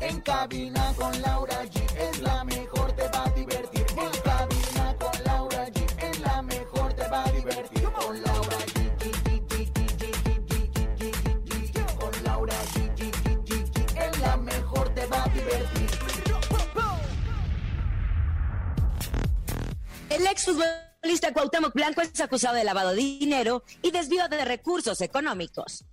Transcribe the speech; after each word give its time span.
En 0.00 0.20
cabina 0.22 0.92
con 0.96 1.22
Laura 1.22 1.64
G 1.64 1.80
es 1.96 2.20
la 2.20 2.42
mejor, 2.44 2.92
te 2.92 3.08
va 3.08 3.24
a 3.24 3.30
divertir. 3.30 3.86
En 3.90 4.20
cabina 4.22 4.96
con 4.98 5.24
Laura 5.24 5.66
G 5.68 6.02
es 6.02 6.20
la 6.20 6.42
mejor, 6.42 6.92
te 6.94 7.08
va 7.08 7.24
a 7.24 7.30
divertir. 7.30 7.82
Con 7.84 8.22
Laura 8.22 8.56
G. 8.66 8.80
Con 11.98 12.24
Laura 12.24 12.54
G. 12.74 13.02
Es 13.96 14.20
la 14.20 14.36
mejor, 14.36 14.94
te 14.94 15.06
va 15.06 15.24
a 15.24 15.28
divertir. 15.28 15.90
El 20.08 20.26
exfutbolista 20.26 21.32
Cuauhtémoc 21.32 21.72
Blanco 21.72 22.00
es 22.00 22.20
acusado 22.20 22.56
de 22.56 22.64
lavado 22.64 22.90
de 22.90 22.96
dinero 22.96 23.62
y 23.80 23.92
desvío 23.92 24.28
de 24.28 24.44
recursos 24.44 25.00
económicos 25.02 25.84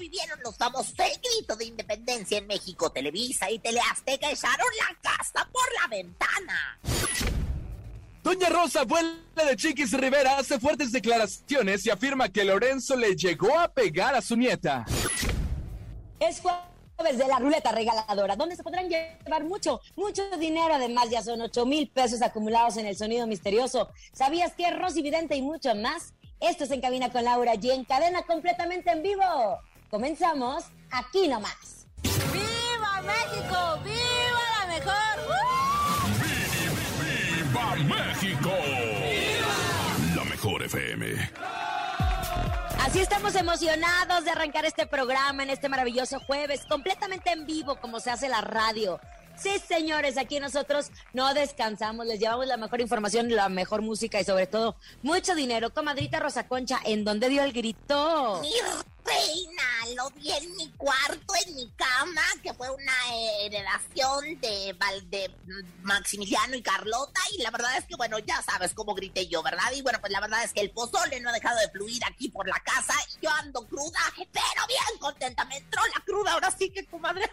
Vivieron 0.00 0.40
los 0.42 0.56
famosos 0.56 0.94
el 0.98 1.20
grito 1.20 1.54
de 1.56 1.66
independencia 1.66 2.38
en 2.38 2.46
México. 2.46 2.90
Televisa 2.90 3.50
y 3.50 3.58
Teleazteca 3.58 4.30
echaron 4.30 4.66
la 4.78 4.98
casa 5.02 5.46
por 5.52 5.62
la 5.78 5.88
ventana. 5.88 6.80
Doña 8.22 8.48
Rosa, 8.48 8.80
abuela 8.80 9.12
de 9.46 9.56
Chiquis 9.56 9.92
Rivera, 9.92 10.38
hace 10.38 10.58
fuertes 10.58 10.90
declaraciones 10.92 11.84
y 11.84 11.90
afirma 11.90 12.30
que 12.30 12.44
Lorenzo 12.44 12.96
le 12.96 13.14
llegó 13.14 13.58
a 13.58 13.68
pegar 13.68 14.14
a 14.14 14.22
su 14.22 14.36
nieta. 14.36 14.86
Es 16.18 16.40
jueves 16.40 17.18
de 17.18 17.28
la 17.28 17.38
ruleta 17.38 17.70
regaladora, 17.70 18.36
donde 18.36 18.56
se 18.56 18.62
podrán 18.62 18.88
llevar 18.88 19.44
mucho, 19.44 19.82
mucho 19.96 20.22
dinero. 20.38 20.74
Además, 20.74 21.10
ya 21.10 21.22
son 21.22 21.42
8 21.42 21.66
mil 21.66 21.90
pesos 21.90 22.22
acumulados 22.22 22.78
en 22.78 22.86
el 22.86 22.96
sonido 22.96 23.26
misterioso. 23.26 23.90
¿Sabías 24.14 24.54
que 24.54 24.70
Rosy 24.70 25.02
Vidente 25.02 25.36
y 25.36 25.42
mucho 25.42 25.74
más? 25.74 26.14
Esto 26.40 26.64
es 26.64 26.70
En 26.70 26.80
Cabina 26.80 27.12
con 27.12 27.22
Laura 27.22 27.52
G, 27.56 27.70
en 27.70 27.84
cadena 27.84 28.22
completamente 28.22 28.90
en 28.90 29.02
vivo. 29.02 29.60
Comenzamos 29.90 30.64
aquí 30.92 31.26
nomás. 31.26 31.86
¡Viva 32.02 33.02
México! 33.02 33.80
¡Viva 33.82 34.44
la 34.60 34.66
mejor! 34.68 35.16
¡Viva 37.42 37.96
México! 37.96 38.50
La 40.14 40.24
mejor 40.24 40.62
FM. 40.62 41.30
Así 42.78 43.00
estamos 43.00 43.34
emocionados 43.34 44.24
de 44.24 44.30
arrancar 44.30 44.64
este 44.64 44.86
programa 44.86 45.42
en 45.42 45.50
este 45.50 45.68
maravilloso 45.68 46.20
jueves, 46.20 46.64
completamente 46.66 47.32
en 47.32 47.44
vivo, 47.44 47.74
como 47.80 47.98
se 47.98 48.10
hace 48.10 48.28
la 48.28 48.42
radio. 48.42 49.00
Sí, 49.36 49.58
señores, 49.58 50.18
aquí 50.18 50.38
nosotros 50.38 50.90
no 51.12 51.32
descansamos, 51.34 52.06
les 52.06 52.20
llevamos 52.20 52.46
la 52.46 52.56
mejor 52.56 52.80
información, 52.80 53.34
la 53.34 53.48
mejor 53.48 53.82
música 53.82 54.20
y 54.20 54.24
sobre 54.24 54.46
todo 54.46 54.76
mucho 55.02 55.34
dinero. 55.34 55.70
Comadrita 55.70 56.20
Rosa 56.20 56.46
Concha, 56.46 56.78
¿en 56.84 57.04
dónde 57.04 57.28
dio 57.28 57.42
el 57.42 57.52
grito? 57.52 58.40
Reina, 59.04 59.62
lo 59.96 60.10
vi 60.10 60.30
en 60.30 60.56
mi 60.56 60.68
cuarto, 60.72 61.34
en 61.46 61.54
mi 61.54 61.70
cama, 61.76 62.22
que 62.42 62.52
fue 62.54 62.70
una 62.70 62.92
heredación 63.42 64.40
de, 64.40 65.30
Maximiliano 65.82 66.54
y 66.56 66.62
Carlota. 66.62 67.20
Y 67.32 67.42
la 67.42 67.50
verdad 67.50 67.76
es 67.78 67.84
que, 67.86 67.96
bueno, 67.96 68.18
ya 68.18 68.42
sabes 68.42 68.74
cómo 68.74 68.94
grité 68.94 69.26
yo, 69.26 69.42
¿verdad? 69.42 69.72
Y 69.74 69.82
bueno, 69.82 69.98
pues 70.00 70.12
la 70.12 70.20
verdad 70.20 70.44
es 70.44 70.52
que 70.52 70.60
el 70.60 70.70
pozole 70.70 71.20
no 71.20 71.30
ha 71.30 71.32
dejado 71.32 71.58
de 71.60 71.68
fluir 71.70 72.02
aquí 72.04 72.28
por 72.28 72.46
la 72.48 72.60
casa. 72.60 72.94
Y 73.16 73.24
yo 73.24 73.30
ando 73.30 73.66
cruda, 73.66 73.98
pero 74.16 74.66
bien 74.68 74.98
contenta. 75.00 75.44
Me 75.46 75.56
entró 75.56 75.82
la 75.94 76.04
cruda, 76.04 76.32
ahora 76.32 76.50
sí 76.50 76.70
que, 76.70 76.84
comadre. 76.86 77.30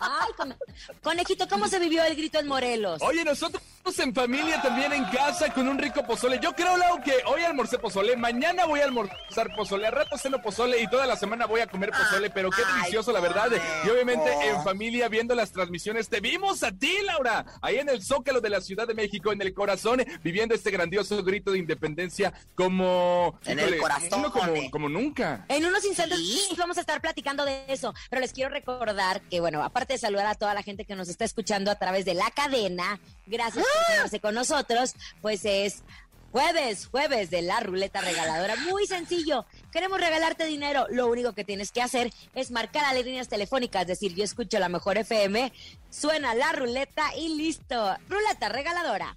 Ay, 0.00 0.32
con- 0.36 0.56
conejito, 1.02 1.48
¿cómo 1.48 1.68
se 1.68 1.78
vivió 1.78 2.02
el 2.04 2.16
grito 2.16 2.38
en 2.38 2.48
Morelos? 2.48 3.00
Oye, 3.02 3.24
nosotros 3.24 3.62
en 3.98 4.14
familia 4.14 4.62
también 4.62 4.92
en 4.92 5.04
casa 5.06 5.52
con 5.52 5.68
un 5.68 5.78
rico 5.78 6.04
pozole. 6.06 6.38
Yo 6.40 6.54
creo, 6.54 6.76
Lau, 6.76 7.02
que 7.02 7.22
hoy 7.26 7.42
almorcé 7.42 7.78
pozole, 7.78 8.16
mañana 8.16 8.64
voy 8.64 8.80
a 8.80 8.84
almorzar 8.84 9.54
pozole, 9.56 9.86
a 9.86 9.90
rato 9.90 10.16
ceno 10.16 10.40
pozole 10.40 10.80
y 10.80 10.86
toda 11.02 11.14
la 11.14 11.18
semana 11.18 11.46
voy 11.46 11.60
a 11.60 11.66
comer 11.66 11.90
pozole, 11.90 12.30
pero 12.30 12.48
qué 12.50 12.62
Ay, 12.64 12.74
delicioso, 12.76 13.10
la 13.10 13.18
verdad. 13.18 13.50
Y 13.84 13.88
obviamente 13.90 14.30
en 14.48 14.62
familia 14.62 15.08
viendo 15.08 15.34
las 15.34 15.50
transmisiones, 15.50 16.08
te 16.08 16.20
vimos 16.20 16.62
a 16.62 16.70
ti, 16.70 16.92
Laura, 17.04 17.44
ahí 17.60 17.78
en 17.78 17.88
el 17.88 18.04
Zócalo 18.04 18.40
de 18.40 18.48
la 18.48 18.60
Ciudad 18.60 18.86
de 18.86 18.94
México, 18.94 19.32
en 19.32 19.42
el 19.42 19.52
corazón, 19.52 20.04
viviendo 20.22 20.54
este 20.54 20.70
grandioso 20.70 21.20
grito 21.24 21.50
de 21.50 21.58
independencia 21.58 22.32
como... 22.54 23.36
En 23.46 23.58
el 23.58 23.78
corazón, 23.78 24.30
como, 24.30 24.70
como 24.70 24.88
nunca. 24.88 25.44
En 25.48 25.66
unos 25.66 25.84
instantes 25.84 26.18
Sí. 26.18 26.54
vamos 26.56 26.76
a 26.78 26.82
estar 26.82 27.00
platicando 27.00 27.44
de 27.44 27.64
eso, 27.66 27.92
pero 28.08 28.20
les 28.20 28.32
quiero 28.32 28.50
recordar 28.50 29.22
que, 29.22 29.40
bueno, 29.40 29.64
aparte 29.64 29.94
de 29.94 29.98
saludar 29.98 30.26
a 30.26 30.36
toda 30.36 30.54
la 30.54 30.62
gente 30.62 30.84
que 30.84 30.94
nos 30.94 31.08
está 31.08 31.24
escuchando 31.24 31.72
a 31.72 31.74
través 31.74 32.04
de 32.04 32.14
la 32.14 32.30
cadena, 32.30 33.00
gracias 33.26 33.64
por 33.64 33.86
quedarse 33.92 34.20
con 34.20 34.36
nosotros, 34.36 34.94
pues 35.20 35.44
es 35.44 35.82
jueves, 36.32 36.86
jueves 36.86 37.30
de 37.30 37.42
la 37.42 37.60
ruleta 37.60 38.00
regaladora. 38.00 38.56
Muy 38.56 38.86
sencillo, 38.86 39.44
queremos 39.70 40.00
regalarte 40.00 40.46
dinero, 40.46 40.86
lo 40.90 41.06
único 41.06 41.34
que 41.34 41.44
tienes 41.44 41.70
que 41.70 41.82
hacer 41.82 42.12
es 42.34 42.50
marcar 42.50 42.84
a 42.86 42.94
las 42.94 43.04
líneas 43.04 43.28
telefónicas, 43.28 43.86
decir, 43.86 44.14
yo 44.14 44.24
escucho 44.24 44.58
la 44.58 44.68
mejor 44.68 44.98
FM, 44.98 45.52
suena 45.90 46.34
la 46.34 46.52
ruleta 46.52 47.14
y 47.16 47.36
listo. 47.36 47.96
Ruleta 48.08 48.48
regaladora. 48.48 49.16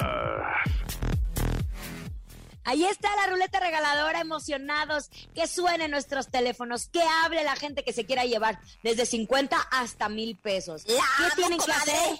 Ahí 2.63 2.85
está 2.85 3.15
la 3.15 3.27
ruleta 3.27 3.59
regaladora, 3.59 4.21
emocionados, 4.21 5.09
que 5.33 5.47
suene 5.47 5.87
nuestros 5.87 6.27
teléfonos, 6.27 6.87
que 6.87 7.01
hable 7.23 7.43
la 7.43 7.55
gente 7.55 7.83
que 7.83 7.93
se 7.93 8.05
quiera 8.05 8.25
llevar 8.25 8.59
desde 8.83 9.05
50 9.05 9.57
hasta 9.71 10.09
mil 10.09 10.35
pesos. 10.35 10.83
La 10.87 11.03
¿Qué 11.17 11.23
amo, 11.23 11.35
tienen 11.35 11.59
que 11.59 11.71
hacer? 11.71 12.19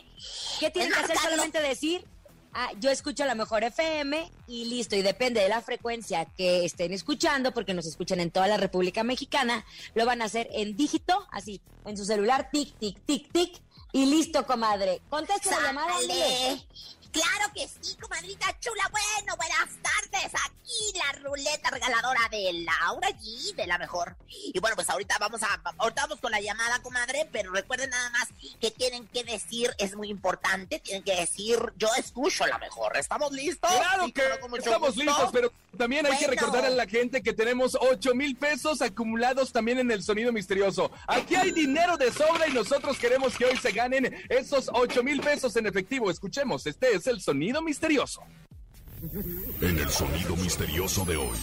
¿Qué 0.59 0.71
tienen 0.71 0.93
que 0.93 0.99
hacer? 0.99 1.17
Solamente 1.17 1.61
decir, 1.61 2.05
ah, 2.53 2.71
yo 2.79 2.89
escucho 2.89 3.25
la 3.25 3.35
mejor 3.35 3.63
FM 3.63 4.31
y 4.47 4.65
listo, 4.65 4.95
y 4.95 5.03
depende 5.03 5.41
de 5.41 5.49
la 5.49 5.61
frecuencia 5.61 6.25
que 6.25 6.65
estén 6.65 6.91
escuchando, 6.91 7.53
porque 7.53 7.73
nos 7.73 7.85
escuchan 7.85 8.19
en 8.19 8.31
toda 8.31 8.47
la 8.47 8.57
República 8.57 9.03
Mexicana, 9.03 9.63
lo 9.93 10.05
van 10.05 10.21
a 10.21 10.25
hacer 10.25 10.49
en 10.53 10.75
dígito, 10.75 11.27
así, 11.31 11.61
en 11.85 11.97
su 11.97 12.05
celular, 12.05 12.49
tic, 12.51 12.77
tic, 12.79 12.99
tic, 13.05 13.31
tic, 13.31 13.61
y 13.93 14.05
listo, 14.05 14.45
comadre. 14.45 15.01
Conteste 15.09 15.49
la 15.51 15.61
llamada. 15.61 15.93
Claro 17.11 17.51
que 17.53 17.67
sí, 17.67 17.95
comadrita 17.97 18.57
chula. 18.59 18.89
Bueno, 18.89 19.30
de 22.51 22.59
Laura 22.63 23.09
G, 23.09 23.55
de 23.55 23.67
la 23.67 23.77
mejor. 23.77 24.15
Y 24.27 24.59
bueno, 24.59 24.75
pues 24.75 24.89
ahorita 24.89 25.17
vamos 25.19 25.41
a, 25.43 25.61
ahorita 25.77 26.01
vamos 26.03 26.19
con 26.19 26.31
la 26.31 26.41
llamada, 26.41 26.79
comadre, 26.81 27.27
pero 27.31 27.51
recuerden 27.51 27.89
nada 27.89 28.09
más 28.11 28.27
que 28.59 28.71
tienen 28.71 29.07
que 29.07 29.23
decir, 29.23 29.71
es 29.77 29.95
muy 29.95 30.09
importante, 30.09 30.79
tienen 30.79 31.03
que 31.03 31.15
decir, 31.15 31.57
yo 31.77 31.89
escucho 31.97 32.45
la 32.47 32.57
mejor. 32.57 32.97
¿Estamos 32.97 33.31
listos? 33.31 33.69
Claro 33.71 34.05
Sí, 34.05 34.11
que 34.13 34.21
estamos 34.57 34.95
gusto. 34.95 35.03
listos, 35.03 35.29
pero 35.31 35.51
también 35.77 36.05
hay 36.05 36.17
que 36.17 36.27
recordar 36.27 36.65
a 36.65 36.69
la 36.69 36.85
gente 36.87 37.21
que 37.21 37.33
tenemos 37.33 37.77
8 37.79 38.13
mil 38.15 38.35
pesos 38.35 38.81
acumulados 38.81 39.51
también 39.51 39.79
en 39.79 39.91
el 39.91 40.03
sonido 40.03 40.31
misterioso. 40.31 40.91
Aquí 41.07 41.35
hay 41.35 41.51
dinero 41.51 41.97
de 41.97 42.11
sobra 42.11 42.47
y 42.47 42.53
nosotros 42.53 42.97
queremos 42.97 43.37
que 43.37 43.45
hoy 43.45 43.57
se 43.57 43.71
ganen 43.71 44.13
esos 44.29 44.69
8 44.73 45.03
mil 45.03 45.21
pesos 45.21 45.55
en 45.55 45.67
efectivo. 45.67 46.11
Escuchemos, 46.11 46.65
este 46.67 46.93
es 46.95 47.07
el 47.07 47.21
sonido 47.21 47.61
misterioso. 47.61 48.21
En 49.61 49.79
el 49.79 49.89
sonido 49.89 50.35
misterioso 50.35 51.03
de 51.05 51.17
hoy. 51.17 51.37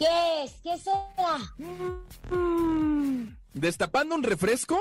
¿Qué 0.00 0.44
es? 0.44 0.52
¿Qué 0.62 0.78
será? 0.78 1.36
¿Destapando 3.52 4.14
un 4.14 4.22
refresco? 4.22 4.78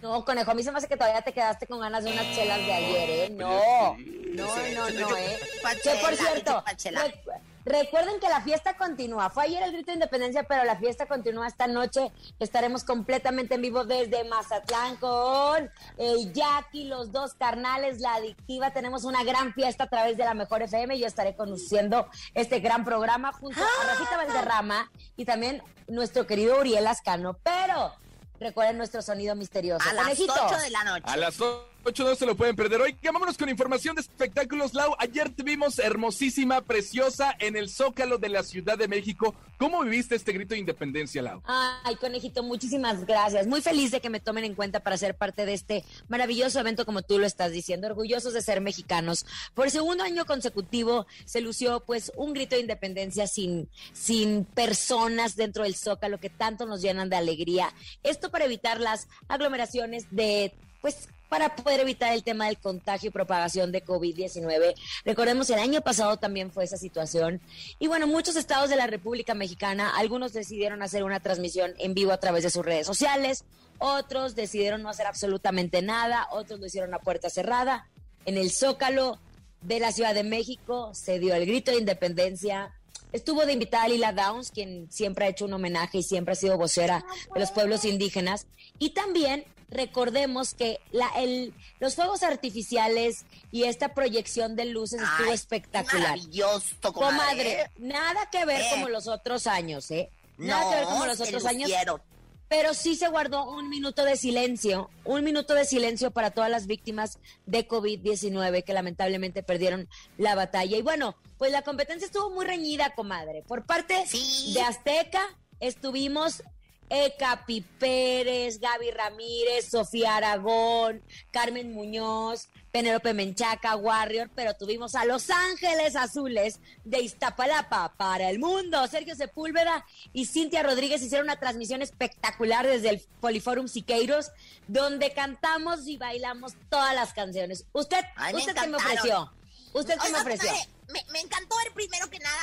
No, 0.00 0.24
conejo, 0.24 0.50
a 0.50 0.54
mí 0.54 0.62
se 0.62 0.72
me 0.72 0.78
hace 0.78 0.88
que 0.88 0.96
todavía 0.96 1.20
te 1.22 1.32
quedaste 1.34 1.66
con 1.66 1.80
ganas 1.80 2.02
de 2.04 2.12
unas 2.12 2.24
chelas 2.34 2.58
de 2.58 2.72
ayer, 2.72 3.10
¿eh? 3.10 3.30
No, 3.30 3.94
no, 3.98 4.46
no, 4.74 4.90
no, 4.90 5.16
¿eh? 5.16 5.38
Que 5.82 5.90
por 6.00 6.14
cierto, 6.16 6.64
re- 6.66 7.20
Recuerden 7.68 8.18
que 8.18 8.30
la 8.30 8.40
fiesta 8.40 8.78
continúa. 8.78 9.28
Fue 9.28 9.44
ayer 9.44 9.62
el 9.62 9.72
grito 9.72 9.88
de 9.88 9.96
independencia, 9.96 10.42
pero 10.44 10.64
la 10.64 10.76
fiesta 10.76 11.04
continúa 11.04 11.46
esta 11.46 11.66
noche. 11.66 12.10
Estaremos 12.38 12.82
completamente 12.82 13.56
en 13.56 13.60
vivo 13.60 13.84
desde 13.84 14.24
Mazatlán 14.24 14.96
con 14.96 15.70
el 15.98 16.32
Jackie, 16.32 16.84
los 16.84 17.12
dos 17.12 17.34
carnales, 17.34 18.00
la 18.00 18.14
adictiva. 18.14 18.70
Tenemos 18.70 19.04
una 19.04 19.22
gran 19.22 19.52
fiesta 19.52 19.84
a 19.84 19.88
través 19.90 20.16
de 20.16 20.24
la 20.24 20.32
Mejor 20.32 20.62
FM. 20.62 20.98
Yo 20.98 21.06
estaré 21.06 21.36
conduciendo 21.36 22.08
este 22.32 22.60
gran 22.60 22.86
programa 22.86 23.32
junto 23.32 23.60
a 23.60 23.86
Rafita 23.86 24.16
Valderrama 24.16 24.90
y 25.16 25.26
también 25.26 25.62
nuestro 25.88 26.26
querido 26.26 26.58
Uriel 26.58 26.86
Ascano. 26.86 27.36
Pero 27.42 27.92
recuerden 28.40 28.78
nuestro 28.78 29.02
sonido 29.02 29.36
misterioso. 29.36 29.86
A 29.86 29.92
las 29.92 30.04
Conejito. 30.04 30.32
8 30.32 30.58
de 30.58 30.70
la 30.70 30.84
noche. 30.84 31.04
A 31.04 31.18
las 31.18 31.38
8 31.38 31.77
no 31.96 32.14
se 32.14 32.26
lo 32.26 32.36
pueden 32.36 32.54
perder. 32.54 32.82
Hoy 32.82 32.96
vámonos 33.02 33.38
con 33.38 33.48
información 33.48 33.96
de 33.96 34.02
espectáculos, 34.02 34.74
Lau. 34.74 34.94
Ayer 34.98 35.30
te 35.30 35.42
vimos 35.42 35.78
hermosísima, 35.78 36.60
preciosa 36.60 37.34
en 37.38 37.56
el 37.56 37.70
Zócalo 37.70 38.18
de 38.18 38.28
la 38.28 38.42
Ciudad 38.42 38.76
de 38.76 38.88
México. 38.88 39.34
¿Cómo 39.56 39.82
viviste 39.82 40.14
este 40.14 40.32
grito 40.32 40.54
de 40.54 40.60
independencia, 40.60 41.22
Lau? 41.22 41.42
Ay, 41.46 41.96
conejito, 41.96 42.42
muchísimas 42.42 43.06
gracias. 43.06 43.46
Muy 43.46 43.62
feliz 43.62 43.90
de 43.90 44.00
que 44.00 44.10
me 44.10 44.20
tomen 44.20 44.44
en 44.44 44.54
cuenta 44.54 44.80
para 44.80 44.98
ser 44.98 45.16
parte 45.16 45.46
de 45.46 45.54
este 45.54 45.84
maravilloso 46.08 46.60
evento, 46.60 46.84
como 46.84 47.00
tú 47.00 47.18
lo 47.18 47.26
estás 47.26 47.52
diciendo. 47.52 47.86
Orgullosos 47.86 48.34
de 48.34 48.42
ser 48.42 48.60
mexicanos. 48.60 49.24
Por 49.54 49.70
segundo 49.70 50.04
año 50.04 50.26
consecutivo 50.26 51.06
se 51.24 51.40
lució, 51.40 51.80
pues, 51.80 52.12
un 52.16 52.34
grito 52.34 52.54
de 52.54 52.62
independencia 52.62 53.26
sin, 53.26 53.68
sin 53.92 54.44
personas 54.44 55.36
dentro 55.36 55.64
del 55.64 55.74
Zócalo 55.74 56.20
que 56.20 56.30
tanto 56.30 56.66
nos 56.66 56.82
llenan 56.82 57.08
de 57.08 57.16
alegría. 57.16 57.72
Esto 58.02 58.30
para 58.30 58.44
evitar 58.44 58.78
las 58.78 59.08
aglomeraciones 59.28 60.06
de, 60.10 60.54
pues, 60.80 61.08
para 61.28 61.54
poder 61.54 61.80
evitar 61.80 62.12
el 62.12 62.22
tema 62.22 62.46
del 62.46 62.58
contagio 62.58 63.08
y 63.08 63.12
propagación 63.12 63.70
de 63.70 63.84
COVID-19. 63.84 64.74
Recordemos, 65.04 65.50
el 65.50 65.58
año 65.58 65.80
pasado 65.82 66.16
también 66.16 66.50
fue 66.50 66.64
esa 66.64 66.76
situación. 66.76 67.40
Y 67.78 67.86
bueno, 67.86 68.06
muchos 68.06 68.36
estados 68.36 68.70
de 68.70 68.76
la 68.76 68.86
República 68.86 69.34
Mexicana, 69.34 69.92
algunos 69.96 70.32
decidieron 70.32 70.82
hacer 70.82 71.04
una 71.04 71.20
transmisión 71.20 71.74
en 71.78 71.94
vivo 71.94 72.12
a 72.12 72.20
través 72.20 72.44
de 72.44 72.50
sus 72.50 72.64
redes 72.64 72.86
sociales, 72.86 73.44
otros 73.78 74.34
decidieron 74.34 74.82
no 74.82 74.88
hacer 74.88 75.06
absolutamente 75.06 75.82
nada, 75.82 76.28
otros 76.32 76.58
lo 76.60 76.66
hicieron 76.66 76.94
a 76.94 76.98
puerta 76.98 77.30
cerrada. 77.30 77.88
En 78.24 78.36
el 78.36 78.50
Zócalo 78.50 79.18
de 79.60 79.80
la 79.80 79.92
Ciudad 79.92 80.14
de 80.14 80.24
México 80.24 80.92
se 80.94 81.18
dio 81.18 81.34
el 81.34 81.46
grito 81.46 81.70
de 81.70 81.78
independencia. 81.78 82.72
Estuvo 83.12 83.46
de 83.46 83.52
invitada 83.52 83.88
Lila 83.88 84.12
Downs, 84.12 84.50
quien 84.50 84.90
siempre 84.90 85.26
ha 85.26 85.28
hecho 85.28 85.44
un 85.44 85.52
homenaje 85.52 85.98
y 85.98 86.02
siempre 86.02 86.32
ha 86.32 86.36
sido 86.36 86.58
vocera 86.58 87.04
de 87.32 87.40
los 87.40 87.52
pueblos 87.52 87.84
indígenas. 87.84 88.46
Y 88.78 88.90
también 88.90 89.44
recordemos 89.68 90.54
que 90.54 90.80
la, 90.92 91.08
el, 91.16 91.52
los 91.80 91.94
fuegos 91.94 92.22
artificiales 92.22 93.24
y 93.52 93.64
esta 93.64 93.94
proyección 93.94 94.56
de 94.56 94.66
luces 94.66 95.00
estuvo 95.02 95.32
espectacular. 95.32 96.10
Maravilloso, 96.18 96.76
comadre. 96.92 97.10
Comadre, 97.10 97.70
nada 97.78 98.28
que 98.30 98.44
ver 98.44 98.62
¿Qué? 98.62 98.70
como 98.70 98.88
los 98.88 99.06
otros 99.08 99.46
años, 99.46 99.90
¿eh? 99.90 100.10
Nada 100.36 100.64
no, 100.64 100.70
que 100.70 100.76
ver 100.76 100.84
como 100.84 101.06
los 101.06 101.20
otros 101.20 101.44
años. 101.44 101.68
lucieron. 101.68 102.02
Pero 102.48 102.72
sí 102.72 102.96
se 102.96 103.08
guardó 103.08 103.44
un 103.44 103.68
minuto 103.68 104.04
de 104.06 104.16
silencio, 104.16 104.88
un 105.04 105.22
minuto 105.22 105.52
de 105.52 105.66
silencio 105.66 106.12
para 106.12 106.30
todas 106.30 106.50
las 106.50 106.66
víctimas 106.66 107.18
de 107.44 107.68
COVID-19 107.68 108.64
que 108.64 108.72
lamentablemente 108.72 109.42
perdieron 109.42 109.86
la 110.16 110.34
batalla. 110.34 110.78
Y 110.78 110.80
bueno, 110.80 111.14
pues 111.36 111.52
la 111.52 111.60
competencia 111.60 112.06
estuvo 112.06 112.30
muy 112.30 112.46
reñida, 112.46 112.94
comadre. 112.94 113.42
Por 113.46 113.66
parte 113.66 114.02
Sí. 114.06 114.52
de 114.54 114.62
Azteca 114.62 115.20
estuvimos 115.60 116.42
Eka 116.90 117.44
Pérez, 117.78 118.60
Gaby 118.60 118.90
Ramírez, 118.90 119.68
Sofía 119.70 120.16
Aragón, 120.16 121.02
Carmen 121.30 121.72
Muñoz, 121.72 122.48
Penélope 122.70 123.14
Menchaca, 123.14 123.76
Warrior, 123.76 124.30
pero 124.34 124.54
tuvimos 124.54 124.94
a 124.94 125.04
Los 125.04 125.30
Ángeles 125.30 125.96
Azules 125.96 126.60
de 126.84 127.00
Iztapalapa 127.00 127.94
para 127.96 128.30
el 128.30 128.38
mundo. 128.38 128.86
Sergio 128.86 129.14
Sepúlveda 129.14 129.84
y 130.12 130.26
Cintia 130.26 130.62
Rodríguez 130.62 131.02
hicieron 131.02 131.26
una 131.26 131.40
transmisión 131.40 131.82
espectacular 131.82 132.66
desde 132.66 132.90
el 132.90 133.00
Poliforum 133.20 133.68
Siqueiros, 133.68 134.30
donde 134.66 135.12
cantamos 135.12 135.86
y 135.86 135.96
bailamos 135.96 136.54
todas 136.68 136.94
las 136.94 137.12
canciones. 137.12 137.64
¿Usted, 137.72 138.04
Ay, 138.16 138.34
me 138.34 138.40
usted 138.40 138.54
qué 138.54 138.66
me 138.66 138.76
ofreció? 138.76 139.32
¿Usted 139.72 139.98
qué 140.02 140.10
me 140.10 140.18
ofreció? 140.18 140.50
Me, 140.88 141.04
me 141.12 141.20
encantó 141.20 141.56
ver 141.56 141.72
primero 141.72 142.08
que 142.10 142.18
nada 142.18 142.36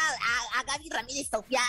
a, 0.54 0.60
a 0.60 0.64
Gaby 0.64 0.90
Ramírez 0.90 1.28
y 1.28 1.30
Sofía 1.30 1.62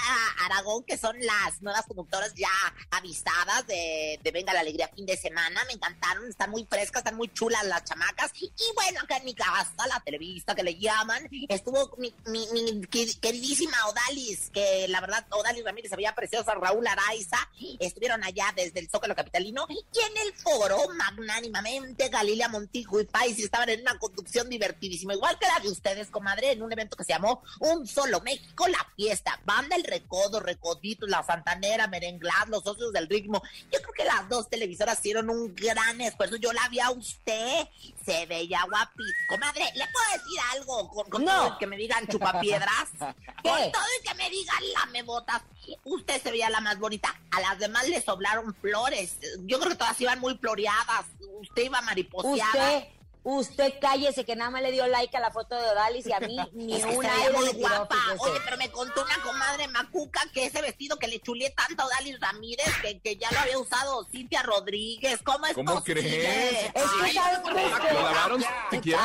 Aragón, 0.45 0.85
que 0.85 0.97
son 0.99 1.17
las 1.21 1.61
nuevas 1.63 1.85
conductoras 1.87 2.33
ya 2.35 2.49
avisadas 2.91 3.67
de, 3.67 4.21
de 4.23 4.31
Venga 4.31 4.53
la 4.53 4.61
Alegría 4.61 4.89
fin 4.95 5.07
de 5.07 5.17
semana. 5.17 5.65
Me 5.67 5.75
encantaron, 5.75 6.29
están 6.29 6.51
muy 6.51 6.65
frescas, 6.65 7.01
están 7.01 7.17
muy 7.17 7.29
chulas 7.33 7.65
las 7.67 7.85
chamacas. 7.85 8.31
Y 8.41 8.51
bueno, 8.75 9.01
acá 9.01 9.17
en 9.19 9.25
mi 9.25 9.35
casa, 9.35 9.73
la 9.89 10.01
televista 10.01 10.55
que 10.55 10.63
le 10.63 10.77
llaman, 10.79 11.29
estuvo 11.49 11.95
mi, 11.99 12.15
mi, 12.27 12.47
mi 12.53 12.63
quer- 12.83 13.19
queridísima 13.21 13.77
Odalis, 13.89 14.51
que 14.51 14.87
la 14.89 15.01
verdad, 15.01 15.27
Odalis 15.31 15.65
Ramírez 15.65 15.91
veía 15.93 16.15
preciosa, 16.15 16.55
Raúl 16.55 16.87
Araiza, 16.87 17.39
estuvieron 17.81 18.23
allá 18.25 18.53
desde 18.55 18.81
el 18.81 18.91
Zócalo 18.91 19.15
Capitalino. 19.15 19.67
Y 19.71 19.79
en 19.99 20.27
el 20.27 20.35
foro, 20.35 20.79
magnánimamente, 20.95 22.09
Galilea 22.09 22.49
Montijo 22.49 23.01
y 23.01 23.05
Pais 23.05 23.39
estaban 23.39 23.69
en 23.69 23.81
una 23.81 23.99
conducción 23.99 24.49
divertidísima, 24.49 25.15
igual 25.15 25.39
que 25.39 25.47
la 25.47 25.61
de 25.61 25.69
ustedes, 25.69 26.09
comadre, 26.11 26.53
en 26.53 26.63
un 26.67 26.73
evento 26.73 26.97
que 26.97 27.05
se 27.05 27.13
llamó 27.13 27.43
Un 27.61 27.87
Solo 27.87 28.21
México, 28.21 28.67
la 28.69 28.87
fiesta. 28.97 29.41
Banda 29.45 29.77
El 29.77 29.85
Recodo, 29.85 30.41
Recoditos, 30.41 31.09
La 31.09 31.23
Santanera, 31.23 31.87
Merenglad, 31.87 32.49
Los 32.49 32.63
Socios 32.65 32.93
del 32.93 33.09
Ritmo. 33.09 33.43
Yo 33.73 33.81
creo 33.81 33.93
que 33.95 34.05
las 34.05 34.29
dos 34.29 34.49
televisoras 34.51 34.99
hicieron 34.99 35.31
un 35.31 35.55
gran 35.55 36.01
esfuerzo. 36.01 36.37
Yo 36.37 36.53
la 36.53 36.69
vi 36.69 36.81
a 36.81 36.91
usted, 36.91 37.69
se 38.05 38.27
veía 38.27 38.61
guapísima. 38.69 39.17
Comadre, 39.29 39.65
¿le 39.75 39.85
puedo 39.89 40.13
decir 40.13 40.41
algo? 40.53 40.89
Con, 40.91 41.11
con 41.11 41.25
No. 41.25 41.35
todo 41.37 41.47
el 41.53 41.59
que 41.59 41.67
me 41.67 41.77
digan 41.77 42.07
chupapiedras. 42.09 42.91
¿Qué? 43.43 43.51
Con 43.51 43.73
todo 43.73 43.85
el 43.99 44.09
que 44.09 44.15
me 44.15 44.29
digan 44.31 44.63
lamebotas. 44.75 45.43
Usted 45.85 46.23
se 46.23 46.31
veía 46.31 46.51
la 46.51 46.61
más 46.61 46.79
bonita. 46.79 47.15
A 47.31 47.41
las 47.41 47.59
demás 47.59 47.89
le 47.89 48.01
sobraron 48.03 48.55
flores. 48.61 49.17
Yo 49.45 49.59
creo 49.59 49.71
que 49.71 49.77
todas 49.77 50.01
iban 50.01 50.21
muy 50.21 50.37
floreadas. 50.39 51.07
Usted 51.41 51.65
iba 51.65 51.81
mariposeada. 51.83 52.79
Usted, 52.79 52.89
usted 53.29 53.75
cállese 53.81 54.25
que 54.25 54.37
nada 54.37 54.51
más 54.53 54.63
le 54.63 54.71
dio 54.71 54.87
like 54.87 55.17
a 55.17 55.21
la 55.21 55.33
foto 55.33 55.57
de 55.57 55.69
Odalis 55.69 56.07
y 56.07 56.13
a 56.13 56.21
mí 56.21 56.37
ni 56.53 56.77
Es 56.77 56.87
que 56.87 56.97
un 56.97 57.03
se 57.05 57.11
veía 57.11 57.23
aire 57.27 57.37
muy 57.39 57.49
tiró, 57.51 57.59
guapa. 57.69 57.97
Oye, 58.19 58.41
pero 58.45 58.57
me 58.57 58.71
contó 58.71 59.03
una 59.03 59.21
comadre 59.23 59.67
macuca 59.69 60.21
que 60.33 60.47
ese 60.47 60.63
vestido 60.63 60.97
que 60.97 61.09
le 61.09 61.19
chuleé 61.21 61.51
tanto 61.51 61.83
a 61.83 61.89
Dalis 61.89 62.21
Ramírez, 62.21 62.67
que, 62.83 63.01
que 63.01 63.17
ya 63.17 63.29
lo 63.33 63.39
había 63.41 63.59
usado 63.59 64.05
Cintia 64.13 64.43
Rodríguez. 64.45 65.21
¿Cómo 65.25 65.45
es 65.47 65.55
¿Cómo 65.55 65.75
posible? 65.75 66.03
crees? 66.03 66.65
Es 66.67 66.73
que 66.73 67.03
Ay, 67.03 67.13
sabes 67.15 67.39
que- 67.41 67.95
¿Lo 67.95 68.03
lavaron? 68.03 68.45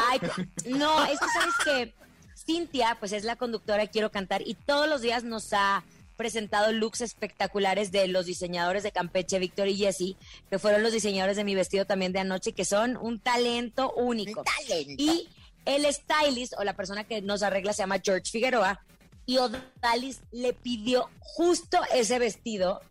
Ay, 0.10 0.22
no, 0.66 1.04
es 1.06 1.20
que 1.20 1.26
sabes 1.34 1.56
que 1.66 1.96
Cintia, 2.36 2.98
pues 3.00 3.12
es 3.14 3.24
la 3.24 3.36
conductora 3.36 3.80
de 3.80 3.90
Quiero 3.90 4.12
Cantar 4.12 4.42
y 4.46 4.54
todos 4.54 4.88
los 4.88 5.02
días 5.02 5.24
nos 5.24 5.52
ha 5.54 5.84
presentado 6.22 6.72
looks 6.72 7.02
espectaculares 7.02 7.92
de 7.92 8.08
los 8.08 8.28
diseñadores 8.28 8.84
de 8.84 8.92
Campeche, 8.92 9.40
Víctor 9.40 9.68
y 9.68 9.76
Jessy, 9.76 10.18
que 10.52 10.60
fueron 10.60 10.84
los 10.84 10.94
diseñadores 10.94 11.36
de 11.36 11.44
mi 11.44 11.56
vestido 11.56 11.86
también 11.86 12.14
de 12.14 12.20
anoche, 12.20 12.52
que 12.54 12.64
son 12.64 12.96
un 12.96 13.20
talento 13.20 13.92
único. 13.94 14.42
Un 14.42 14.46
talento. 14.46 15.02
Y 15.02 15.28
el 15.66 15.92
stylist 15.92 16.54
o 16.60 16.64
la 16.64 16.76
persona 16.76 17.06
que 17.06 17.24
nos 17.24 17.42
arregla 17.42 17.74
se 17.74 17.82
llama 17.82 17.98
George 18.06 18.30
Figueroa. 18.30 18.86
Y 19.26 19.40
Odalis 19.40 20.22
le 20.32 20.54
pidió 20.54 21.10
justo 21.22 21.80
ese 21.92 22.20
vestido 22.20 22.82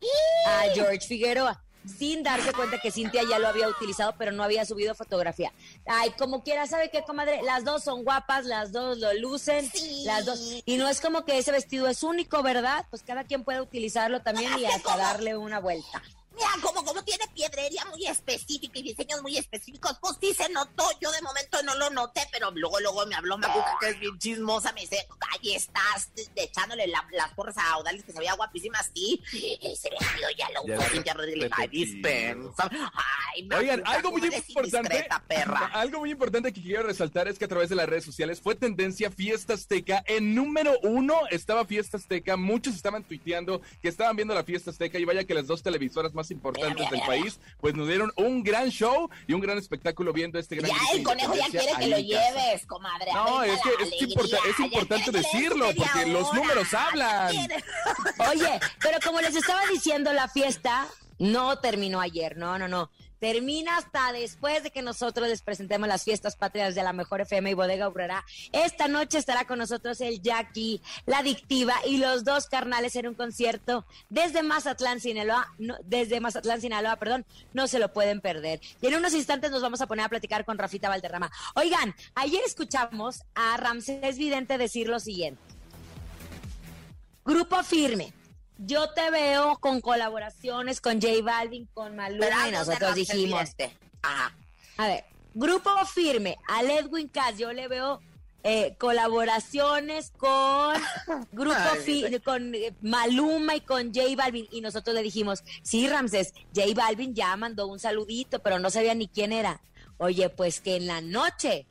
a 0.49 0.63
George 0.75 1.07
Figueroa, 1.07 1.63
sin 1.87 2.23
darse 2.23 2.53
cuenta 2.53 2.79
que 2.79 2.91
Cintia 2.91 3.23
ya 3.29 3.39
lo 3.39 3.49
había 3.49 3.69
utilizado, 3.69 4.15
pero 4.19 4.33
no 4.33 4.43
había 4.43 4.65
subido 4.65 4.95
fotografía. 4.95 5.53
Ay, 5.87 6.11
como 6.19 6.43
quiera, 6.43 6.67
¿sabe 6.67 6.91
qué, 6.91 7.03
comadre? 7.03 7.43
Las 7.43 7.65
dos 7.65 7.83
son 7.85 8.05
guapas, 8.05 8.45
las 8.45 8.73
dos 8.73 8.99
lo 8.99 9.13
lucen, 9.15 9.71
Sí. 9.71 10.05
las 10.05 10.25
dos. 10.27 10.63
Y 10.65 10.77
no 10.77 10.89
es 10.89 11.01
como 11.01 11.25
que 11.25 11.39
ese 11.39 11.53
vestido 11.53 11.89
es 11.89 12.03
único, 12.03 12.43
¿verdad? 12.43 12.87
Pues 12.91 13.03
cada 13.03 13.25
quien 13.25 13.45
puede 13.45 13.61
utilizarlo 13.61 14.21
también 14.23 14.53
y 14.59 14.65
hasta 14.67 14.97
darle 14.97 15.37
una 15.37 15.61
vuelta. 15.61 16.03
Mira, 16.35 16.49
como, 16.63 16.85
como 16.85 17.03
tiene 17.05 17.25
piedrería 17.35 17.85
muy 17.87 18.07
específica 18.07 18.79
y 18.79 18.83
diseños 18.83 19.21
muy 19.23 19.37
específicos, 19.37 19.99
pues 20.01 20.17
sí 20.21 20.33
se 20.33 20.49
notó. 20.51 20.85
Yo 21.01 21.11
de 21.11 21.21
momento 21.23 21.63
no 21.65 21.75
lo 21.77 21.91
noté, 21.91 22.23
pero 22.33 22.51
luego, 22.53 22.79
luego 22.81 23.05
me 23.07 23.15
habló 23.15 23.37
Macuca, 23.37 23.77
que 23.81 23.89
es 23.91 24.01
bien 24.01 24.19
chismosa. 24.19 24.73
Me 24.73 24.83
dice, 24.83 25.07
ahí 25.33 25.55
estás 25.55 26.11
echándole 26.37 26.87
la- 26.87 27.07
las 27.13 27.33
porras 27.35 27.57
a 27.59 27.79
Odalis, 27.79 28.05
que 28.05 28.13
se 28.13 28.19
veía 28.19 28.35
guapísima 28.35 28.79
así. 28.79 29.21
Ese 29.33 29.91
vestido 29.91 30.29
ya 30.39 30.49
lo 30.51 30.67
Ya 30.67 30.79
usó 30.79 30.89
Cintia 30.91 31.15
Rodríguez. 31.15 31.51
Ay, 31.57 31.69
dispensa. 31.69 32.71
Ay, 32.71 33.49
Oigan, 33.57 33.81
Macuca, 33.81 33.97
algo 33.97 34.11
muy 34.13 34.21
¿cómo 34.21 34.33
eres 34.33 34.49
importante, 34.49 35.09
perra. 35.27 35.67
algo 35.75 35.99
muy 36.01 36.11
importante 36.13 36.53
que 36.53 36.63
quiero 36.63 36.85
resaltar 36.85 37.29
es 37.29 37.39
que 37.39 37.45
a 37.45 37.49
través 37.49 37.69
de 37.69 37.75
las 37.77 37.89
redes 37.89 38.05
sociales 38.05 38.41
fue 38.41 38.55
tendencia 38.55 39.11
Fiesta 39.11 39.55
Azteca. 39.55 40.03
En 40.07 40.35
número 40.35 40.79
uno 40.83 41.15
estaba 41.31 41.65
Fiesta 41.67 41.97
Azteca. 41.97 42.37
Muchos 42.37 42.75
estaban 42.75 43.03
tuiteando 43.05 43.61
que 43.83 43.89
estaban 43.89 44.17
viendo 44.17 44.35
la 44.35 44.45
Fiesta 44.45 44.71
Azteca 44.71 44.99
y 44.99 45.05
vaya 45.05 45.25
que 45.25 45.35
las 45.35 45.47
dos 45.47 45.63
televisoras 45.63 46.15
más 46.15 46.20
importantes 46.31 46.75
Mira, 46.75 46.91
mira, 46.91 46.91
del 46.91 47.01
mira. 47.01 47.23
país 47.25 47.41
pues 47.61 47.75
nos 47.75 47.87
dieron 47.87 48.13
un 48.17 48.43
gran 48.43 48.69
show 48.71 49.09
y 49.27 49.33
un 49.33 49.41
gran 49.41 49.57
espectáculo 49.59 50.13
viendo 50.13 50.39
este 50.39 50.57
gran 50.57 50.71
Ya 50.71 50.77
el 50.97 51.03
conejo 51.05 51.35
ya 51.37 51.47
quiere 51.49 51.73
que 51.79 51.87
lo 51.87 51.99
lleves, 51.99 52.67
comadre. 52.67 53.13
No, 53.15 53.43
es 53.45 53.61
que 53.63 53.71
es, 53.85 54.03
importa- 54.03 54.39
es 54.49 54.59
importante 54.61 55.11
decirlo 55.13 55.67
porque 55.77 56.07
los 56.07 56.33
números 56.35 56.75
hablan. 56.75 57.35
Oye, 58.31 58.61
pero 58.81 58.99
como 59.05 59.21
les 59.21 59.35
estaba 59.37 59.61
diciendo, 59.73 60.13
la 60.13 60.29
fiesta 60.29 60.87
No 61.21 61.59
terminó 61.59 62.01
ayer, 62.01 62.39
no, 62.39 62.59
no, 62.59 62.67
no. 62.67 62.91
Termina 63.19 63.77
hasta 63.77 64.11
después 64.11 64.63
de 64.63 64.71
que 64.71 64.81
nosotros 64.81 65.29
les 65.29 65.43
presentemos 65.43 65.87
las 65.87 66.03
fiestas 66.03 66.35
patrias 66.35 66.75
de 66.75 66.83
la 66.83 66.95
mejor 66.95 67.21
FM 67.21 67.51
y 67.51 67.55
Bodega 67.55 67.89
Obrera. 67.89 68.25
Esta 68.53 68.89
noche 68.89 69.19
estará 69.19 69.45
con 69.45 69.59
nosotros 69.59 70.01
el 70.01 70.23
Jackie, 70.23 70.81
la 71.05 71.19
Adictiva 71.19 71.75
y 71.87 71.99
los 71.99 72.25
dos 72.25 72.47
carnales 72.47 72.97
en 72.97 73.07
un 73.07 73.15
concierto 73.15 73.85
desde 74.09 74.43
Mazatlán, 74.43 74.99
Sinaloa, 74.99 75.53
no, 75.59 75.77
desde 75.85 76.21
Mazatlán, 76.21 76.63
Sinaloa, 76.63 76.97
perdón, 76.97 77.27
no 77.53 77.67
se 77.69 77.79
lo 77.79 77.93
pueden 77.93 78.23
perder. 78.23 78.63
Y 78.81 78.87
en 78.87 78.95
unos 78.95 79.13
instantes 79.13 79.51
nos 79.51 79.61
vamos 79.61 79.83
a 79.83 79.87
poner 79.87 80.07
a 80.07 80.09
platicar 80.09 80.47
con 80.47 80.57
Rafita 80.57 80.89
Valderrama. 80.89 81.31
Oigan, 81.55 81.95
ayer 82.15 82.41
escuchamos 82.47 83.25
a 83.35 83.59
Ramsés 83.59 84.17
Vidente 84.17 84.57
decir 84.57 84.89
lo 84.89 84.99
siguiente. 84.99 85.43
Grupo 87.27 87.63
firme. 87.63 88.15
Yo 88.63 88.91
te 88.93 89.11
veo 89.11 89.57
con 89.59 89.81
colaboraciones 89.81 90.81
con 90.81 91.01
J 91.01 91.23
Balvin, 91.23 91.67
con 91.73 91.97
Maluma 91.97 92.27
y 92.49 92.53
nosotros 92.53 92.95
dijimos. 92.95 93.41
Ajá. 94.03 94.37
A 94.77 94.87
ver, 94.87 95.05
grupo 95.35 95.71
firme, 95.87 96.37
al 96.49 96.71
Edwin 96.71 97.09
Cass, 97.09 97.39
yo 97.39 97.53
le 97.53 97.69
veo 97.69 98.01
eh, 98.43 98.75
colaboraciones 98.79 100.13
con 100.17 100.75
grupo 101.33 101.57
Ay, 101.59 101.81
Fi- 101.81 102.21
con 102.21 102.55
eh, 102.55 102.75
Maluma 102.83 103.57
y 103.57 103.61
con 103.63 103.95
J 103.95 104.15
Balvin 104.17 104.47
y 104.51 104.61
nosotros 104.61 104.95
le 104.95 105.03
dijimos, 105.03 105.43
sí 105.63 105.89
Ramses, 105.89 106.33
J 106.55 106.67
Balvin 106.75 107.15
ya 107.15 107.35
mandó 107.37 107.67
un 107.67 107.79
saludito, 107.79 108.41
pero 108.41 108.59
no 108.59 108.71
sabía 108.71 108.95
ni 108.95 109.09
quién 109.09 109.33
era. 109.33 109.61
Oye, 109.99 110.29
pues 110.31 110.61
que 110.61 110.77
en 110.77 110.87
la 110.87 111.01
noche 111.01 111.67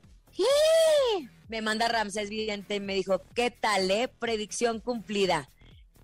me 1.47 1.61
manda 1.61 1.87
Ramses 1.87 2.29
Vidente 2.29 2.75
y 2.75 2.79
me 2.79 2.93
dijo, 2.93 3.21
¿qué 3.33 3.49
tal, 3.51 3.89
eh? 3.89 4.07
Predicción 4.07 4.79
cumplida. 4.79 5.49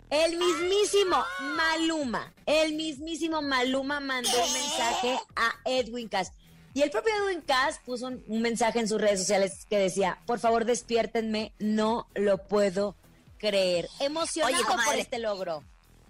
El 0.09 0.37
mismísimo 0.37 1.23
Maluma, 1.55 2.33
el 2.45 2.73
mismísimo 2.73 3.41
Maluma 3.41 3.99
mandó 3.99 4.29
un 4.29 4.53
mensaje 4.53 5.19
a 5.35 5.55
Edwin 5.65 6.07
Cass. 6.07 6.31
Y 6.73 6.81
el 6.81 6.91
propio 6.91 7.13
Edwin 7.15 7.41
Cass 7.41 7.79
puso 7.85 8.07
un, 8.07 8.23
un 8.27 8.41
mensaje 8.41 8.79
en 8.79 8.87
sus 8.87 8.99
redes 8.99 9.19
sociales 9.19 9.65
que 9.69 9.77
decía, 9.77 10.19
por 10.25 10.39
favor 10.39 10.65
despiértenme, 10.65 11.53
no 11.57 12.07
lo 12.13 12.37
puedo 12.37 12.95
creer. 13.37 13.87
Emocionado 13.99 14.55
Oye, 14.55 14.65
por 14.85 14.95
este 14.95 15.19
logro. 15.19 15.63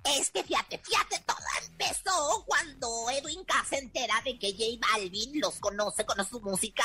Es 0.05 0.29
que 0.29 0.43
fíjate, 0.43 0.77
fíjate, 0.77 1.19
todo 1.25 1.35
empezó 1.77 2.43
cuando 2.45 3.09
Edwin 3.09 3.43
Cass 3.43 3.69
se 3.69 3.77
entera 3.79 4.21
de 4.23 4.37
que 4.37 4.51
J 4.51 4.87
Balvin 4.93 5.39
los 5.39 5.55
conoce, 5.55 6.05
conoce 6.05 6.29
su 6.29 6.41
música 6.41 6.83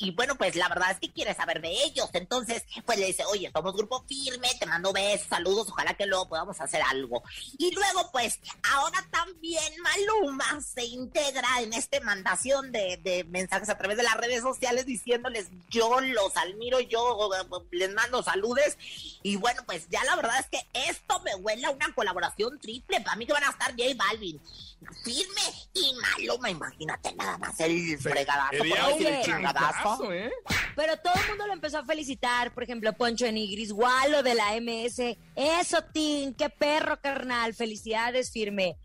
y, 0.00 0.10
bueno, 0.16 0.36
pues 0.36 0.56
la 0.56 0.68
verdad 0.68 0.92
es 0.92 0.98
que 0.98 1.12
quiere 1.12 1.34
saber 1.34 1.60
de 1.60 1.70
ellos. 1.84 2.08
Entonces, 2.14 2.64
pues 2.86 2.98
le 2.98 3.06
dice, 3.06 3.24
oye, 3.26 3.50
somos 3.52 3.74
grupo 3.74 4.02
firme, 4.08 4.48
te 4.58 4.66
mando 4.66 4.92
besos, 4.92 5.28
saludos, 5.28 5.68
ojalá 5.68 5.94
que 5.94 6.06
luego 6.06 6.28
podamos 6.28 6.60
hacer 6.60 6.82
algo. 6.82 7.22
Y 7.58 7.72
luego, 7.72 8.10
pues, 8.12 8.40
ahora 8.72 9.06
también 9.10 9.72
Maluma 9.82 10.60
se 10.62 10.84
integra 10.84 11.60
en 11.60 11.72
esta 11.74 12.00
mandación 12.00 12.72
de, 12.72 12.98
de 13.02 13.24
mensajes 13.24 13.68
a 13.68 13.78
través 13.78 13.96
de 13.96 14.02
las 14.04 14.16
redes 14.16 14.42
sociales 14.42 14.86
diciéndoles, 14.86 15.48
yo 15.68 16.00
los 16.00 16.36
admiro, 16.36 16.80
yo 16.80 17.30
les 17.70 17.92
mando 17.92 18.22
saludes. 18.22 18.78
Y 19.22 19.36
bueno, 19.36 19.62
pues 19.66 19.88
ya 19.90 20.02
la 20.04 20.16
verdad 20.16 20.40
es 20.40 20.46
que 20.46 20.66
esto 20.88 21.20
me 21.20 21.34
huele 21.36 21.66
a 21.66 21.70
una 21.70 21.94
colaboración 21.94 22.21
triple. 22.60 23.00
Para 23.00 23.16
mí 23.16 23.26
que 23.26 23.32
van 23.32 23.44
a 23.44 23.50
estar 23.50 23.70
J 23.70 23.82
Balvin, 23.96 24.40
Firme 25.04 25.42
y 25.74 25.94
Maluma. 25.94 26.50
Imagínate 26.50 27.14
nada 27.14 27.38
más 27.38 27.58
el 27.60 27.98
fregadazo. 27.98 28.58
Por 28.58 28.68
no 28.68 28.88
decir 28.88 29.18
chingadazo. 29.24 30.12
¿eh? 30.12 30.30
Pero 30.76 30.96
todo 30.98 31.14
el 31.14 31.28
mundo 31.28 31.46
lo 31.46 31.52
empezó 31.52 31.78
a 31.78 31.84
felicitar, 31.84 32.52
por 32.54 32.62
ejemplo, 32.62 32.92
Poncho 32.92 33.26
Enigris, 33.26 33.72
Walo 33.72 34.22
de 34.22 34.34
la 34.34 34.52
MS. 34.60 35.16
Eso, 35.34 35.78
Tin, 35.92 36.34
qué 36.34 36.48
perro, 36.50 37.00
carnal. 37.00 37.54
Felicidades, 37.54 38.30
firme. 38.30 38.76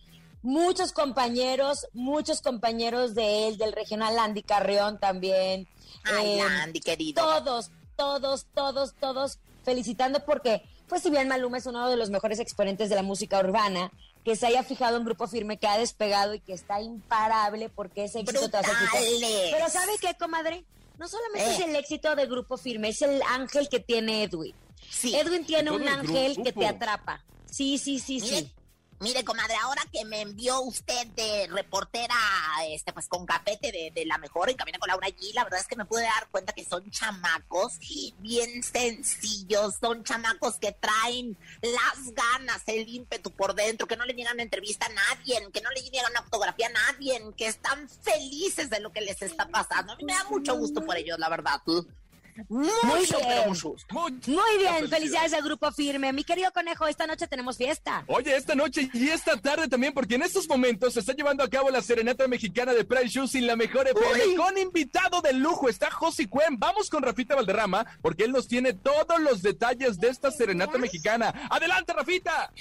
Muchos 0.43 0.93
compañeros, 0.93 1.87
muchos 1.93 2.41
compañeros 2.41 3.15
de 3.15 3.47
él, 3.47 3.57
del 3.57 3.73
regional 3.73 4.17
Andy 4.19 4.43
Carrión 4.43 4.99
también. 4.99 5.67
Ay, 6.05 6.39
Eh, 6.39 6.41
Andy, 6.41 6.79
querido. 6.79 7.23
todos, 7.23 7.71
todos, 7.97 8.45
todos, 8.53 8.93
todos 8.95 9.39
felicitando 9.65 10.23
porque, 10.23 10.61
pues 10.87 11.01
si 11.03 11.09
bien 11.09 11.27
Maluma 11.27 11.57
es 11.57 11.65
uno 11.65 11.89
de 11.89 11.97
los 11.97 12.09
mejores 12.09 12.39
exponentes 12.39 12.89
de 12.89 12.95
la 12.95 13.03
música 13.03 13.39
urbana, 13.39 13.91
que 14.23 14.35
se 14.35 14.47
haya 14.47 14.63
fijado 14.63 14.97
en 14.97 15.05
Grupo 15.05 15.27
Firme, 15.27 15.57
que 15.57 15.67
ha 15.67 15.77
despegado 15.77 16.33
y 16.33 16.39
que 16.39 16.53
está 16.53 16.81
imparable 16.81 17.69
porque 17.69 18.05
es 18.05 18.15
éxito 18.15 18.49
tras 18.49 18.65
éxito. 18.67 19.27
Pero 19.51 19.69
¿sabe 19.69 19.93
qué, 20.01 20.13
comadre? 20.19 20.65
No 20.97 21.07
solamente 21.07 21.49
Eh. 21.49 21.53
es 21.53 21.59
el 21.61 21.75
éxito 21.75 22.15
de 22.15 22.25
Grupo 22.25 22.57
Firme, 22.57 22.89
es 22.89 23.01
el 23.01 23.21
ángel 23.29 23.69
que 23.69 23.79
tiene 23.79 24.23
Edwin. 24.23 24.53
Sí. 24.89 25.15
Edwin 25.15 25.45
tiene 25.45 25.65
todo 25.65 25.75
un 25.75 25.83
el 25.83 25.87
ángel 25.89 26.41
que 26.43 26.51
te 26.53 26.65
atrapa. 26.65 27.23
Sí, 27.49 27.77
sí, 27.77 27.99
sí, 27.99 28.19
sí. 28.19 28.51
Mire, 28.99 29.23
comadre, 29.23 29.55
ahora 29.61 29.83
que 29.91 30.05
me 30.05 30.21
envió 30.21 30.61
usted 30.61 31.07
de 31.07 31.47
reportera, 31.47 32.15
este, 32.69 32.93
pues 32.93 33.07
con 33.07 33.25
cafete 33.25 33.71
de, 33.71 33.91
de 33.93 34.05
la 34.05 34.17
mejor 34.17 34.49
en 34.49 34.57
Camina 34.57 34.79
con 34.79 34.87
Laura 34.87 35.07
G, 35.07 35.33
la 35.33 35.43
verdad 35.43 35.59
es 35.59 35.67
que 35.67 35.75
me 35.75 35.85
pude 35.85 36.03
dar 36.03 36.27
cuenta 36.29 36.53
que 36.53 36.65
son 36.65 36.89
chamacos 36.89 37.79
bien 38.19 38.63
sencillos, 38.63 39.75
son 39.79 40.03
chamacos 40.03 40.55
que 40.59 40.71
traen 40.71 41.37
las 41.61 42.13
ganas, 42.13 42.63
el 42.67 42.87
ímpetu 42.87 43.31
por 43.31 43.55
dentro, 43.55 43.87
que 43.87 43.97
no 43.97 44.05
le 44.05 44.13
niegan 44.13 44.39
entrevista 44.39 44.87
a 44.87 44.89
nadie, 44.89 45.47
que 45.51 45.61
no 45.61 45.69
le 45.71 45.81
niegan 45.81 46.11
una 46.11 46.23
fotografía 46.23 46.67
a 46.67 46.91
nadie, 46.91 47.21
que 47.35 47.47
están 47.47 47.87
felices 47.89 48.69
de 48.69 48.79
lo 48.79 48.91
que 48.91 49.01
les 49.01 49.21
está 49.21 49.47
pasando. 49.47 49.93
A 49.93 49.95
mí 49.95 50.03
me 50.03 50.13
da 50.13 50.23
mucho 50.25 50.57
gusto 50.57 50.85
por 50.85 50.97
ellos, 50.97 51.19
la 51.19 51.29
verdad. 51.29 51.61
Mucho, 52.49 52.71
Muy 52.83 53.05
pero 53.07 53.19
bien. 53.27 53.49
mucho 53.49 53.75
Muy 53.91 54.11
bien, 54.57 54.73
felicidad. 54.75 54.89
felicidades 54.89 55.33
al 55.33 55.41
Grupo 55.43 55.71
Firme. 55.71 56.13
Mi 56.13 56.23
querido 56.23 56.51
conejo, 56.51 56.87
esta 56.87 57.07
noche 57.07 57.27
tenemos 57.27 57.57
fiesta. 57.57 58.03
Oye, 58.07 58.35
esta 58.35 58.55
noche 58.55 58.89
y 58.93 59.09
esta 59.09 59.37
tarde 59.37 59.67
también, 59.67 59.93
porque 59.93 60.15
en 60.15 60.23
estos 60.23 60.47
momentos 60.47 60.93
se 60.93 60.99
está 60.99 61.13
llevando 61.13 61.43
a 61.43 61.49
cabo 61.49 61.69
la 61.69 61.81
serenata 61.81 62.27
mexicana 62.27 62.73
de 62.73 62.83
Price 62.85 63.07
Shoes 63.09 63.35
y 63.35 63.41
la 63.41 63.55
mejor 63.55 63.87
FM 63.87 64.35
con 64.35 64.57
invitado 64.57 65.21
de 65.21 65.33
lujo. 65.33 65.69
Está 65.69 65.89
Josi 65.91 66.27
Cuen. 66.27 66.57
Vamos 66.59 66.89
con 66.89 67.03
Rafita 67.03 67.35
Valderrama, 67.35 67.85
porque 68.01 68.23
él 68.25 68.31
nos 68.31 68.47
tiene 68.47 68.73
todos 68.73 69.19
los 69.19 69.41
detalles 69.41 69.99
de 69.99 70.09
esta 70.09 70.31
serenata 70.31 70.77
mexicana. 70.77 71.33
¡Adelante, 71.49 71.93
Rafita! 71.93 72.51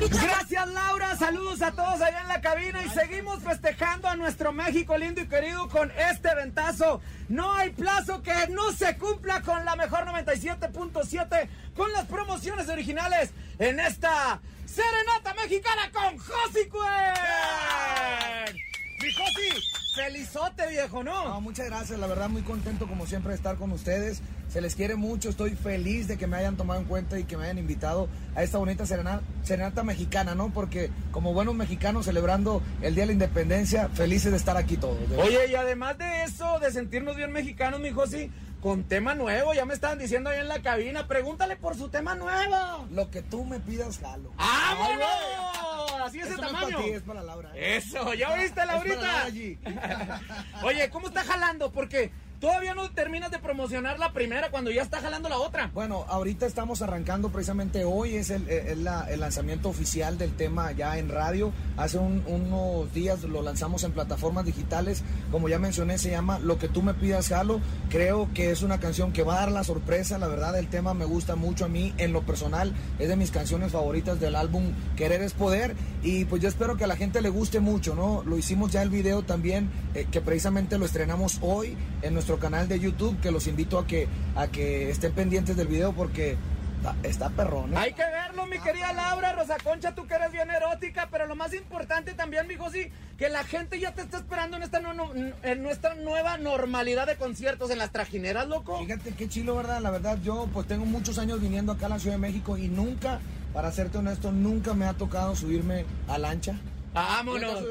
Gracias 0.00 0.68
Laura, 0.70 1.16
saludos 1.16 1.62
a 1.62 1.72
todos 1.72 2.00
allá 2.00 2.20
en 2.22 2.28
la 2.28 2.40
cabina 2.40 2.82
y 2.84 2.88
seguimos 2.90 3.42
festejando 3.42 4.08
a 4.08 4.16
nuestro 4.16 4.52
México 4.52 4.96
lindo 4.96 5.20
y 5.20 5.28
querido 5.28 5.68
con 5.68 5.90
este 5.92 6.34
ventazo. 6.34 7.00
No 7.28 7.52
hay 7.52 7.70
plazo 7.70 8.22
que 8.22 8.32
no 8.50 8.72
se 8.72 8.91
cumpla 8.96 9.40
con 9.42 9.64
la 9.64 9.76
mejor 9.76 10.06
97.7 10.06 11.48
con 11.76 11.92
las 11.92 12.06
promociones 12.06 12.68
originales 12.68 13.30
en 13.58 13.80
esta 13.80 14.40
Serenata 14.66 15.34
Mexicana 15.34 15.90
con 15.92 16.16
Josi 16.18 16.68
Cuen. 16.68 18.56
Mi 19.02 19.12
Josi, 19.12 19.62
felizote 19.96 20.68
viejo, 20.68 21.02
No, 21.02 21.24
¿no? 21.28 21.40
muchas 21.40 21.66
gracias, 21.66 21.98
la 21.98 22.06
verdad 22.06 22.28
muy 22.28 22.42
contento 22.42 22.86
como 22.86 23.04
siempre 23.06 23.30
de 23.30 23.36
estar 23.36 23.56
con 23.56 23.72
ustedes. 23.72 24.22
Se 24.48 24.60
les 24.60 24.74
quiere 24.76 24.94
mucho, 24.96 25.28
estoy 25.30 25.56
feliz 25.56 26.06
de 26.08 26.16
que 26.18 26.26
me 26.26 26.36
hayan 26.36 26.56
tomado 26.56 26.78
en 26.80 26.86
cuenta 26.86 27.18
y 27.18 27.24
que 27.24 27.36
me 27.36 27.44
hayan 27.44 27.58
invitado 27.58 28.08
a 28.36 28.42
esta 28.44 28.58
bonita 28.58 28.86
serena- 28.86 29.20
serenata 29.42 29.82
mexicana, 29.82 30.34
¿no? 30.36 30.50
Porque 30.52 30.90
como 31.10 31.32
buenos 31.32 31.54
mexicanos 31.54 32.04
celebrando 32.04 32.62
el 32.82 32.94
Día 32.94 33.02
de 33.02 33.06
la 33.08 33.12
Independencia, 33.14 33.88
felices 33.88 34.30
de 34.30 34.36
estar 34.36 34.56
aquí 34.56 34.76
todos. 34.76 34.98
Oye, 35.18 35.48
y 35.50 35.54
además 35.56 35.98
de 35.98 36.22
eso, 36.24 36.58
de 36.60 36.70
sentirnos 36.70 37.16
bien 37.16 37.32
mexicanos, 37.32 37.80
mi 37.80 37.90
Josi, 37.90 38.30
con 38.62 38.84
tema 38.84 39.14
nuevo, 39.14 39.52
ya 39.54 39.66
me 39.66 39.74
estaban 39.74 39.98
diciendo 39.98 40.30
ahí 40.30 40.38
en 40.38 40.46
la 40.46 40.62
cabina, 40.62 41.08
pregúntale 41.08 41.56
por 41.56 41.76
su 41.76 41.88
tema 41.88 42.14
nuevo. 42.14 42.86
Lo 42.92 43.10
que 43.10 43.20
tú 43.20 43.44
me 43.44 43.58
pidas, 43.58 43.98
jalo. 43.98 44.30
¡Vámonos! 44.36 46.00
Así 46.04 46.20
es 46.20 46.28
Eso 46.28 46.34
el 46.36 46.40
no 46.40 46.46
es 46.46 46.52
para 46.64 46.82
ti, 46.82 46.90
es 46.90 47.02
para 47.02 47.22
Laura. 47.22 47.50
¿eh? 47.54 47.76
Eso, 47.76 48.14
¿ya 48.14 48.30
oíste, 48.30 48.64
Laurita? 48.66 49.26
Oye, 50.62 50.90
¿cómo 50.90 51.08
está 51.08 51.24
jalando? 51.24 51.72
Porque 51.72 52.12
todavía 52.42 52.74
no 52.74 52.90
terminas 52.90 53.30
de 53.30 53.38
promocionar 53.38 54.00
la 54.00 54.12
primera 54.12 54.50
cuando 54.50 54.72
ya 54.72 54.82
está 54.82 55.00
jalando 55.00 55.28
la 55.28 55.38
otra. 55.38 55.70
Bueno, 55.72 56.04
ahorita 56.08 56.44
estamos 56.44 56.82
arrancando 56.82 57.28
precisamente 57.30 57.84
hoy, 57.84 58.16
es 58.16 58.30
el, 58.30 58.82
la- 58.82 59.06
el 59.08 59.20
lanzamiento 59.20 59.68
oficial 59.68 60.18
del 60.18 60.32
tema 60.34 60.72
ya 60.72 60.98
en 60.98 61.08
radio. 61.08 61.52
Hace 61.76 61.98
un- 61.98 62.24
unos 62.26 62.92
días 62.92 63.22
lo 63.22 63.42
lanzamos 63.42 63.84
en 63.84 63.92
plataformas 63.92 64.44
digitales, 64.44 65.04
como 65.30 65.48
ya 65.48 65.60
mencioné, 65.60 65.98
se 65.98 66.10
llama 66.10 66.40
Lo 66.40 66.58
que 66.58 66.68
tú 66.68 66.82
me 66.82 66.94
pidas, 66.94 67.28
Jalo. 67.28 67.60
Creo 67.90 68.28
que 68.34 68.50
es 68.50 68.62
una 68.62 68.80
canción 68.80 69.12
que 69.12 69.22
va 69.22 69.34
a 69.36 69.40
dar 69.42 69.52
la 69.52 69.62
sorpresa, 69.62 70.18
la 70.18 70.26
verdad 70.26 70.58
el 70.58 70.66
tema 70.66 70.94
me 70.94 71.04
gusta 71.04 71.36
mucho 71.36 71.66
a 71.66 71.68
mí, 71.68 71.94
en 71.98 72.12
lo 72.12 72.22
personal, 72.22 72.72
es 72.98 73.06
de 73.08 73.14
mis 73.14 73.30
canciones 73.30 73.70
favoritas 73.70 74.18
del 74.18 74.34
álbum 74.34 74.72
Querer 74.96 75.22
es 75.22 75.32
Poder 75.32 75.76
y 76.02 76.24
pues 76.24 76.42
yo 76.42 76.48
espero 76.48 76.76
que 76.76 76.82
a 76.82 76.88
la 76.88 76.96
gente 76.96 77.20
le 77.22 77.28
guste 77.28 77.60
mucho, 77.60 77.94
¿no? 77.94 78.24
Lo 78.26 78.36
hicimos 78.36 78.72
ya 78.72 78.82
el 78.82 78.90
video 78.90 79.22
también, 79.22 79.70
eh, 79.94 80.08
que 80.10 80.20
precisamente 80.20 80.76
lo 80.76 80.86
estrenamos 80.86 81.38
hoy 81.40 81.76
en 82.02 82.14
nuestro 82.14 82.31
canal 82.38 82.68
de 82.68 82.78
YouTube, 82.80 83.20
que 83.20 83.30
los 83.30 83.46
invito 83.46 83.78
a 83.78 83.86
que, 83.86 84.08
a 84.36 84.46
que 84.48 84.90
estén 84.90 85.12
pendientes 85.12 85.56
del 85.56 85.66
video 85.68 85.92
porque 85.92 86.36
está, 86.78 86.96
está 87.02 87.30
perrón. 87.30 87.72
¿eh? 87.74 87.76
Hay 87.78 87.92
que 87.92 88.02
verlo, 88.04 88.46
mi 88.46 88.58
querida 88.58 88.92
Laura, 88.92 89.32
Rosa 89.32 89.56
Concha, 89.62 89.94
tú 89.94 90.06
que 90.06 90.14
eres 90.14 90.32
bien 90.32 90.50
erótica, 90.50 91.08
pero 91.10 91.26
lo 91.26 91.36
más 91.36 91.54
importante 91.54 92.12
también, 92.14 92.46
mi 92.48 92.56
Josi, 92.56 92.90
que 93.18 93.28
la 93.28 93.44
gente 93.44 93.78
ya 93.78 93.92
te 93.94 94.02
está 94.02 94.16
esperando 94.18 94.56
en 94.56 94.62
esta, 94.64 94.80
no- 94.80 94.94
no- 94.94 95.12
en 95.42 95.62
nuestra 95.62 95.94
nueva 95.94 96.38
normalidad 96.38 97.06
de 97.06 97.16
conciertos 97.16 97.70
en 97.70 97.78
las 97.78 97.90
trajineras, 97.92 98.48
loco. 98.48 98.78
Fíjate 98.80 99.12
qué 99.14 99.28
chilo, 99.28 99.54
¿verdad? 99.56 99.80
La 99.80 99.90
verdad, 99.90 100.18
yo 100.24 100.48
pues 100.52 100.66
tengo 100.66 100.84
muchos 100.84 101.18
años 101.18 101.40
viniendo 101.40 101.72
acá 101.72 101.86
a 101.86 101.90
la 101.90 101.98
Ciudad 101.98 102.16
de 102.16 102.20
México 102.20 102.56
y 102.58 102.68
nunca, 102.68 103.20
para 103.54 103.70
serte 103.70 103.98
honesto, 103.98 104.32
nunca 104.32 104.74
me 104.74 104.86
ha 104.86 104.94
tocado 104.94 105.36
subirme 105.36 105.84
a 106.08 106.18
lancha. 106.18 106.58
Vámonos. 106.92 107.64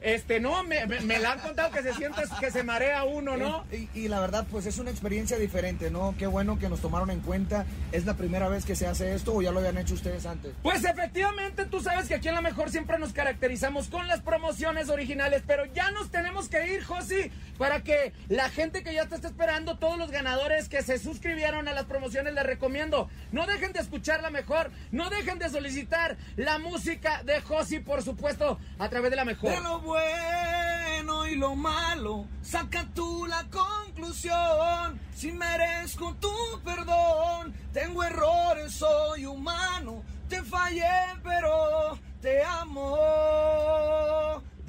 Este, 0.00 0.38
no, 0.40 0.62
me, 0.62 0.86
me, 0.86 1.00
me 1.00 1.18
la 1.18 1.32
han 1.32 1.40
contado 1.40 1.70
que 1.70 1.82
se 1.82 1.92
siente, 1.94 2.22
que 2.38 2.50
se 2.50 2.62
marea 2.62 3.04
uno, 3.04 3.36
¿no? 3.36 3.64
Y, 3.72 3.88
y 3.98 4.08
la 4.08 4.20
verdad, 4.20 4.46
pues 4.50 4.66
es 4.66 4.78
una 4.78 4.90
experiencia 4.90 5.38
diferente, 5.38 5.90
¿no? 5.90 6.14
Qué 6.16 6.26
bueno 6.26 6.58
que 6.58 6.68
nos 6.68 6.80
tomaron 6.80 7.10
en 7.10 7.20
cuenta. 7.20 7.66
¿Es 7.90 8.06
la 8.06 8.14
primera 8.14 8.48
vez 8.48 8.64
que 8.64 8.76
se 8.76 8.86
hace 8.86 9.14
esto 9.14 9.34
o 9.34 9.42
ya 9.42 9.50
lo 9.50 9.58
habían 9.58 9.78
hecho 9.78 9.94
ustedes 9.94 10.24
antes? 10.24 10.52
Pues 10.62 10.84
efectivamente, 10.84 11.64
tú 11.64 11.80
sabes 11.80 12.06
que 12.06 12.14
aquí 12.14 12.28
en 12.28 12.34
La 12.34 12.42
Mejor 12.42 12.70
siempre 12.70 12.98
nos 12.98 13.12
caracterizamos 13.12 13.88
con 13.88 14.06
las 14.06 14.20
promociones 14.20 14.88
originales, 14.88 15.42
pero 15.46 15.64
ya 15.66 15.90
nos 15.90 16.10
tenemos 16.10 16.48
que 16.48 16.72
ir, 16.72 16.84
Josi, 16.84 17.32
para 17.58 17.82
que 17.82 18.12
la 18.28 18.48
gente 18.50 18.84
que 18.84 18.94
ya 18.94 19.06
te 19.06 19.16
está 19.16 19.26
esperando, 19.28 19.78
todos 19.78 19.98
los 19.98 20.12
ganadores 20.12 20.68
que 20.68 20.82
se 20.82 20.98
suscribieron 20.98 21.66
a 21.66 21.72
las 21.72 21.86
promociones, 21.86 22.34
les 22.34 22.44
recomiendo, 22.44 23.08
no 23.32 23.46
dejen 23.46 23.72
de 23.72 23.80
escuchar 23.80 24.22
La 24.22 24.30
Mejor, 24.30 24.70
no 24.92 25.10
dejen 25.10 25.40
de 25.40 25.48
solicitar 25.48 26.16
la 26.36 26.58
música 26.58 27.24
de 27.24 27.40
Josi, 27.40 27.80
por 27.80 28.02
supuesto, 28.02 28.59
a 28.78 28.88
través 28.88 29.10
de 29.10 29.16
La 29.16 29.24
Mejor. 29.24 29.50
De 29.50 29.60
lo 29.60 29.80
bueno 29.80 31.26
y 31.26 31.36
lo 31.36 31.54
malo, 31.54 32.26
saca 32.42 32.86
tú 32.94 33.26
la 33.26 33.44
conclusión. 33.50 35.00
Si 35.14 35.32
merezco 35.32 36.14
tu 36.20 36.32
perdón, 36.64 37.54
tengo 37.72 38.02
errores, 38.02 38.72
soy 38.72 39.26
humano. 39.26 40.02
Te 40.28 40.42
fallé, 40.42 40.84
pero 41.22 41.98
te 42.20 42.42
amo. 42.42 42.96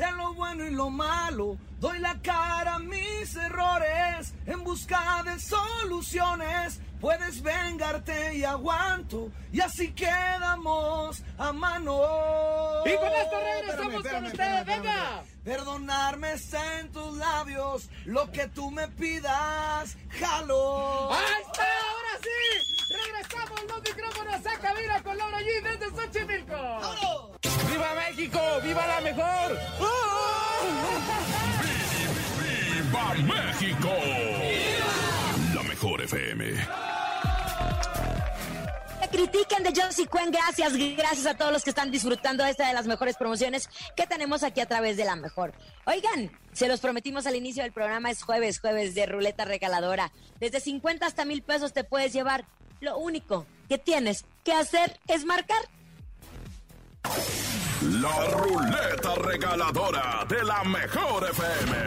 De 0.01 0.11
lo 0.13 0.33
bueno 0.33 0.65
y 0.65 0.71
lo 0.71 0.89
malo, 0.89 1.59
doy 1.79 1.99
la 1.99 2.19
cara 2.23 2.73
a 2.73 2.79
mis 2.79 3.35
errores 3.35 4.33
en 4.47 4.63
busca 4.63 5.21
de 5.23 5.39
soluciones. 5.39 6.81
Puedes 6.99 7.43
vengarte 7.43 8.35
y 8.35 8.43
aguanto, 8.43 9.29
y 9.51 9.61
así 9.61 9.93
quedamos 9.93 11.21
a 11.37 11.53
mano. 11.53 12.01
Y 12.83 12.95
con 12.95 13.11
esto 13.11 13.39
regresamos 13.41 13.69
Espérame, 13.69 13.91
con 13.91 13.95
ustedes, 13.95 14.31
espérame, 14.31 14.65
venga. 14.65 15.23
Perdonarme 15.43 16.33
está 16.33 16.79
en 16.79 16.91
tus 16.91 17.17
labios, 17.17 17.87
lo 18.05 18.31
que 18.31 18.47
tú 18.47 18.71
me 18.71 18.87
pidas, 18.87 19.97
jalo. 20.19 21.13
¡Ahí 21.13 21.43
está! 21.45 21.61
¡Ahora 21.61 22.17
sí! 22.23 22.95
¡Regresamos 23.05 23.63
los 23.69 23.83
micrófonos 23.83 24.45
a 24.47 24.59
cabina 24.59 25.03
con 25.03 25.15
Laura 25.15 25.41
G 25.41 25.61
desde 25.61 25.95
Xochimilco! 25.95 27.37
¡Viva 27.71 27.93
México! 27.95 28.39
¡Viva 28.63 28.85
la 28.85 29.01
mejor! 29.01 29.90
¡Viva 32.39 33.13
México! 33.23 33.89
La 35.53 35.63
mejor 35.63 36.01
FM. 36.01 36.81
Critiquen 39.11 39.61
de 39.63 39.73
Josie 39.75 40.07
Cuen, 40.07 40.31
gracias, 40.31 40.73
gracias 40.73 41.25
a 41.25 41.33
todos 41.33 41.51
los 41.51 41.63
que 41.63 41.69
están 41.71 41.91
disfrutando 41.91 42.45
esta 42.45 42.67
de 42.67 42.73
las 42.73 42.87
mejores 42.87 43.17
promociones 43.17 43.69
que 43.95 44.07
tenemos 44.07 44.41
aquí 44.41 44.61
a 44.61 44.65
través 44.65 44.95
de 44.95 45.03
la 45.03 45.17
mejor. 45.17 45.53
Oigan, 45.85 46.31
se 46.53 46.69
los 46.69 46.79
prometimos 46.79 47.27
al 47.27 47.35
inicio 47.35 47.61
del 47.63 47.73
programa, 47.73 48.09
es 48.09 48.23
jueves, 48.23 48.61
jueves 48.61 48.95
de 48.95 49.05
ruleta 49.05 49.43
regaladora. 49.43 50.13
Desde 50.39 50.61
50 50.61 51.05
hasta 51.05 51.25
mil 51.25 51.43
pesos 51.43 51.73
te 51.73 51.83
puedes 51.83 52.13
llevar. 52.13 52.45
Lo 52.79 52.97
único 52.97 53.45
que 53.67 53.77
tienes 53.77 54.23
que 54.45 54.53
hacer 54.53 54.97
es 55.07 55.25
marcar. 55.25 55.61
La 57.81 58.27
ruleta 58.27 59.15
regaladora 59.15 60.23
de 60.29 60.43
la 60.43 60.63
mejor 60.65 61.27
FM. 61.31 61.77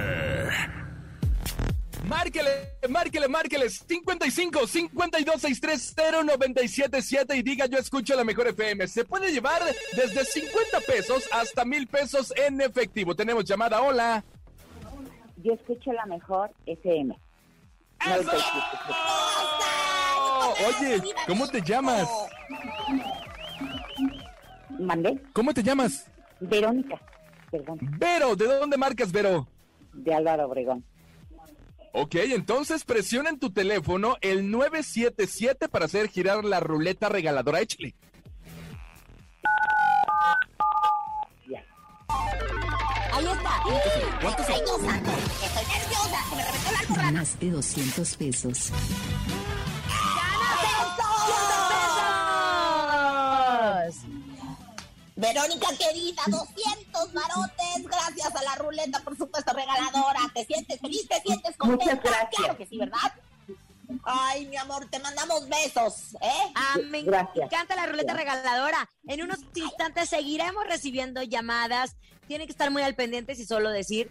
Márquele, 2.08 2.50
márquele, 2.88 3.28
márquele. 3.28 3.70
55 3.70 4.66
52 4.66 5.40
630 5.40 6.24
977 6.24 7.36
y 7.36 7.42
diga 7.42 7.66
yo 7.66 7.78
escucho 7.78 8.16
la 8.16 8.24
mejor 8.24 8.48
FM. 8.48 8.88
Se 8.88 9.04
puede 9.04 9.30
llevar 9.30 9.62
desde 9.92 10.24
50 10.24 10.80
pesos 10.80 11.28
hasta 11.30 11.64
mil 11.64 11.86
pesos 11.86 12.32
en 12.36 12.60
efectivo. 12.60 13.14
Tenemos 13.14 13.44
llamada. 13.44 13.80
Hola. 13.80 14.24
Yo 15.44 15.52
escucho 15.52 15.92
la 15.92 16.06
mejor 16.06 16.50
FM. 16.66 17.16
¡Eso! 18.00 18.30
Oye, 20.66 21.02
¿cómo 21.28 21.46
te 21.46 21.62
llamas? 21.62 22.08
¿Mandé? 24.84 25.20
¿Cómo 25.32 25.52
te 25.54 25.62
llamas? 25.62 26.06
Verónica, 26.40 27.00
perdón, 27.50 27.78
Vero, 27.98 28.36
¿de 28.36 28.46
dónde 28.46 28.76
marcas, 28.76 29.10
Vero? 29.12 29.48
de 29.92 30.12
Álvaro 30.14 30.46
Obregón. 30.46 30.84
Ok, 31.92 32.16
entonces 32.16 32.84
presiona 32.84 33.30
en 33.30 33.38
tu 33.38 33.52
teléfono 33.52 34.16
el 34.20 34.50
977 34.50 35.68
para 35.68 35.84
hacer 35.84 36.08
girar 36.08 36.44
la 36.44 36.58
ruleta 36.58 37.08
regaladora. 37.08 37.60
Échale. 37.60 37.94
Ahí 43.12 43.26
está. 43.26 43.62
¿Cuántos 44.20 44.46
santo, 44.46 44.76
estoy 44.76 45.64
nerviosa, 45.66 46.18
se 46.28 46.36
me 46.36 46.44
reventó 46.44 47.02
la. 47.02 47.12
Más 47.12 47.38
de 47.40 47.50
200 47.50 48.16
pesos. 48.16 48.72
Verónica 55.32 55.66
querida, 55.78 56.22
200 56.26 57.12
barotes, 57.12 57.84
gracias 57.84 58.34
a 58.34 58.42
la 58.42 58.54
ruleta, 58.56 59.00
por 59.00 59.16
supuesto, 59.16 59.52
regaladora. 59.52 60.20
¿Te 60.34 60.44
sientes 60.44 60.80
feliz? 60.80 61.08
¿Te 61.08 61.20
sientes 61.22 61.56
contenta? 61.56 61.84
Muchas 61.94 62.02
gracias. 62.02 62.34
Claro 62.36 62.56
que 62.56 62.66
sí, 62.66 62.78
¿verdad? 62.78 63.12
Ay, 64.02 64.46
mi 64.46 64.56
amor, 64.56 64.86
te 64.90 64.98
mandamos 64.98 65.48
besos, 65.48 66.14
¿eh? 66.20 66.52
Ah, 66.54 66.76
me 66.90 67.02
Gracias. 67.02 67.46
encanta 67.46 67.76
la 67.76 67.86
ruleta 67.86 68.14
regaladora. 68.14 68.88
En 69.06 69.22
unos 69.22 69.38
instantes 69.54 70.08
seguiremos 70.08 70.66
recibiendo 70.66 71.22
llamadas. 71.22 71.96
Tienen 72.26 72.46
que 72.46 72.52
estar 72.52 72.70
muy 72.70 72.82
al 72.82 72.94
pendiente 72.94 73.32
y 73.32 73.44
solo 73.44 73.70
decir, 73.70 74.10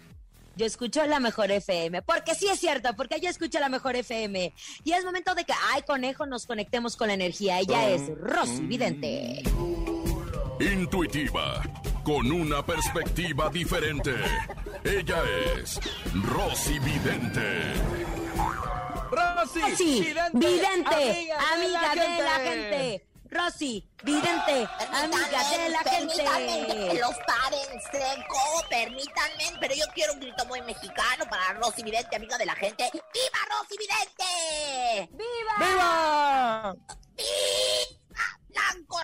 yo 0.55 0.65
escucho 0.65 1.05
la 1.05 1.19
mejor 1.19 1.51
FM. 1.51 2.01
Porque 2.03 2.35
sí 2.35 2.47
es 2.47 2.59
cierto, 2.59 2.95
porque 2.95 3.19
yo 3.19 3.29
escucho 3.29 3.59
la 3.59 3.69
mejor 3.69 3.95
FM. 3.95 4.53
Y 4.83 4.91
es 4.93 5.03
momento 5.03 5.35
de 5.35 5.43
que, 5.45 5.53
ay, 5.71 5.81
conejo, 5.83 6.25
nos 6.25 6.45
conectemos 6.45 6.95
con 6.95 7.07
la 7.07 7.15
energía. 7.15 7.59
Ella 7.59 7.89
es 7.89 8.07
Rosy 8.17 8.61
Vidente. 8.61 9.43
Intuitiva, 10.63 11.61
con 12.05 12.31
una 12.31 12.65
perspectiva 12.65 13.49
diferente. 13.49 14.15
Ella 14.81 15.21
es 15.57 15.77
Rosy 16.23 16.79
Vidente. 16.79 17.73
Rosy, 19.11 19.59
Rosy, 19.59 19.99
vidente, 19.99 20.47
vidente, 20.47 21.31
amiga, 21.33 21.95
de, 21.95 22.23
la 22.23 22.39
gente. 22.39 23.07
Rosy, 23.29 23.89
vidente, 24.03 24.67
amiga 24.93 25.49
de 25.49 25.69
la 25.69 25.83
Permítanme 25.83 26.47
gente. 26.47 26.87
que 26.91 26.99
los 26.99 27.15
paren 27.27 27.81
seco, 27.91 28.63
permítanme, 28.69 29.59
pero 29.59 29.75
yo 29.75 29.85
quiero 29.93 30.13
un 30.13 30.21
grito 30.21 30.45
muy 30.45 30.61
mexicano 30.61 31.25
para 31.29 31.53
Rosy 31.59 31.83
Vidente, 31.83 32.15
amiga 32.15 32.37
de 32.37 32.45
la 32.45 32.55
gente. 32.55 32.89
¡Viva 32.93 33.39
Rosy 33.49 33.75
Vidente! 33.77 35.09
¡Viva! 35.11 35.57
¡Viva! 35.59 36.75
¡Viva! 37.17 38.02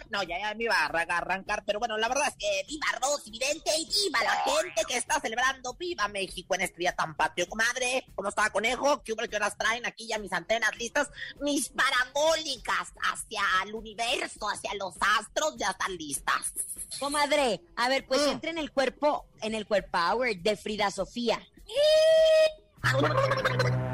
No, 0.09 0.23
ya, 0.23 0.39
ya 0.39 0.53
me 0.55 0.63
iba 0.63 0.75
a 0.75 0.85
arran- 0.89 1.11
arrancar, 1.11 1.63
pero 1.65 1.79
bueno, 1.79 1.97
la 1.97 2.07
verdad 2.07 2.27
es 2.29 2.35
que 2.35 2.63
viva 2.67 2.87
Rosy 3.01 3.29
Vidente 3.31 3.71
y 3.77 3.85
viva 3.85 4.23
la 4.23 4.31
gente 4.43 4.81
que 4.87 4.97
está 4.97 5.19
celebrando 5.19 5.73
Viva 5.75 6.07
México 6.07 6.55
en 6.55 6.61
este 6.61 6.77
día 6.77 6.95
tan 6.95 7.15
patrio, 7.15 7.47
comadre. 7.47 8.05
¿Cómo 8.15 8.29
está, 8.29 8.49
conejo? 8.49 9.03
¿Qué? 9.03 9.13
¿Qué 9.29 9.35
horas 9.35 9.55
traen 9.57 9.85
aquí 9.85 10.07
ya 10.07 10.17
mis 10.17 10.33
antenas 10.33 10.75
listas? 10.77 11.09
Mis 11.41 11.69
parabólicas 11.69 12.89
hacia 13.03 13.41
el 13.65 13.75
universo, 13.75 14.49
hacia 14.49 14.73
los 14.75 14.95
astros, 15.19 15.55
ya 15.57 15.69
están 15.71 15.95
listas. 15.95 16.53
Comadre, 16.99 17.61
a 17.75 17.89
ver, 17.89 18.07
pues 18.07 18.21
Mm. 18.21 18.29
entra 18.31 18.49
en 18.49 18.57
el 18.57 18.71
cuerpo, 18.71 19.25
en 19.41 19.53
el 19.53 19.67
cuerpo 19.67 19.89
power 19.91 20.37
de 20.41 20.57
Frida 20.57 20.89
Sofía. 20.91 21.39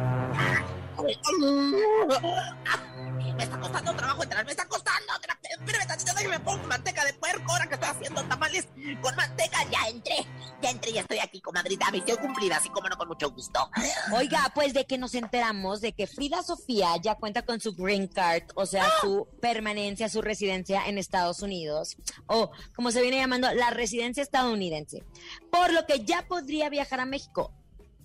Me 3.35 3.43
está 3.43 3.59
costando 3.59 3.93
trabajo 3.95 4.23
entrar, 4.23 4.45
me 4.45 4.51
está 4.51 4.65
costando. 4.67 5.13
tra- 5.21 5.34
Espérame 5.59 5.87
tantito, 5.87 6.13
déjame 6.13 6.39
pongo 6.41 6.67
manteca 6.67 7.05
de 7.05 7.13
puerco 7.13 7.51
ahora 7.51 7.67
que 7.67 7.75
estoy 7.75 7.89
haciendo 7.89 8.23
tamales 8.25 8.67
con 9.01 9.15
manteca. 9.15 9.57
Ya 9.71 9.89
entré, 9.89 10.15
ya 10.61 10.69
entré, 10.69 10.91
ya 10.93 11.01
estoy 11.01 11.19
aquí, 11.19 11.41
comadrita. 11.41 11.89
Misión 11.91 12.17
cumplida, 12.17 12.57
así 12.57 12.69
como 12.69 12.89
no, 12.89 12.97
con 12.97 13.07
mucho 13.07 13.31
gusto. 13.31 13.69
Oiga, 14.13 14.51
pues 14.53 14.73
de 14.73 14.85
que 14.85 14.97
nos 14.97 15.15
enteramos 15.15 15.81
de 15.81 15.93
que 15.93 16.07
Frida 16.07 16.43
Sofía 16.43 16.97
ya 17.01 17.15
cuenta 17.15 17.43
con 17.43 17.59
su 17.59 17.73
green 17.73 18.07
card, 18.07 18.43
o 18.55 18.65
sea, 18.65 18.85
su 19.01 19.27
permanencia, 19.41 20.09
su 20.09 20.21
residencia 20.21 20.85
en 20.87 20.97
Estados 20.97 21.41
Unidos, 21.41 21.95
o 22.27 22.51
como 22.75 22.91
se 22.91 23.01
viene 23.01 23.17
llamando, 23.17 23.53
la 23.53 23.69
residencia 23.69 24.21
estadounidense, 24.23 25.03
por 25.51 25.71
lo 25.71 25.85
que 25.85 26.03
ya 26.03 26.27
podría 26.27 26.69
viajar 26.69 26.99
a 26.99 27.05
México. 27.05 27.53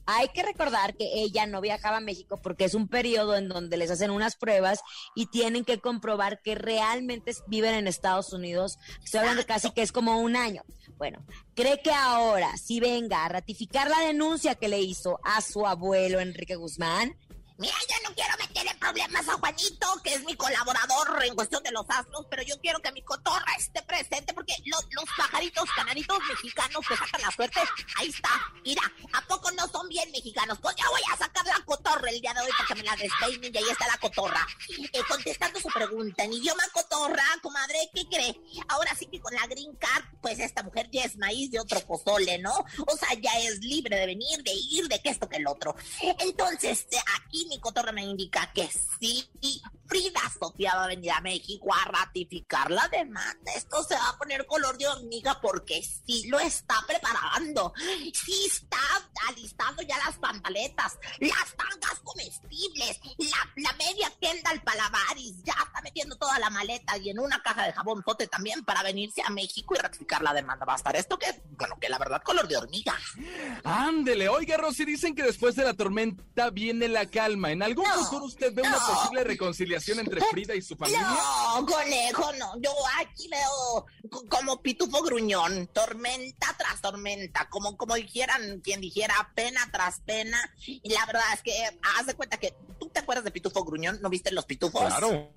Hay 0.06 0.28
que 0.28 0.42
recordar 0.42 0.96
que 0.96 1.22
ella 1.22 1.46
no 1.46 1.60
viajaba 1.60 1.98
a 1.98 2.00
México 2.00 2.40
porque 2.42 2.64
es 2.64 2.74
un 2.74 2.88
periodo 2.88 3.36
en 3.36 3.48
donde 3.48 3.76
les 3.76 3.90
hacen 3.90 4.10
unas 4.10 4.36
pruebas 4.36 4.80
y 5.14 5.26
tienen 5.26 5.64
que 5.64 5.80
comprobar 5.80 6.40
que 6.42 6.54
realmente 6.54 7.32
viven 7.46 7.74
en 7.74 7.86
Estados 7.86 8.32
Unidos. 8.32 8.78
Estoy 9.04 9.20
hablando 9.20 9.46
casi 9.46 9.70
que 9.70 9.82
es 9.82 9.92
como 9.92 10.20
un 10.20 10.36
año. 10.36 10.62
Bueno, 10.98 11.24
¿cree 11.54 11.80
que 11.82 11.92
ahora 11.92 12.56
si 12.56 12.80
venga 12.80 13.24
a 13.24 13.28
ratificar 13.28 13.88
la 13.88 14.00
denuncia 14.00 14.54
que 14.54 14.68
le 14.68 14.80
hizo 14.80 15.20
a 15.24 15.40
su 15.40 15.66
abuelo 15.66 16.20
Enrique 16.20 16.56
Guzmán? 16.56 17.16
Mira, 17.60 17.74
yo 17.90 18.08
no 18.08 18.14
quiero 18.14 18.34
meterle 18.38 18.74
problemas 18.76 19.28
a 19.28 19.34
Juanito, 19.34 19.86
que 20.02 20.14
es 20.14 20.24
mi 20.24 20.34
colaborador 20.34 21.22
en 21.24 21.34
cuestión 21.34 21.62
de 21.62 21.70
los 21.72 21.84
astros, 21.88 22.26
pero 22.30 22.42
yo 22.42 22.58
quiero 22.60 22.80
que 22.80 22.90
mi 22.92 23.02
cotorra 23.02 23.52
esté 23.58 23.82
presente 23.82 24.32
porque 24.32 24.54
lo- 24.64 24.78
los 24.92 25.04
pajaritos 25.16 25.68
canaritos 25.76 26.18
mexicanos 26.26 26.86
que 26.88 26.96
sacan 26.96 27.20
la 27.20 27.30
suerte. 27.30 27.60
Ahí 27.96 28.08
está. 28.08 28.30
Mira, 28.64 28.82
¿a 29.12 29.20
poco 29.26 29.50
no 29.52 29.68
son 29.68 29.86
bien 29.88 30.10
mexicanos? 30.10 30.58
Pues 30.62 30.74
ya 30.76 30.88
voy 30.88 31.02
a 31.12 31.16
sacar 31.18 31.44
la 31.44 31.62
cotorra 31.66 32.08
el 32.08 32.20
día 32.20 32.32
de 32.32 32.40
hoy 32.40 32.50
para 32.56 32.66
que 32.68 32.74
me 32.76 32.82
la 32.82 32.96
despeinen 32.96 33.54
y 33.54 33.58
ahí 33.58 33.68
está 33.70 33.86
la 33.86 33.98
cotorra. 33.98 34.46
Eh, 34.92 35.02
contestando 35.06 35.60
su 35.60 35.68
pregunta, 35.68 36.24
en 36.24 36.32
idioma 36.32 36.62
cotorra, 36.72 37.24
comadre, 37.42 37.90
¿qué 37.94 38.06
cree? 38.06 38.40
Ahora 38.68 38.96
sí 38.98 39.04
que 39.06 39.20
con 39.20 39.34
la 39.34 39.46
green 39.46 39.76
card, 39.76 40.04
pues 40.22 40.38
esta 40.38 40.62
mujer 40.62 40.88
ya 40.90 41.04
es 41.04 41.16
maíz 41.18 41.50
de 41.50 41.60
otro 41.60 41.78
pozole, 41.80 42.38
¿no? 42.38 42.54
O 42.86 42.96
sea, 42.96 43.12
ya 43.20 43.38
es 43.40 43.58
libre 43.60 43.96
de 43.98 44.06
venir, 44.06 44.42
de 44.42 44.52
ir, 44.54 44.88
de 44.88 44.98
que 45.02 45.10
esto, 45.10 45.28
que 45.28 45.36
el 45.36 45.46
otro. 45.46 45.76
Entonces, 46.20 46.86
eh, 46.90 46.96
aquí 47.22 47.46
mi 47.50 47.58
cotorra 47.58 47.90
me 47.90 48.04
indica 48.04 48.52
que 48.54 48.70
sí, 48.70 49.28
Frida 49.86 50.20
Sofía 50.38 50.76
va 50.76 50.84
a 50.84 50.86
venir 50.86 51.10
a 51.10 51.20
México 51.20 51.74
a 51.74 51.84
ratificar 51.84 52.70
la 52.70 52.86
demanda. 52.86 53.52
Esto 53.56 53.82
se 53.82 53.96
va 53.96 54.10
a 54.10 54.16
poner 54.16 54.46
color 54.46 54.78
de 54.78 54.86
hormiga 54.86 55.40
porque 55.42 55.82
sí 55.82 56.28
lo 56.28 56.38
está 56.38 56.76
preparando. 56.86 57.74
Sí 58.14 58.46
está 58.46 58.78
alistando 59.28 59.82
ya 59.82 59.98
las 59.98 60.16
pantaletas, 60.18 60.96
las 61.18 61.56
tangas 61.56 61.98
comestibles, 62.04 63.00
la, 63.56 63.72
media 63.72 64.12
Kendall 64.20 64.62
Palavaris, 64.62 65.42
ya 65.42 65.54
está 65.54 65.80
metiendo 65.82 66.16
toda 66.16 66.38
la 66.38 66.50
maleta 66.50 66.96
y 66.98 67.10
en 67.10 67.18
una 67.18 67.42
caja 67.42 67.66
de 67.66 67.72
jabón 67.72 68.02
pote 68.02 68.28
también 68.28 68.64
para 68.64 68.84
venirse 68.84 69.22
a 69.22 69.30
México 69.30 69.74
y 69.74 69.78
ratificar 69.78 70.22
la 70.22 70.32
demanda. 70.32 70.64
Va 70.64 70.74
a 70.74 70.76
estar 70.76 70.94
esto 70.94 71.18
que, 71.18 71.26
bueno, 71.58 71.76
que 71.80 71.88
la 71.88 71.98
verdad 71.98 72.22
color 72.22 72.46
de 72.46 72.56
hormiga. 72.56 72.96
Ándele, 73.64 74.28
oiga 74.28 74.56
Rosy, 74.56 74.84
dicen 74.84 75.16
que 75.16 75.24
después 75.24 75.56
de 75.56 75.64
la 75.64 75.74
tormenta 75.74 76.50
viene 76.50 76.86
la 76.86 77.06
calma. 77.06 77.39
¿En 77.48 77.62
algún 77.62 77.84
No, 77.88 77.94
futuro 78.04 78.24
usted 78.26 78.52
ve 78.52 78.62
una 78.62 78.78
posible 78.78 79.24
reconciliación 79.24 79.98
entre 80.00 80.20
Frida 80.20 80.54
y 80.54 80.62
su 80.62 80.76
familia? 80.76 81.00
No, 81.02 81.64
conejo, 81.66 82.32
no. 82.34 82.60
Yo 82.60 82.70
aquí 83.00 83.28
veo 83.28 83.86
co- 84.10 84.24
como 84.28 84.60
pitufo 84.60 85.02
gruñón, 85.02 85.68
tormenta 85.72 86.54
tras 86.58 86.80
tormenta, 86.80 87.48
como, 87.48 87.76
como 87.76 87.94
dijeran, 87.94 88.60
quien 88.60 88.80
dijera, 88.80 89.14
pena 89.34 89.68
tras 89.72 90.00
pena. 90.00 90.38
Y 90.66 90.90
la 90.90 91.06
verdad 91.06 91.22
es 91.34 91.42
que, 91.42 91.52
haz 91.98 92.06
de 92.06 92.14
cuenta 92.14 92.36
que, 92.38 92.54
¿tú 92.78 92.88
te 92.88 93.00
acuerdas 93.00 93.24
de 93.24 93.30
pitufo 93.30 93.64
gruñón? 93.64 93.98
¿No 94.02 94.10
viste 94.10 94.30
los 94.32 94.44
pitufos? 94.46 94.82
Claro, 94.82 95.30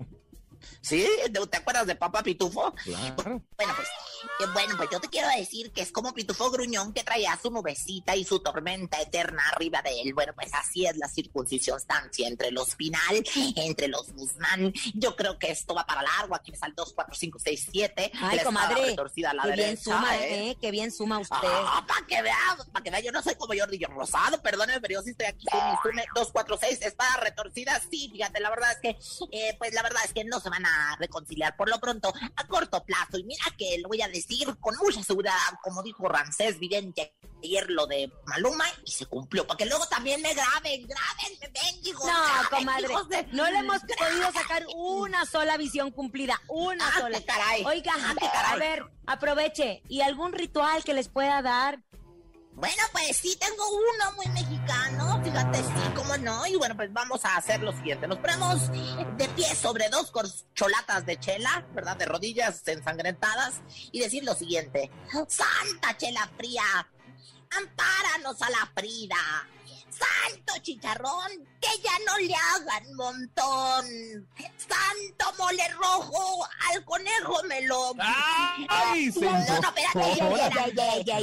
¿Sí? 0.80 1.06
¿Te 1.50 1.56
acuerdas 1.56 1.86
de 1.86 1.94
papá 1.94 2.22
pitufo? 2.22 2.74
claro. 2.84 3.14
Bueno, 3.56 3.74
pues, 3.76 4.52
bueno, 4.52 4.74
pues 4.76 4.88
yo 4.90 5.00
te 5.00 5.08
quiero 5.08 5.28
decir 5.36 5.72
que 5.72 5.82
es 5.82 5.92
como 5.92 6.12
Pitufo 6.12 6.50
Gruñón 6.50 6.92
que 6.92 7.04
traía 7.04 7.38
su 7.40 7.50
nubecita 7.50 8.16
y 8.16 8.24
su 8.24 8.40
tormenta 8.40 9.00
eterna 9.00 9.42
arriba 9.52 9.82
de 9.82 10.00
él. 10.00 10.14
Bueno, 10.14 10.32
pues 10.34 10.52
así 10.54 10.86
es 10.86 10.96
la 10.96 11.08
circunstancia 11.08 12.28
entre 12.28 12.50
los 12.50 12.74
Pinal, 12.74 13.24
entre 13.56 13.88
los 13.88 14.12
Guzmán. 14.12 14.72
Yo 14.94 15.14
creo 15.16 15.38
que 15.38 15.50
esto 15.50 15.74
va 15.74 15.86
para 15.86 16.02
largo. 16.02 16.34
Aquí 16.34 16.50
me 16.50 16.56
sale 16.56 16.74
2, 16.76 16.92
4, 16.94 17.14
5, 17.14 17.38
6, 17.38 17.68
7. 17.70 18.12
Ay, 18.20 18.38
comadre, 18.40 18.96
a 19.26 19.34
la 19.34 19.42
qué 19.44 19.52
bien 19.52 19.76
suma, 19.76 20.16
¿eh? 20.16 20.50
¿eh? 20.50 20.56
Qué 20.60 20.70
bien 20.70 20.90
suma 20.90 21.18
usted. 21.18 21.36
Ah, 21.42 21.84
para 21.86 22.06
que 22.06 22.22
vea, 22.22 22.56
para 22.72 22.82
que 22.82 22.90
vea, 22.90 23.00
yo 23.00 23.12
no 23.12 23.22
soy 23.22 23.34
como 23.36 23.54
Jordi 23.58 23.78
John 23.80 23.94
Rosado, 23.94 24.40
perdóneme, 24.42 24.80
pero 24.80 24.94
yo 24.94 25.02
sí 25.02 25.10
estoy 25.10 25.26
aquí, 25.26 25.46
sume, 25.50 25.78
sume, 25.82 26.06
2, 26.14 26.30
4, 26.32 26.58
6, 26.60 26.82
espada 26.82 27.16
retorcida, 27.18 27.80
sí, 27.90 28.08
fíjate, 28.12 28.40
la 28.40 28.50
verdad 28.50 28.72
es 28.72 28.78
que, 28.80 28.98
eh, 29.32 29.56
pues 29.58 29.72
la 29.74 29.82
verdad 29.82 30.02
es 30.04 30.12
que 30.12 30.24
no 30.24 30.40
se 30.40 30.50
van 30.54 30.66
a 30.66 30.96
reconciliar 31.00 31.56
por 31.56 31.68
lo 31.68 31.80
pronto, 31.80 32.12
a 32.36 32.46
corto 32.46 32.84
plazo, 32.84 33.18
y 33.18 33.24
mira 33.24 33.44
que 33.58 33.78
lo 33.78 33.88
voy 33.88 34.02
a 34.02 34.08
decir 34.08 34.56
con 34.60 34.76
mucha 34.76 35.02
seguridad, 35.02 35.34
como 35.62 35.82
dijo 35.82 36.08
Ramsés 36.08 36.58
Vidente 36.60 37.14
ayer 37.42 37.68
lo 37.70 37.86
de 37.86 38.10
Maluma, 38.26 38.64
y 38.84 38.90
se 38.92 39.06
cumplió, 39.06 39.46
para 39.46 39.58
que 39.58 39.66
luego 39.66 39.86
también 39.88 40.22
me 40.22 40.32
graben, 40.32 40.86
graben, 40.86 41.38
me 41.40 41.48
No, 41.92 42.50
comadre, 42.50 42.88
de- 43.08 43.26
no 43.32 43.50
le 43.50 43.58
hemos 43.58 43.82
podido 43.82 44.32
sacar 44.32 44.64
una 44.74 45.26
sola 45.26 45.56
visión 45.56 45.90
cumplida, 45.90 46.40
una 46.48 46.86
Ah, 46.88 47.00
sola. 47.00 47.20
caray. 47.26 47.64
Oiga, 47.64 47.92
Ah, 47.96 48.52
a 48.52 48.56
ver, 48.56 48.84
aproveche, 49.06 49.82
¿y 49.88 50.00
algún 50.00 50.32
ritual 50.32 50.84
que 50.84 50.94
les 50.94 51.08
pueda 51.08 51.42
dar? 51.42 51.80
Bueno, 52.56 52.82
pues 52.92 53.16
sí, 53.16 53.36
tengo 53.36 53.68
uno 53.68 54.12
muy 54.16 54.28
mexicano, 54.28 55.20
fíjate, 55.24 55.58
sí, 55.58 55.92
cómo 55.94 56.16
no. 56.18 56.46
Y 56.46 56.54
bueno, 56.54 56.76
pues 56.76 56.92
vamos 56.92 57.24
a 57.24 57.36
hacer 57.36 57.60
lo 57.60 57.72
siguiente. 57.72 58.06
Nos 58.06 58.18
ponemos 58.18 58.70
de 58.70 59.28
pie 59.34 59.54
sobre 59.56 59.88
dos 59.88 60.12
corcholatas 60.12 61.04
de 61.04 61.18
chela, 61.18 61.66
¿verdad? 61.74 61.96
De 61.96 62.06
rodillas 62.06 62.66
ensangrentadas 62.68 63.60
y 63.90 64.00
decir 64.00 64.24
lo 64.24 64.34
siguiente. 64.34 64.90
Santa 65.28 65.96
chela 65.96 66.30
fría, 66.36 66.62
ampáranos 67.50 68.40
a 68.40 68.50
la 68.50 68.70
Frida. 68.74 69.48
Santo 69.90 70.54
chicharrón, 70.60 71.30
que 71.64 71.82
ya 71.82 71.92
no 72.06 72.18
le 72.18 72.34
hagan 72.34 72.94
montón. 72.94 74.28
Santo 74.56 75.32
mole 75.38 75.68
rojo, 75.70 76.46
al 76.72 76.84
conejo 76.84 77.42
me 77.48 77.62
lo... 77.62 77.94
¡Ay, 77.98 79.10
No, 79.16 79.30
no, 79.30 79.60
no, 79.60 79.68
espérate, 79.68 80.22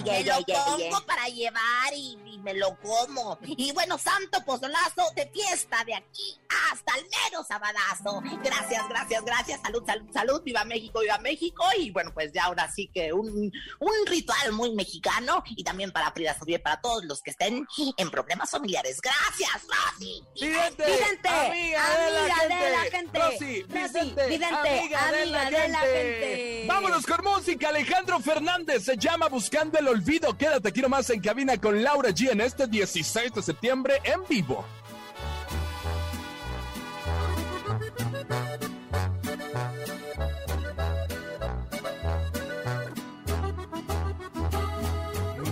Me 0.03 0.23
lo 0.23 0.45
pongo 0.45 1.05
para 1.05 1.27
llevar 1.27 1.93
y, 1.95 2.17
y 2.25 2.37
me 2.39 2.53
lo 2.53 2.77
como. 2.79 3.37
Y 3.43 3.71
bueno, 3.73 3.97
santo 3.97 4.43
pozolazo 4.45 5.03
de 5.15 5.27
fiesta 5.27 5.83
de 5.85 5.95
aquí 5.95 6.39
hasta 6.71 6.95
el 6.97 7.05
mero 7.05 7.43
sabadazo. 7.43 8.21
Gracias, 8.43 8.87
gracias, 8.89 9.23
gracias. 9.25 9.61
Salud, 9.61 9.83
salud, 9.85 10.07
salud. 10.13 10.41
Viva 10.43 10.63
México, 10.65 10.99
viva 10.99 11.17
México. 11.19 11.63
Y 11.77 11.91
bueno, 11.91 12.13
pues 12.13 12.31
ya 12.33 12.45
ahora 12.45 12.69
sí 12.71 12.89
que 12.93 13.13
un, 13.13 13.51
un 13.79 14.05
ritual 14.07 14.51
muy 14.51 14.73
mexicano 14.73 15.43
y 15.49 15.63
también 15.63 15.91
para 15.91 16.11
Frida 16.11 16.37
Sofía 16.37 16.61
para 16.61 16.81
todos 16.81 17.05
los 17.05 17.21
que 17.21 17.31
estén 17.31 17.67
en 17.97 18.11
problemas 18.11 18.49
familiares. 18.49 18.99
Gracias, 19.01 19.67
Rosy. 19.67 20.23
Vidente, 20.39 20.85
Vidente, 20.85 21.27
amiga, 21.27 21.83
de, 21.97 22.11
la 22.11 22.23
amiga 22.23 22.47
de 22.47 22.53
gente. 22.53 22.71
la 22.71 22.97
gente. 22.97 23.19
Rosy, 23.19 23.45
vidente, 23.63 24.27
vidente, 24.27 24.45
amiga, 24.45 25.11
de, 25.11 25.25
la, 25.25 25.79
gente. 25.79 26.65
Vámonos 26.67 27.05
con 27.05 27.23
música. 27.23 27.69
Alejandro 27.69 28.19
Fernández 28.19 28.85
se 28.85 28.95
llama 28.97 29.27
Buscando 29.27 29.77
el 29.77 29.87
Olvido. 29.89 30.37
Quédate 30.37 30.69
aquí 30.69 30.81
nomás 30.81 31.09
en 31.09 31.19
cabina 31.21 31.57
con 31.57 31.83
Laura 31.83 32.09
G 32.09 32.31
en 32.31 32.41
este 32.41 32.67
16 32.67 33.33
de 33.33 33.41
septiembre 33.41 33.99
en 34.03 34.21
vivo. 34.29 34.65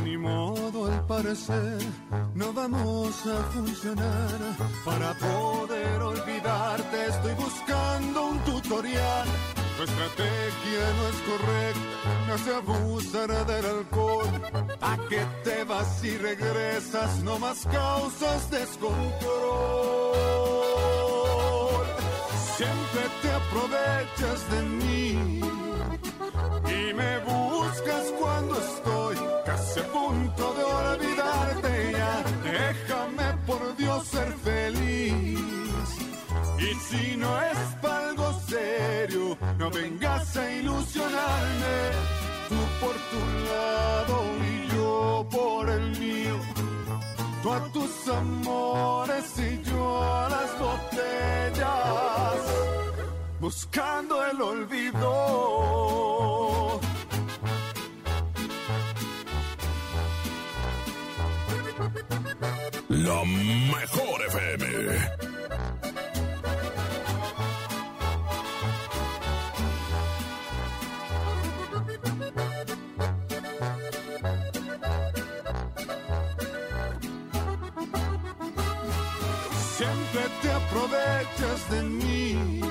Ni 0.04 0.18
modo 0.18 0.86
al 0.86 1.06
parecer, 1.06 1.80
no 2.40 2.54
vamos 2.54 3.26
a 3.28 3.38
funcionar. 3.54 4.40
Para 4.86 5.14
poder 5.14 6.02
olvidarte 6.02 7.08
estoy 7.08 7.34
buscando 7.34 8.26
un 8.32 8.40
tutorial. 8.40 9.28
Tu 9.78 9.84
estrategia 9.84 10.84
no 10.98 11.04
es 11.12 11.20
correcta, 11.30 11.98
me 12.28 12.34
hace 12.34 12.52
abusar 12.56 13.46
del 13.46 13.66
alcohol. 13.78 14.28
¿A 14.82 14.98
qué 15.10 15.22
te 15.44 15.64
vas 15.66 16.04
y 16.04 16.18
regresas? 16.18 17.24
No 17.24 17.40
más 17.40 17.66
causas 17.66 18.50
descontrol. 18.50 19.00
Siempre 22.58 23.04
te 23.22 23.30
aprovechas 23.42 24.40
de 24.54 24.62
mí 24.80 25.42
y 26.78 26.94
me 26.94 27.12
buscas 27.20 28.06
cuando 28.20 28.54
estoy 28.60 29.18
casi 29.46 29.80
a 29.80 29.88
punto 29.94 30.54
de 30.58 30.64
olvidarte. 30.64 31.79
Déjame 32.60 33.28
por 33.48 33.76
Dios 33.78 34.08
ser 34.08 34.32
feliz. 34.50 35.40
Y 36.60 36.74
si 36.88 37.16
no 37.18 37.42
es 37.42 37.58
para 37.82 38.10
algo 38.10 38.34
serio, 38.48 39.38
no 39.58 39.70
vengas 39.72 40.36
a 40.38 40.52
ilusionarme. 40.52 41.78
Tú 42.50 42.56
por 42.82 42.96
tu 43.12 43.22
lado 43.52 44.18
y 44.52 44.76
yo 44.76 45.28
por 45.32 45.70
el 45.70 46.00
mío. 46.00 46.38
Tú 47.42 47.54
a 47.54 47.60
tus 47.72 48.08
amores 48.10 49.26
y 49.40 49.62
yo 49.64 50.04
a 50.04 50.30
las 50.30 50.60
botellas 50.60 52.40
buscando 53.40 54.26
el 54.26 54.42
olvido. 54.42 56.09
La 62.90 63.24
mejor 63.24 64.22
FM. 64.28 64.66
Siempre 79.78 80.22
te 80.42 80.52
aprovechas 80.52 81.70
de 81.72 81.84
mí 81.84 82.62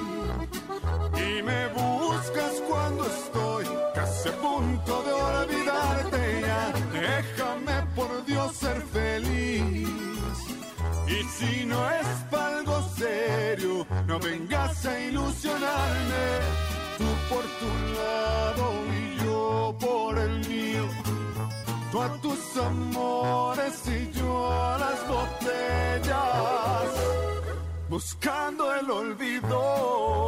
y 1.16 1.42
me 1.42 1.68
buscas 1.68 2.62
cuando 2.68 3.06
estoy 3.06 3.66
casi 3.94 4.28
a 4.28 4.32
punto 4.32 5.02
de 5.02 5.12
olvidarte 5.12 6.40
ya. 6.42 6.72
Déjame 6.92 7.88
no 11.68 11.90
es 11.90 12.07
algo 12.33 12.83
serio, 12.96 13.87
no 14.07 14.18
vengas 14.18 14.87
a 14.87 15.00
ilusionarme. 15.00 16.24
Tú 16.98 17.04
por 17.31 17.44
tu 17.61 17.70
lado 17.98 18.66
y 19.00 19.24
yo 19.24 19.76
por 19.78 20.18
el 20.18 20.48
mío. 20.48 20.85
tú 21.92 22.02
a 22.02 22.09
tus 22.20 22.57
amores 22.57 23.83
y 23.87 24.11
yo 24.18 24.52
a 24.52 24.78
las 24.78 25.09
botellas, 25.09 26.90
buscando 27.88 28.74
el 28.74 28.90
olvido. 28.90 30.28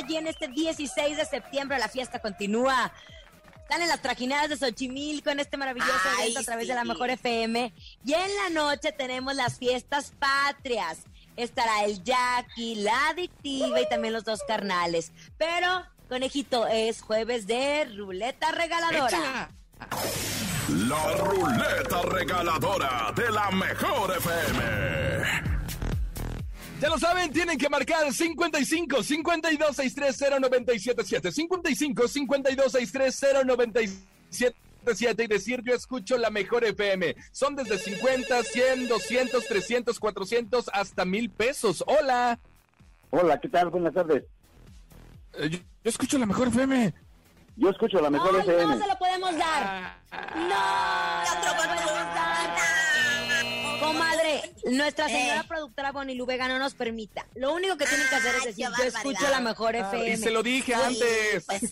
G 0.00 0.16
en 0.16 0.26
este 0.26 0.48
16 0.48 1.16
de 1.16 1.24
septiembre. 1.24 1.78
La 1.78 1.88
fiesta 1.88 2.18
continúa. 2.20 2.92
Están 3.62 3.82
en 3.82 3.88
las 3.88 4.00
trajinadas 4.00 4.48
de 4.48 4.56
Xochimilco 4.56 5.28
en 5.28 5.40
este 5.40 5.58
maravilloso 5.58 5.92
Ay, 6.16 6.22
evento 6.22 6.40
a 6.40 6.42
través 6.44 6.68
de 6.68 6.74
la 6.74 6.82
sí. 6.82 6.88
Mejor 6.88 7.10
FM. 7.10 7.74
Y 8.02 8.14
en 8.14 8.36
la 8.36 8.48
noche 8.62 8.92
tenemos 8.92 9.34
las 9.34 9.58
fiestas 9.58 10.12
patrias. 10.18 11.00
Estará 11.36 11.84
el 11.84 12.02
Jackie, 12.02 12.76
la 12.76 13.10
adictiva 13.10 13.78
y 13.80 13.88
también 13.88 14.14
los 14.14 14.24
dos 14.24 14.40
carnales. 14.48 15.12
Pero, 15.36 15.84
conejito, 16.08 16.66
es 16.66 17.02
jueves 17.02 17.46
de 17.46 17.84
ruleta 17.94 18.52
regaladora. 18.52 19.50
La 20.68 21.12
ruleta 21.16 22.02
regaladora 22.02 23.12
de 23.14 23.30
la 23.30 23.50
mejor 23.50 24.16
FM. 24.16 25.57
Ya 26.80 26.88
lo 26.88 26.98
saben, 26.98 27.32
tienen 27.32 27.58
que 27.58 27.68
marcar 27.68 28.12
55 28.12 29.02
52 29.02 29.76
630 29.76 30.38
977 30.38 31.32
55 31.32 32.08
52 32.08 32.72
630 32.72 33.44
977 33.44 35.24
y 35.24 35.26
decir 35.26 35.62
yo 35.64 35.74
escucho 35.74 36.16
la 36.18 36.30
mejor 36.30 36.64
FM. 36.64 37.16
Son 37.32 37.56
desde 37.56 37.78
50, 37.78 38.42
100, 38.44 38.88
200, 38.88 39.46
300, 39.46 39.98
400 39.98 40.70
hasta 40.72 41.04
mil 41.04 41.30
pesos. 41.30 41.82
Hola. 41.86 42.38
Hola, 43.10 43.40
¿qué 43.40 43.48
tal? 43.48 43.70
Buenas 43.70 43.94
tardes. 43.94 44.22
Eh, 45.34 45.48
yo, 45.50 45.58
yo 45.58 45.90
escucho 45.90 46.16
la 46.16 46.26
mejor 46.26 46.46
FM. 46.48 46.94
Yo 47.56 47.70
escucho 47.70 48.00
la 48.00 48.08
mejor 48.08 48.36
Ay, 48.36 48.40
FM. 48.42 48.76
no 48.76 48.78
se 48.78 48.86
lo 48.88 48.98
podemos 48.98 49.36
dar. 49.36 49.98
No, 50.36 50.38
no 50.38 51.42
se 51.42 51.48
lo 51.48 51.56
podemos 51.56 51.84
dar. 52.14 52.37
Comadre, 53.92 54.54
nuestra 54.64 55.08
señora 55.08 55.42
productora 55.44 55.92
Bonnie 55.92 56.20
Vega 56.24 56.48
no 56.48 56.58
nos 56.58 56.74
permita. 56.74 57.26
Lo 57.34 57.52
único 57.52 57.76
que 57.76 57.86
tienen 57.86 58.08
que 58.08 58.14
hacer 58.14 58.34
es 58.36 58.44
decir, 58.44 58.66
yo 58.76 58.84
escucho 58.84 59.28
la 59.30 59.40
mejor 59.40 59.76
FM. 59.76 60.10
Y 60.10 60.16
se 60.16 60.30
lo 60.30 60.42
dije 60.42 60.74
Sí, 60.74 60.80
antes. 60.82 61.44
Pues 61.46 61.62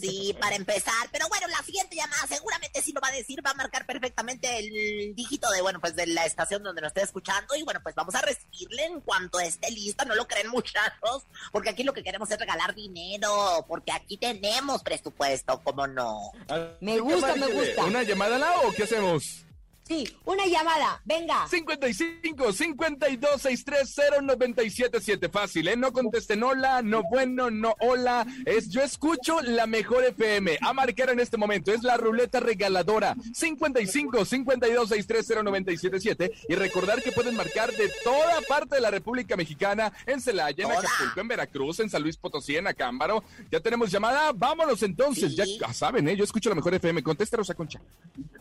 sí, 0.00 0.36
para 0.40 0.56
empezar. 0.56 1.08
Pero 1.12 1.28
bueno, 1.28 1.46
la 1.48 1.62
siguiente 1.62 1.96
llamada 1.96 2.26
seguramente 2.26 2.82
sí 2.82 2.92
lo 2.92 3.00
va 3.00 3.08
a 3.08 3.12
decir, 3.12 3.44
va 3.44 3.50
a 3.50 3.54
marcar 3.54 3.86
perfectamente 3.86 4.58
el 4.58 5.14
dígito 5.14 5.50
de, 5.50 5.62
bueno, 5.62 5.80
pues 5.80 5.94
de 5.94 6.06
la 6.06 6.24
estación 6.24 6.62
donde 6.62 6.80
nos 6.80 6.88
esté 6.88 7.02
escuchando. 7.02 7.54
Y 7.54 7.62
bueno, 7.62 7.80
pues 7.82 7.94
vamos 7.94 8.14
a 8.14 8.22
recibirle 8.22 8.86
en 8.86 9.00
cuanto 9.00 9.40
esté 9.40 9.70
lista. 9.70 10.04
No 10.04 10.14
lo 10.14 10.26
creen, 10.26 10.48
muchachos, 10.50 11.24
porque 11.52 11.70
aquí 11.70 11.82
lo 11.82 11.92
que 11.92 12.02
queremos 12.02 12.30
es 12.30 12.38
regalar 12.38 12.74
dinero, 12.74 13.64
porque 13.68 13.92
aquí 13.92 14.16
tenemos 14.16 14.82
presupuesto, 14.82 15.60
¿cómo 15.62 15.86
no? 15.86 16.32
Me 16.80 16.98
gusta, 16.98 17.34
me 17.36 17.46
gusta. 17.48 17.84
¿Una 17.84 18.02
llamada 18.02 18.38
la 18.38 18.60
o 18.60 18.72
qué 18.72 18.84
hacemos? 18.84 19.44
Sí, 19.88 20.06
una 20.26 20.46
llamada, 20.46 21.00
venga. 21.06 21.48
55 21.48 22.52
52 22.52 23.40
630 23.40 24.20
977 24.20 25.30
Fácil, 25.30 25.68
¿eh? 25.68 25.76
No 25.78 25.94
contesten 25.94 26.42
hola, 26.42 26.82
no 26.82 27.04
bueno, 27.10 27.50
no 27.50 27.74
hola. 27.80 28.26
Es 28.44 28.68
yo 28.68 28.82
escucho 28.82 29.40
la 29.40 29.66
mejor 29.66 30.04
FM. 30.04 30.58
A 30.60 30.74
marcar 30.74 31.08
en 31.08 31.20
este 31.20 31.38
momento 31.38 31.72
es 31.72 31.82
la 31.82 31.96
ruleta 31.96 32.38
regaladora. 32.38 33.16
55 33.32 34.26
52 34.26 34.88
630 34.90 35.42
977 35.42 36.32
Y 36.50 36.54
recordar 36.54 37.02
que 37.02 37.12
pueden 37.12 37.34
marcar 37.34 37.72
de 37.72 37.90
toda 38.04 38.42
parte 38.46 38.74
de 38.74 38.82
la 38.82 38.90
República 38.90 39.36
Mexicana, 39.36 39.90
en 40.04 40.20
Celaya, 40.20 40.66
en. 40.66 40.70
Acapulco, 40.70 41.18
en 41.18 41.28
Veracruz, 41.28 41.80
en 41.80 41.88
San 41.88 42.02
Luis 42.02 42.18
Potosí, 42.18 42.56
en 42.56 42.66
Acámbaro. 42.66 43.24
Ya 43.50 43.60
tenemos 43.60 43.90
llamada. 43.90 44.32
Vámonos 44.34 44.82
entonces. 44.82 45.34
Ya 45.34 45.44
ah, 45.64 45.72
saben, 45.72 46.06
¿eh? 46.08 46.16
Yo 46.16 46.24
escucho 46.24 46.50
la 46.50 46.56
mejor 46.56 46.74
FM. 46.74 47.02
Contesta 47.02 47.38
Rosa 47.38 47.54
Concha. 47.54 47.80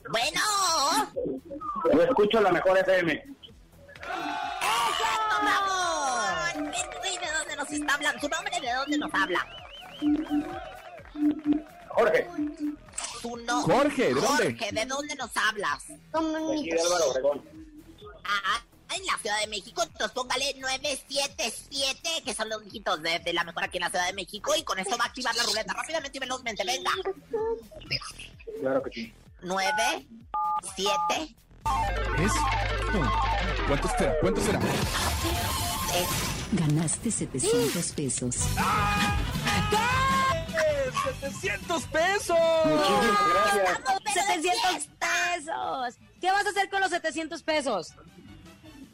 Bueno, 0.10 1.37
Yo 1.93 2.02
escucho 2.04 2.41
la 2.41 2.52
mejor 2.52 2.78
FM. 2.78 3.13
¡eso, 3.13 5.06
Ramón! 5.41 6.71
¿De 6.71 7.32
dónde 7.39 7.56
nos 7.56 7.71
está 7.71 7.93
hablando? 7.95 8.19
¿Su 8.19 8.30
nombre 8.30 8.60
de 8.62 8.73
dónde 8.73 8.97
nos 8.97 9.13
habla? 9.13 9.47
Jorge. 11.89 12.28
Tu 13.21 13.38
no- 13.38 13.62
Jorge, 13.63 14.06
¿de 14.08 14.13
dónde? 14.13 14.56
Jorge, 14.58 14.71
¿de 14.71 14.86
dónde 14.86 15.15
nos 15.15 15.32
hablas? 15.36 15.84
Aquí 16.13 16.69
de 16.69 16.82
Álvaro 16.82 17.12
Obregón. 17.12 17.41
Ah, 18.23 18.62
en 18.95 19.06
la 19.06 19.17
Ciudad 19.17 19.39
de 19.41 19.47
México, 19.47 19.84
entonces 19.84 20.12
póngale 20.12 20.54
977, 20.60 22.23
que 22.26 22.34
son 22.34 22.50
los 22.50 22.63
dígitos 22.63 23.02
de, 23.02 23.19
de 23.19 23.34
la 23.34 23.43
mejor 23.43 23.63
aquí 23.63 23.78
en 23.78 23.84
la 23.84 23.89
Ciudad 23.89 24.08
de 24.08 24.13
México, 24.13 24.54
y 24.56 24.63
con 24.63 24.80
esto 24.80 24.97
va 24.97 25.06
a 25.06 25.08
activar 25.08 25.36
la 25.36 25.43
ruleta 25.43 25.73
rápidamente 25.73 26.17
y 26.17 26.19
velozmente. 26.21 26.63
Venga. 26.65 26.91
Claro 28.62 28.84
que 28.84 28.91
sí. 28.91 29.13
9, 29.41 29.71
7, 30.76 31.36
¿Es? 32.20 32.32
¿Cuánto 33.67 33.88
será? 33.89 34.15
¿Cuánto 34.22 34.41
será? 34.41 34.60
Ganaste 36.54 37.12
700 37.12 37.91
pesos. 37.91 38.36
¡Eh! 38.36 38.48
¡700 41.22 41.84
pesos! 41.88 42.38
Muchísimas 42.65 43.30
gracias. 43.30 43.80
700 44.13 44.88
pesos. 45.00 45.98
¿Qué 46.22 46.32
vas 46.32 46.46
a 46.46 46.50
hacer 46.50 46.70
con 46.70 46.82
los 46.82 46.89
700 46.89 47.43
pesos? 47.43 47.93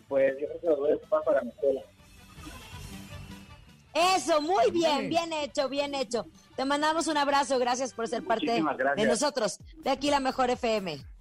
Pues 0.08 0.34
yo 0.40 0.48
creo 0.48 0.62
que 0.62 0.68
los 0.68 0.80
voy 0.80 0.92
a 0.92 0.96
ocupar 0.96 1.24
para 1.24 1.42
mi 1.42 1.50
escuela. 1.50 1.82
Eso, 4.16 4.42
muy 4.42 4.72
bien, 4.72 5.10
bien 5.10 5.32
hecho, 5.34 5.70
bien 5.70 5.94
hecho. 5.94 6.26
Te 6.56 6.66
mandamos 6.66 7.08
un 7.08 7.18
abrazo, 7.18 7.60
gracias 7.60 7.94
por 7.94 8.08
ser 8.08 8.24
parte 8.24 8.64
de 8.96 9.06
nosotros, 9.06 9.60
de 9.84 9.92
aquí 9.92 10.10
la 10.10 10.20
mejor 10.20 10.50
FM. 10.50 11.13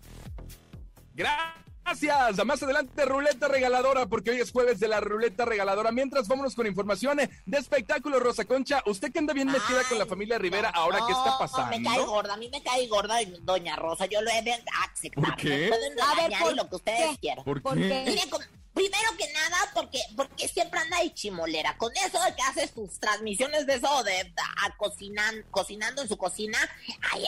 Gracias. 1.15 2.45
Más 2.45 2.63
adelante, 2.63 3.05
ruleta 3.05 3.49
regaladora, 3.49 4.07
porque 4.07 4.31
hoy 4.31 4.41
es 4.41 4.53
jueves 4.53 4.79
de 4.81 4.89
la 4.89 5.01
ruleta 5.01 5.45
regaladora. 5.45 5.91
Mientras, 5.93 6.29
vámonos 6.29 6.55
con 6.55 6.67
información 6.67 7.19
de 7.45 7.59
espectáculo, 7.59 8.21
Rosa 8.21 8.45
Concha. 8.45 8.83
Usted 8.87 9.13
que 9.13 9.19
anda 9.19 9.35
bien 9.35 9.49
metida 9.49 9.83
con 9.89 9.99
la 9.99 10.07
familia 10.07 10.39
Rivera, 10.39 10.71
ahora, 10.71 11.01
¿qué 11.07 11.13
está 11.13 11.37
pasando? 11.39 11.77
Me 11.77 11.83
cae 11.83 12.05
gorda, 12.05 12.35
a 12.35 12.37
mí 12.37 12.49
me 12.51 12.63
cae 12.63 12.87
gorda 12.89 13.17
doña 13.43 13.77
Rosa, 13.77 14.07
yo 14.07 14.23
lo 14.23 14.31
he 14.31 14.43
de 14.43 14.53
aceptar. 14.85 15.25
¿Por 15.25 15.37
qué? 15.37 15.49
Me 15.49 15.69
pueden 15.69 16.01
A 16.01 16.15
ver, 16.29 16.33
¿por 16.41 16.53
y 16.53 16.57
lo 16.57 16.69
que 16.69 16.77
ustedes 16.77 17.11
qué? 17.11 17.19
quieran. 17.19 17.45
¿Por 17.45 17.63
¿Por 17.63 17.75
qué? 17.75 17.89
qué? 17.89 18.31
Primero 18.75 19.17
que 19.19 19.31
nada, 19.33 19.57
porque, 19.75 20.01
porque 20.17 20.49
siempre 20.49 20.81
anda 20.81 20.97
ahí 20.97 21.11
chimolera. 21.11 21.77
Con 21.77 21.93
eso 21.97 22.23
de 22.23 22.35
que 22.35 22.43
hace 22.43 22.69
sus 22.73 22.99
transmisiones 22.99 23.67
de 23.67 23.75
eso, 23.75 24.03
de 24.03 24.33
a, 24.63 24.77
cocinan, 24.77 25.45
cocinando 25.51 26.03
en 26.03 26.09
su 26.09 26.17
cocina, 26.17 26.59
ahí, 27.13 27.27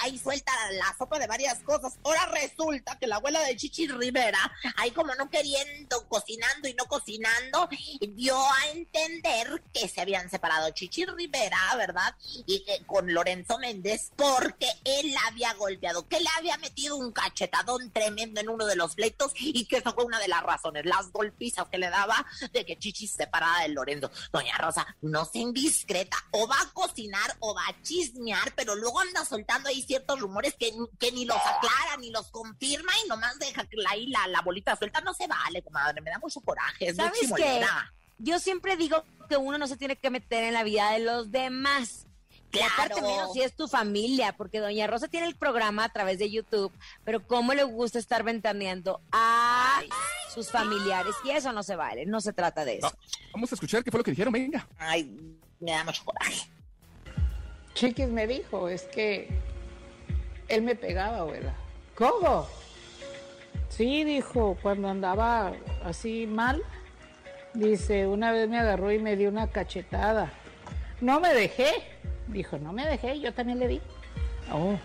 ahí, 0.00 0.18
suelta 0.18 0.52
la 0.72 0.94
sopa 0.96 1.18
de 1.18 1.26
varias 1.26 1.58
cosas. 1.60 1.98
Ahora 2.04 2.26
resulta 2.26 2.98
que 2.98 3.06
la 3.06 3.16
abuela 3.16 3.40
de 3.40 3.56
Chichi 3.56 3.88
Rivera, 3.88 4.38
ahí 4.76 4.92
como 4.92 5.14
no 5.16 5.30
queriendo, 5.30 6.08
cocinando 6.08 6.68
y 6.68 6.74
no 6.74 6.84
cocinando, 6.86 7.68
dio 8.00 8.38
a 8.38 8.68
entender 8.72 9.62
que 9.72 9.88
se 9.88 10.00
habían 10.00 10.30
separado 10.30 10.70
Chichi 10.70 11.06
Rivera, 11.06 11.58
¿verdad? 11.76 12.14
Y 12.46 12.64
que 12.64 12.84
con 12.86 13.12
Lorenzo 13.12 13.58
Méndez, 13.58 14.12
porque 14.16 14.68
él 14.84 15.12
la 15.12 15.26
había 15.26 15.54
golpeado, 15.54 16.06
que 16.06 16.20
le 16.20 16.28
había 16.38 16.56
metido 16.58 16.96
un 16.96 17.12
cachetadón 17.12 17.90
tremendo 17.90 18.40
en 18.40 18.48
uno 18.48 18.66
de 18.66 18.76
los 18.76 18.94
pleitos 18.94 19.32
y 19.36 19.64
que 19.66 19.80
fue 19.80 20.04
una 20.04 20.18
de 20.18 20.28
las 20.28 20.42
razones. 20.52 20.84
Las 20.84 21.10
golpizas 21.12 21.68
que 21.68 21.78
le 21.78 21.90
daba 21.90 22.24
de 22.52 22.64
que 22.64 22.78
Chichi 22.78 23.06
se 23.06 23.22
separada 23.22 23.62
de 23.62 23.68
Lorenzo. 23.68 24.10
Doña 24.32 24.56
Rosa, 24.58 24.86
no 25.00 25.24
sea 25.24 25.42
indiscreta. 25.42 26.16
O 26.32 26.46
va 26.46 26.56
a 26.60 26.72
cocinar 26.72 27.36
o 27.40 27.54
va 27.54 27.62
a 27.68 27.82
chismear, 27.82 28.52
pero 28.54 28.74
luego 28.74 29.00
anda 29.00 29.24
soltando 29.24 29.68
ahí 29.68 29.82
ciertos 29.82 30.20
rumores 30.20 30.54
que, 30.58 30.72
que 30.98 31.12
ni 31.12 31.24
los 31.24 31.36
aclara, 31.36 31.96
ni 31.98 32.10
los 32.10 32.30
confirma 32.30 32.92
y 33.04 33.08
nomás 33.08 33.38
deja 33.38 33.66
ahí 33.88 34.06
la, 34.06 34.26
la 34.28 34.40
bolita 34.42 34.76
suelta. 34.76 35.00
No 35.00 35.14
se 35.14 35.26
vale, 35.26 35.62
comadre. 35.62 36.00
Me 36.00 36.10
da 36.10 36.18
mucho 36.18 36.40
coraje. 36.40 36.88
Es 36.88 36.96
muy 36.96 37.06
¿Sabes 37.06 37.32
qué? 37.36 37.64
Yo 38.18 38.38
siempre 38.38 38.76
digo 38.76 39.04
que 39.28 39.36
uno 39.36 39.58
no 39.58 39.66
se 39.66 39.76
tiene 39.76 39.96
que 39.96 40.10
meter 40.10 40.44
en 40.44 40.54
la 40.54 40.62
vida 40.62 40.90
de 40.92 41.00
los 41.00 41.30
demás. 41.30 42.06
Y 42.52 42.60
aparte 42.60 42.94
Claro. 43.00 43.08
menos 43.08 43.32
si 43.32 43.40
es 43.42 43.54
tu 43.54 43.66
familia, 43.66 44.34
porque 44.36 44.58
Doña 44.60 44.86
Rosa 44.86 45.08
tiene 45.08 45.26
el 45.26 45.34
programa 45.36 45.84
a 45.84 45.88
través 45.88 46.18
de 46.18 46.30
YouTube, 46.30 46.70
pero 47.04 47.26
cómo 47.26 47.54
le 47.54 47.62
gusta 47.64 47.98
estar 47.98 48.22
ventaneando 48.24 49.00
a 49.10 49.80
sus 50.34 50.50
familiares 50.50 51.14
y 51.24 51.30
eso 51.30 51.52
no 51.52 51.62
se 51.62 51.76
vale, 51.76 52.04
no 52.04 52.20
se 52.20 52.32
trata 52.34 52.64
de 52.64 52.76
eso. 52.78 52.86
Va- 52.88 52.94
Vamos 53.32 53.50
a 53.52 53.54
escuchar 53.54 53.82
qué 53.82 53.90
fue 53.90 53.98
lo 53.98 54.04
que 54.04 54.10
dijeron, 54.10 54.32
venga. 54.32 54.66
Ay, 54.78 55.18
me 55.60 55.70
da 55.72 55.82
mucho 55.84 56.04
coraje. 56.04 56.46
Chiquis 57.74 58.08
me 58.08 58.26
dijo, 58.26 58.68
es 58.68 58.82
que 58.82 59.28
él 60.48 60.60
me 60.62 60.74
pegaba, 60.74 61.18
abuela. 61.20 61.54
¿Cómo? 61.94 62.46
Sí, 63.70 64.04
dijo, 64.04 64.58
cuando 64.60 64.88
andaba 64.88 65.54
así 65.82 66.26
mal, 66.26 66.62
dice, 67.54 68.06
una 68.06 68.30
vez 68.30 68.46
me 68.50 68.58
agarró 68.58 68.92
y 68.92 68.98
me 68.98 69.16
dio 69.16 69.30
una 69.30 69.48
cachetada. 69.50 70.30
No 71.00 71.18
me 71.20 71.32
dejé. 71.32 71.72
Dijo, 72.28 72.58
no 72.58 72.72
me 72.72 72.86
dejé, 72.86 73.20
yo 73.20 73.32
también 73.32 73.58
le 73.58 73.68
di. 73.68 73.80
Oh, 74.52 74.76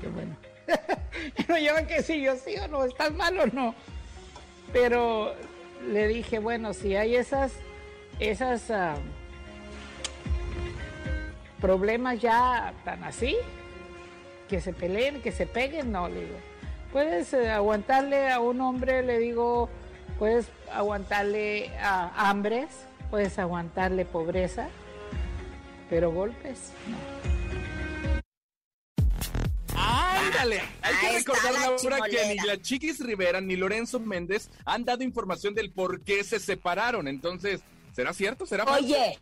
qué 0.00 0.08
bueno. 0.08 0.36
no 1.48 1.58
llevan 1.58 1.86
que 1.86 2.02
si 2.02 2.20
yo 2.20 2.36
sí 2.36 2.56
o 2.56 2.68
no, 2.68 2.84
estás 2.84 3.12
mal 3.12 3.38
o 3.38 3.46
no. 3.46 3.74
Pero 4.72 5.34
le 5.86 6.08
dije, 6.08 6.38
bueno, 6.38 6.74
si 6.74 6.96
hay 6.96 7.16
esas, 7.16 7.52
esas 8.18 8.70
ah, 8.70 8.94
problemas 11.60 12.20
ya 12.20 12.72
tan 12.84 13.02
así, 13.04 13.36
que 14.48 14.60
se 14.60 14.72
peleen, 14.72 15.22
que 15.22 15.32
se 15.32 15.46
peguen, 15.46 15.92
no, 15.92 16.08
le 16.08 16.20
digo. 16.22 16.36
Puedes 16.92 17.32
eh, 17.34 17.50
aguantarle 17.50 18.30
a 18.30 18.40
un 18.40 18.60
hombre, 18.60 19.02
le 19.02 19.18
digo, 19.18 19.68
puedes 20.18 20.48
aguantarle 20.72 21.70
a 21.80 22.28
hambres, 22.28 22.68
puedes 23.10 23.38
aguantarle 23.38 24.04
pobreza, 24.04 24.68
pero 25.90 26.10
golpes, 26.12 26.70
no. 26.86 26.96
Ándale, 29.76 30.60
hay 30.82 30.94
que 31.00 31.06
Ahí 31.06 31.16
recordar, 31.18 31.52
Laura, 31.54 31.98
que 32.08 32.28
ni 32.28 32.46
la 32.46 32.60
Chiquis 32.60 33.00
Rivera 33.00 33.40
ni 33.40 33.56
Lorenzo 33.56 33.98
Méndez 33.98 34.48
han 34.64 34.84
dado 34.84 35.02
información 35.02 35.54
del 35.54 35.72
por 35.72 36.02
qué 36.02 36.22
se 36.24 36.38
separaron. 36.38 37.08
Entonces, 37.08 37.60
¿será 37.94 38.12
cierto? 38.12 38.46
¿Será 38.46 38.64
falso? 38.64 38.84
Oye, 38.84 39.18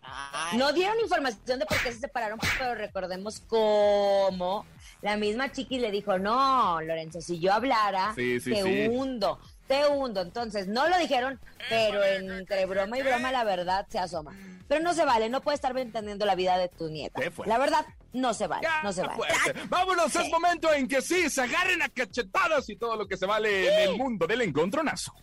no 0.57 0.72
dieron 0.72 0.98
información 1.00 1.59
de 1.59 1.66
por 1.66 1.81
qué 1.83 1.92
se 1.92 2.00
separaron, 2.00 2.38
pero 2.59 2.74
recordemos 2.74 3.40
cómo 3.46 4.66
la 5.00 5.16
misma 5.16 5.50
Chiquis 5.52 5.81
le 5.81 5.90
dijo, 5.90 6.18
no, 6.18 6.81
Lorenzo, 6.83 7.20
si 7.20 7.38
yo 7.38 7.52
hablara, 7.52 8.12
Sí, 8.14 8.40
sí, 8.40 8.50
te 8.52 8.62
sí. 8.62 8.88
hundo, 8.88 9.38
te 9.68 9.87
hundo. 9.87 10.22
Entonces, 10.22 10.66
no 10.66 10.88
lo 10.88 10.98
dijeron, 10.98 11.38
pero 11.68 12.02
entre 12.02 12.66
broma 12.66 12.98
y 12.98 13.02
broma 13.02 13.31
la 13.31 13.44
verdad 13.44 13.87
se 13.88 13.98
asoma. 13.98 14.35
Pero 14.66 14.83
no 14.83 14.92
se 14.92 15.04
vale, 15.04 15.28
no 15.28 15.40
puedes 15.40 15.59
estar 15.59 15.76
entendiendo 15.78 16.26
la 16.26 16.35
vida 16.35 16.59
de 16.59 16.68
tu 16.68 16.88
nieta. 16.88 17.20
La 17.46 17.59
verdad, 17.59 17.87
no 18.12 18.35
se 18.35 18.46
vale, 18.46 18.68
no 18.83 18.92
se 18.92 19.02
vale. 19.02 19.22
Vámonos, 19.68 20.14
es 20.14 20.28
momento 20.31 20.72
en 20.72 20.88
que 20.88 21.00
sí, 21.00 21.31
se 21.31 21.42
agarren 21.42 21.81
a 21.83 21.88
cachetadas 21.88 22.68
y 22.68 22.76
todo 22.76 22.96
lo 22.96 23.07
que 23.07 23.16
se 23.16 23.26
vale 23.26 23.85
en 23.85 23.90
el 23.90 23.96
mundo 23.96 24.26
del 24.26 24.42
encontronazo. 24.42 25.14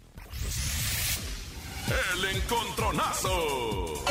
El 2.15 2.35
encontronazo. 2.35 4.03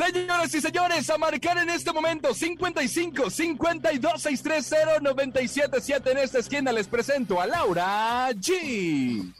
Señoras 0.00 0.54
y 0.54 0.62
señores, 0.62 1.10
a 1.10 1.18
marcar 1.18 1.58
en 1.58 1.68
este 1.68 1.92
momento 1.92 2.32
55 2.32 3.28
52 3.28 4.22
630 4.22 5.00
977 5.00 6.12
en 6.12 6.18
esta 6.18 6.38
esquina 6.38 6.72
les 6.72 6.88
presento 6.88 7.38
a 7.38 7.46
Laura 7.46 8.30
G. 8.30 9.30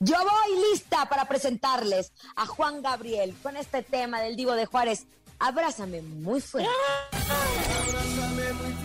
Yo 0.00 0.16
voy 0.18 0.72
lista 0.72 1.08
para 1.08 1.26
presentarles 1.26 2.12
a 2.34 2.44
Juan 2.46 2.82
Gabriel 2.82 3.36
con 3.40 3.56
este 3.56 3.84
tema 3.84 4.20
del 4.20 4.34
Divo 4.34 4.54
de 4.54 4.66
Juárez. 4.66 5.06
Abrázame 5.38 6.02
muy 6.02 6.40
fuerte. 6.40 6.68
Abrázame 7.12 8.52
muy 8.52 8.75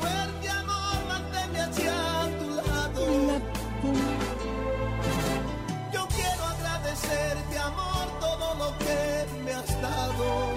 que 9.27 9.43
me 9.43 9.53
has 9.53 9.81
dado. 9.81 10.53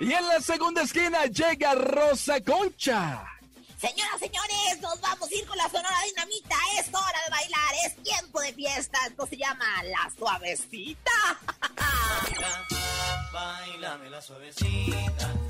Y 0.00 0.12
en 0.12 0.28
la 0.28 0.40
segunda 0.40 0.82
esquina 0.82 1.26
llega 1.26 1.74
Rosa 1.74 2.40
Concha. 2.40 3.24
Señoras, 3.78 4.20
señores, 4.20 4.80
nos 4.82 5.00
vamos 5.00 5.30
a 5.30 5.34
ir 5.34 5.46
con 5.46 5.56
la 5.56 5.68
Sonora 5.68 5.96
Dinamita. 6.06 6.56
Es 6.78 6.88
hora 6.88 7.18
de 7.24 7.30
bailar, 7.30 7.74
es 7.86 7.96
tiempo 8.02 8.40
de 8.40 8.52
fiesta. 8.52 8.98
Esto 9.06 9.26
se 9.26 9.36
llama 9.38 9.64
La 9.84 10.10
Suavecita. 10.18 11.10
Bailame 13.32 14.10
la 14.10 14.20
suavecita. 14.20 15.49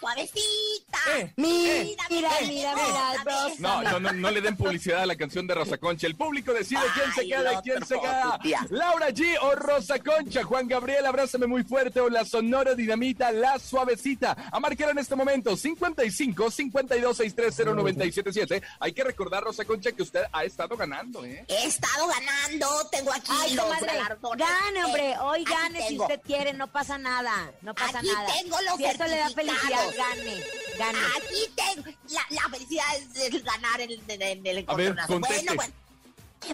Bailame 0.00 0.22
la 0.22 0.26
suavecita. 0.26 0.87
Eh, 1.16 1.32
Mira, 1.36 2.02
mira, 2.10 2.30
mira, 2.46 2.74
mira. 2.74 3.52
No, 3.58 3.82
no, 3.82 4.00
no, 4.00 4.12
no 4.12 4.30
le 4.30 4.40
den 4.40 4.56
publicidad 4.56 5.02
a 5.02 5.06
la 5.06 5.16
canción 5.16 5.46
de 5.46 5.54
Rosa 5.54 5.78
Concha. 5.78 6.06
El 6.06 6.14
público 6.16 6.52
decide 6.52 6.80
quién 6.94 7.12
se 7.14 7.26
queda 7.26 7.52
y 7.54 7.56
quién 7.62 7.84
se 7.86 7.98
queda. 8.00 8.38
Laura 8.70 9.08
G 9.10 9.36
o 9.42 9.54
Rosa 9.54 9.98
Concha. 9.98 10.42
Juan 10.44 10.68
Gabriel, 10.68 11.06
abrázame 11.06 11.46
muy 11.46 11.62
fuerte. 11.64 12.00
O 12.00 12.08
la 12.08 12.24
Sonora 12.24 12.74
Dinamita, 12.74 13.32
la 13.32 13.58
suavecita. 13.58 14.36
A 14.52 14.60
marcar 14.60 14.90
en 14.90 14.98
este 14.98 15.14
momento 15.16 15.56
55 15.56 16.50
52 16.50 17.16
630 17.16 17.74
977. 17.74 18.62
Hay 18.80 18.92
que 18.92 19.04
recordar, 19.04 19.42
Rosa 19.44 19.64
Concha, 19.64 19.92
que 19.92 20.02
usted 20.02 20.22
ha 20.32 20.44
estado 20.44 20.76
ganando, 20.76 21.24
¿eh? 21.24 21.44
He 21.48 21.66
estado 21.66 22.06
ganando, 22.08 22.88
tengo 22.90 23.12
aquí 23.12 23.30
Ay, 23.32 23.54
los 23.54 23.68
galardones. 23.80 24.46
gane, 24.46 24.84
hombre, 24.84 25.10
Eh, 25.12 25.16
hoy 25.22 25.44
gane 25.44 25.86
si 25.88 25.98
usted 25.98 26.20
quiere, 26.22 26.52
no 26.52 26.66
pasa 26.70 26.98
nada, 26.98 27.50
no 27.62 27.74
pasa 27.74 27.98
Aquí 28.00 28.08
nada. 28.08 28.26
tengo 28.40 28.60
los 28.62 28.76
si 28.76 28.84
eso 28.84 29.04
le 29.06 29.16
da 29.16 29.30
felicidad, 29.30 29.86
gane, 29.96 30.42
gane. 30.78 30.97
Aquí 31.16 31.54
tengo, 31.56 31.98
la, 32.10 32.26
la 32.30 32.48
felicidad 32.48 32.84
es 32.96 33.34
el 33.34 33.42
ganar 33.42 33.80
el 33.80 34.00
A 34.00 34.16
ver, 34.16 34.58
encontronazo. 34.58 35.12
conteste. 35.12 35.44
Bueno, 35.46 35.54
bueno. 35.56 35.74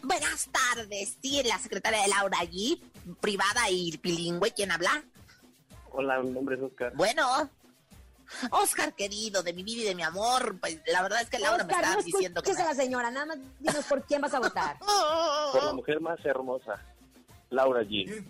Buenas 0.03 0.49
tardes, 0.51 1.17
sí, 1.21 1.43
la 1.45 1.59
secretaria 1.59 2.01
de 2.03 2.09
Laura 2.09 2.39
allí, 2.41 2.83
privada 3.21 3.69
y 3.71 3.97
bilingüe, 3.99 4.51
¿quién 4.53 4.71
habla? 4.73 5.05
Hola, 5.93 6.21
mi 6.23 6.31
nombre 6.31 6.57
es 6.57 6.63
Oscar. 6.63 6.93
Bueno, 6.95 7.51
Oscar 8.51 8.95
querido, 8.95 9.43
de 9.43 9.53
mi 9.53 9.63
vida 9.63 9.83
y 9.83 9.85
de 9.85 9.95
mi 9.95 10.03
amor, 10.03 10.59
pues 10.59 10.81
la 10.87 11.03
verdad 11.03 11.21
es 11.21 11.29
que 11.29 11.39
Laura 11.39 11.65
me 11.65 11.73
estaba 11.73 11.95
no 11.97 12.03
diciendo 12.03 12.43
que... 12.43 12.51
escuches 12.51 12.67
a 12.67 12.75
la 12.75 12.83
señora, 12.83 13.11
nada 13.11 13.27
más 13.27 13.39
dinos 13.61 13.85
por 13.85 14.05
quién 14.07 14.23
vas 14.23 14.35
a 14.35 14.41
votar. 14.41 14.79
Por 15.53 15.65
la 15.65 15.73
mujer 15.75 16.01
más 16.01 16.19
hermosa, 16.25 16.83
Laura 17.51 17.83
G. 17.83 18.25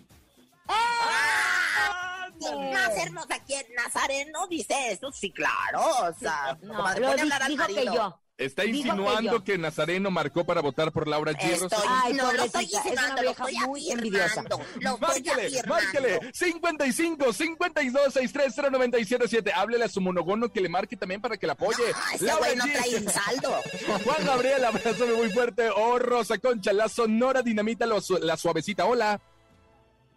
Más 2.73 2.97
hermosa 2.97 3.39
que 3.45 3.59
en 3.59 3.73
Nazareno, 3.75 4.47
dice 4.47 4.73
eso, 4.91 5.11
sí, 5.11 5.31
claro, 5.31 5.81
o 6.09 6.13
sea, 6.19 6.57
No, 6.61 6.75
comadre, 6.75 6.99
lo 7.01 7.13
di- 7.13 7.21
hablar 7.21 7.43
al 7.43 7.49
dijo 7.49 7.65
que 7.67 7.85
yo. 7.85 8.19
Está 8.37 8.63
que 8.63 8.69
insinuando 8.71 9.45
que, 9.45 9.57
Nazareno 9.57 10.11
marcó 10.11 10.43
para 10.43 10.59
votar 10.59 10.91
por 10.91 11.07
Laura 11.07 11.31
Concha. 11.33 11.77
Ay, 11.87 12.11
no 12.15 12.33
lo 12.33 12.43
estoy 12.43 12.65
pobrecita, 12.65 12.79
es 12.79 12.85
una 12.85 12.91
insinuando, 12.91 13.21
lo 13.23 13.29
estoy 13.31 13.53
muy 13.65 13.91
envidiosa. 13.91 14.43
Lo 14.81 14.97
Márquele, 14.97 15.63
márquele. 15.65 16.19
55 16.33 17.31
52 17.31 18.13
630 18.13 18.69
977. 18.71 19.53
Háblele 19.53 19.85
a 19.85 19.87
su 19.87 20.01
monogono 20.01 20.51
que 20.51 20.59
le 20.59 20.67
marque 20.67 20.97
también 20.97 21.21
para 21.21 21.37
que 21.37 21.47
la 21.47 21.53
apoye. 21.53 21.81
Ah, 21.95 22.09
ese 22.13 22.25
Laura 22.25 22.45
güey 22.47 22.57
no 22.57 22.65
trae 22.65 22.95
un 22.97 23.09
saldo. 23.09 23.61
Juan 24.03 24.25
Gabriel, 24.25 24.65
abrázame 24.65 25.13
muy 25.13 25.29
fuerte. 25.31 25.69
Oh, 25.73 25.97
Rosa 25.97 26.37
Concha, 26.37 26.73
la 26.73 26.89
sonora 26.89 27.41
dinamita, 27.41 27.85
su- 28.01 28.17
la 28.17 28.35
suavecita. 28.35 28.83
Hola. 28.85 29.17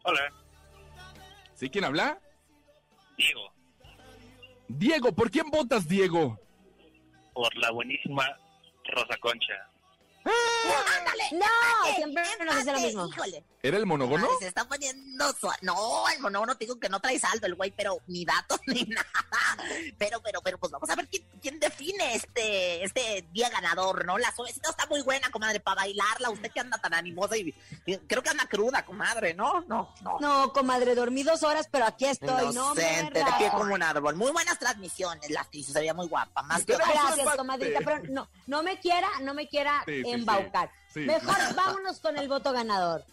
Hola, 0.02 0.20
¿Sí 1.58 1.68
quién 1.70 1.84
habla? 1.84 2.20
Diego, 3.16 3.52
Diego, 4.68 5.12
¿por 5.12 5.28
quién 5.28 5.50
votas, 5.50 5.88
Diego? 5.88 6.38
por 7.32 7.56
la 7.56 7.70
buenísima 7.70 8.24
Rosa 8.84 9.16
Concha. 9.20 9.54
ándale, 10.24 11.24
No, 11.32 11.46
empate, 11.88 11.96
siempre 11.96 12.44
nos 12.46 12.56
hace 12.56 12.72
lo 12.72 12.80
mismo. 12.80 13.08
Híjole. 13.08 13.44
¿Era 13.68 13.76
el 13.76 13.86
monogono? 13.86 14.26
Ay, 14.30 14.36
se 14.40 14.48
está 14.48 14.66
poniendo 14.66 15.32
suave. 15.34 15.58
No, 15.60 16.08
el 16.08 16.20
monógono 16.20 16.56
te 16.56 16.64
digo 16.64 16.80
que 16.80 16.88
no 16.88 17.00
trae 17.00 17.18
saldo 17.18 17.46
el 17.46 17.54
güey, 17.54 17.70
pero 17.70 17.98
ni 18.06 18.24
datos 18.24 18.58
ni 18.66 18.82
nada. 18.84 19.06
Pero, 19.98 20.20
pero, 20.22 20.40
pero, 20.40 20.58
pues 20.58 20.72
vamos 20.72 20.88
a 20.88 20.96
ver 20.96 21.06
quién, 21.08 21.22
quién 21.42 21.60
define 21.60 22.14
este, 22.14 22.82
este 22.82 23.26
día 23.30 23.50
ganador, 23.50 24.06
¿no? 24.06 24.16
La 24.16 24.34
suavecita 24.34 24.70
está 24.70 24.86
muy 24.86 25.02
buena, 25.02 25.30
comadre, 25.30 25.60
para 25.60 25.82
bailarla. 25.82 26.30
Usted 26.30 26.50
que 26.50 26.60
anda 26.60 26.78
tan 26.78 26.94
animosa 26.94 27.36
y, 27.36 27.54
y 27.84 27.98
creo 27.98 28.22
que 28.22 28.30
anda 28.30 28.46
cruda, 28.46 28.84
comadre, 28.86 29.34
¿no? 29.34 29.60
No, 29.68 29.94
no. 30.00 30.18
No, 30.18 30.52
comadre, 30.52 30.94
dormí 30.94 31.22
dos 31.22 31.42
horas, 31.42 31.68
pero 31.70 31.84
aquí 31.84 32.06
estoy, 32.06 32.54
no 32.54 32.74
me 32.74 32.82
Inocente, 32.82 33.18
de 33.18 33.32
pie 33.36 33.50
como 33.50 33.74
un 33.74 33.82
árbol. 33.82 34.16
Muy 34.16 34.32
buenas 34.32 34.58
transmisiones, 34.58 35.30
la 35.30 35.42
actriz 35.42 35.66
se 35.66 35.78
veía 35.78 35.92
muy 35.92 36.08
guapa. 36.08 36.42
Más 36.42 36.64
que 36.64 36.74
Gracias, 36.74 37.36
comadrita, 37.36 37.80
pero 37.84 38.02
no, 38.08 38.28
no 38.46 38.62
me 38.62 38.80
quiera, 38.80 39.08
no 39.22 39.34
me 39.34 39.46
quiera 39.46 39.82
sí, 39.86 40.02
embaucar. 40.06 40.68
sí. 40.68 40.87
Sí. 40.87 40.87
Mejor 40.94 41.54
vámonos 41.54 42.00
con 42.00 42.16
el 42.18 42.28
voto 42.28 42.52
ganador. 42.52 43.04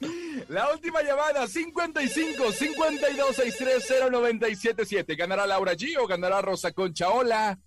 La 0.48 0.72
última 0.72 1.02
llamada, 1.04 1.48
55 1.48 2.52
52 2.52 3.36
630 3.36 4.10
977. 4.10 5.16
¿Ganará 5.16 5.46
Laura 5.46 5.74
G 5.74 5.98
o 6.00 6.08
ganará 6.08 6.42
Rosa 6.42 6.72
Concha? 6.72 7.10
Hola. 7.10 7.58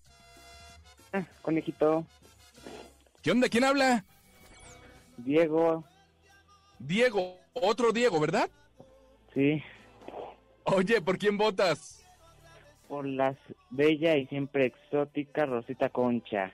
Conejito, 1.43 2.05
¿Qué 3.23 3.31
onda? 3.31 3.49
¿Quién 3.49 3.65
habla? 3.65 4.05
Diego, 5.17 5.85
Diego, 6.79 7.39
otro 7.55 7.93
Diego, 7.93 8.21
¿verdad? 8.21 8.51
sí, 9.35 9.63
Oye, 10.65 11.01
¿por 11.01 11.19
quién 11.19 11.39
votas? 11.39 11.95
por 12.89 13.07
las 13.07 13.37
bella 13.71 14.17
y 14.17 14.27
siempre 14.29 14.67
exótica 14.67 15.45
Rosita 15.47 15.89
Concha. 15.91 16.53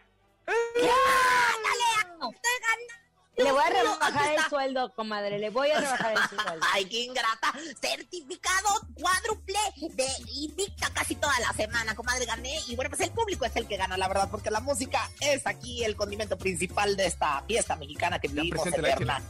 Le 3.37 3.51
voy 3.51 3.63
a 3.63 3.69
rebajar 3.69 4.33
el 4.35 4.45
sueldo, 4.49 4.95
comadre, 4.95 5.39
le 5.39 5.51
voy 5.51 5.71
a 5.71 5.81
rebajar 5.81 6.13
el 6.13 6.29
sueldo. 6.29 6.67
Ay, 6.73 6.85
qué 6.87 7.03
ingrata. 7.03 7.53
Certificado 7.81 8.69
cuádruple 8.95 9.59
de 9.95 10.07
invicta 10.35 10.89
casi 10.95 11.17
toda 11.17 11.39
la 11.41 11.53
semana, 11.53 11.95
comadre, 11.97 12.27
gané. 12.27 12.57
Y 12.69 12.77
bueno, 12.77 12.91
pues 12.91 13.01
el 13.01 13.11
público 13.11 13.45
es 13.45 13.57
el 13.57 13.67
que 13.67 13.77
gana, 13.77 13.97
la 13.97 14.07
verdad, 14.09 14.29
porque 14.31 14.51
la 14.51 14.61
música 14.61 15.11
es 15.21 15.47
aquí 15.47 15.83
el 15.85 15.97
condimento 15.97 16.39
principal 16.39 16.97
de 16.97 17.07
esta 17.07 17.43
fiesta 17.47 17.75
mexicana 17.77 18.21
que 18.21 18.29
vivimos 18.29 18.67
eterna. 18.67 19.21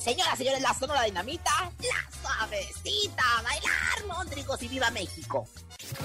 Señoras, 0.00 0.38
señores, 0.38 0.60
la 0.60 0.72
sonora 0.74 1.02
dinamita, 1.02 1.50
la 1.80 2.20
suavecita, 2.20 3.24
bailar, 3.42 4.06
Mondrigos 4.06 4.62
y 4.62 4.68
viva 4.68 4.90
México. 4.90 5.48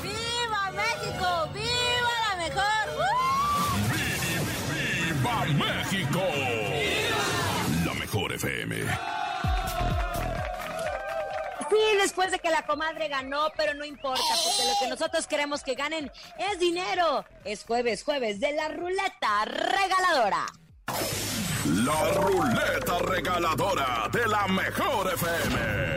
¡Viva 0.01 0.71
México! 0.71 1.49
¡Viva 1.53 2.11
la 2.29 2.35
mejor! 2.37 2.85
¡Uh! 2.97 3.93
¡Viva 4.73 5.45
México! 5.45 6.21
FM. 8.41 8.75
Sí, 11.69 11.97
después 12.01 12.31
de 12.31 12.39
que 12.39 12.49
la 12.49 12.65
comadre 12.65 13.07
ganó, 13.07 13.49
pero 13.55 13.73
no 13.75 13.85
importa, 13.85 14.23
porque 14.43 14.67
lo 14.67 14.73
que 14.79 14.89
nosotros 14.89 15.27
queremos 15.27 15.63
que 15.63 15.75
ganen 15.75 16.11
es 16.37 16.59
dinero. 16.59 17.23
Es 17.45 17.63
jueves, 17.63 18.03
jueves 18.03 18.39
de 18.39 18.51
la 18.53 18.69
ruleta 18.69 19.45
regaladora. 19.45 20.45
La 21.83 22.11
ruleta 22.13 22.99
regaladora 22.99 24.09
de 24.11 24.27
la 24.27 24.47
mejor 24.47 25.13
FM. 25.13 25.91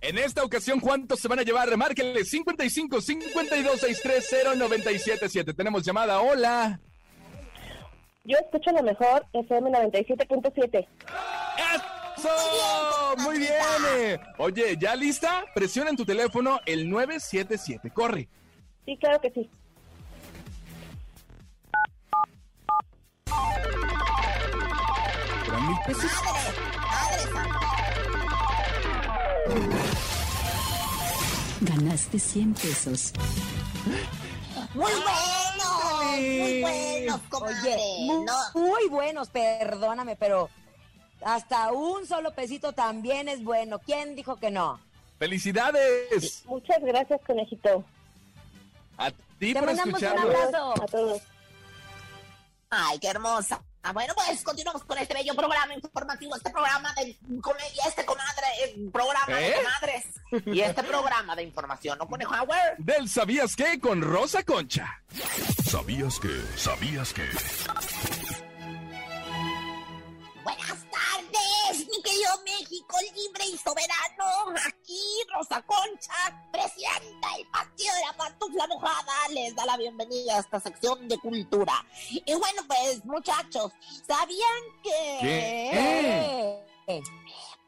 En 0.00 0.18
esta 0.18 0.44
ocasión, 0.44 0.80
¿cuántos 0.80 1.18
se 1.18 1.28
van 1.28 1.38
a 1.38 1.42
llevar? 1.42 1.74
Márquenle 1.76 2.24
55 2.24 3.00
52 3.00 3.80
630 3.80 4.54
977. 4.54 5.54
Tenemos 5.54 5.82
llamada. 5.82 6.20
Hola. 6.20 6.78
Yo 8.28 8.36
escucho 8.36 8.70
lo 8.72 8.82
mejor 8.82 9.24
FM 9.32 9.70
97.7. 9.70 10.86
¡Eso! 11.74 12.28
Muy 13.24 13.38
bien. 13.38 13.52
eh. 13.96 14.20
Oye, 14.36 14.76
¿ya 14.78 14.94
lista? 14.94 15.46
Presiona 15.54 15.88
en 15.88 15.96
tu 15.96 16.04
teléfono 16.04 16.60
el 16.66 16.90
977. 16.90 17.90
Corre. 17.90 18.28
Sí, 18.84 18.98
claro 18.98 19.18
que 19.22 19.30
sí. 19.30 19.48
¿Serán 25.44 25.66
mil 25.68 25.76
pesos? 25.86 26.10
Ganaste 31.60 32.18
100 32.18 32.54
pesos. 32.54 33.12
Muy 34.74 34.84
buenos, 34.84 35.37
muy 36.16 36.60
buenos, 36.62 37.20
comadre. 37.30 37.74
Oye, 37.74 38.06
muy, 38.06 38.24
No, 38.24 38.34
muy 38.54 38.88
buenos, 38.88 39.28
perdóname, 39.28 40.16
pero 40.16 40.48
hasta 41.22 41.72
un 41.72 42.06
solo 42.06 42.32
pesito 42.34 42.72
también 42.72 43.28
es 43.28 43.42
bueno. 43.42 43.78
¿Quién 43.80 44.14
dijo 44.14 44.36
que 44.36 44.50
no? 44.50 44.80
¡Felicidades! 45.18 46.42
Muchas 46.46 46.80
gracias, 46.82 47.20
conejito. 47.26 47.84
A 48.96 49.10
ti 49.38 49.52
Te 49.52 49.58
por 49.58 49.66
mandamos 49.66 50.00
un 50.00 50.04
escucharnos. 50.06 50.34
abrazo. 50.34 50.82
A 50.82 50.86
todos. 50.86 51.22
Ay, 52.70 52.98
qué 52.98 53.08
hermosa. 53.08 53.62
Ah, 53.82 53.92
Bueno, 53.92 54.12
pues 54.14 54.42
continuamos 54.42 54.84
con 54.84 54.98
este 54.98 55.14
bello 55.14 55.34
programa 55.34 55.72
informativo, 55.74 56.34
este 56.36 56.50
programa 56.50 56.92
de 56.94 57.16
comedia, 57.40 57.82
este 57.86 58.04
comadre, 58.04 58.46
eh, 58.64 58.76
programa 58.92 59.40
¿Eh? 59.40 59.50
de 59.50 59.54
comadres 59.54 60.04
y 60.46 60.60
este 60.60 60.82
programa 60.82 61.36
de 61.36 61.42
información, 61.44 61.96
¿no, 61.98 62.06
Conejo 62.06 62.34
Hauer? 62.34 62.76
Del 62.78 63.08
¿Sabías 63.08 63.54
qué? 63.56 63.78
Con 63.80 64.02
Rosa 64.02 64.42
Concha. 64.42 65.00
¿Sabías 65.64 66.18
que? 66.18 66.42
¿Sabías 66.56 67.12
que? 67.12 68.17
Mi 71.98 72.02
querido 72.02 72.30
México 72.44 72.96
libre 73.14 73.44
y 73.46 73.58
soberano. 73.58 74.54
Aquí 74.66 75.00
Rosa 75.34 75.62
Concha, 75.62 76.48
presidenta 76.52 77.28
del 77.36 77.46
Partido 77.48 77.94
de 77.94 78.00
la 78.06 78.12
Pantufla 78.16 78.66
Mojada, 78.68 79.28
les 79.30 79.54
da 79.56 79.66
la 79.66 79.76
bienvenida 79.76 80.36
a 80.36 80.40
esta 80.40 80.60
sección 80.60 81.08
de 81.08 81.18
cultura. 81.18 81.84
Y 82.10 82.34
bueno, 82.34 82.62
pues 82.68 83.04
muchachos, 83.04 83.72
¿sabían 84.06 84.62
que... 84.82 86.64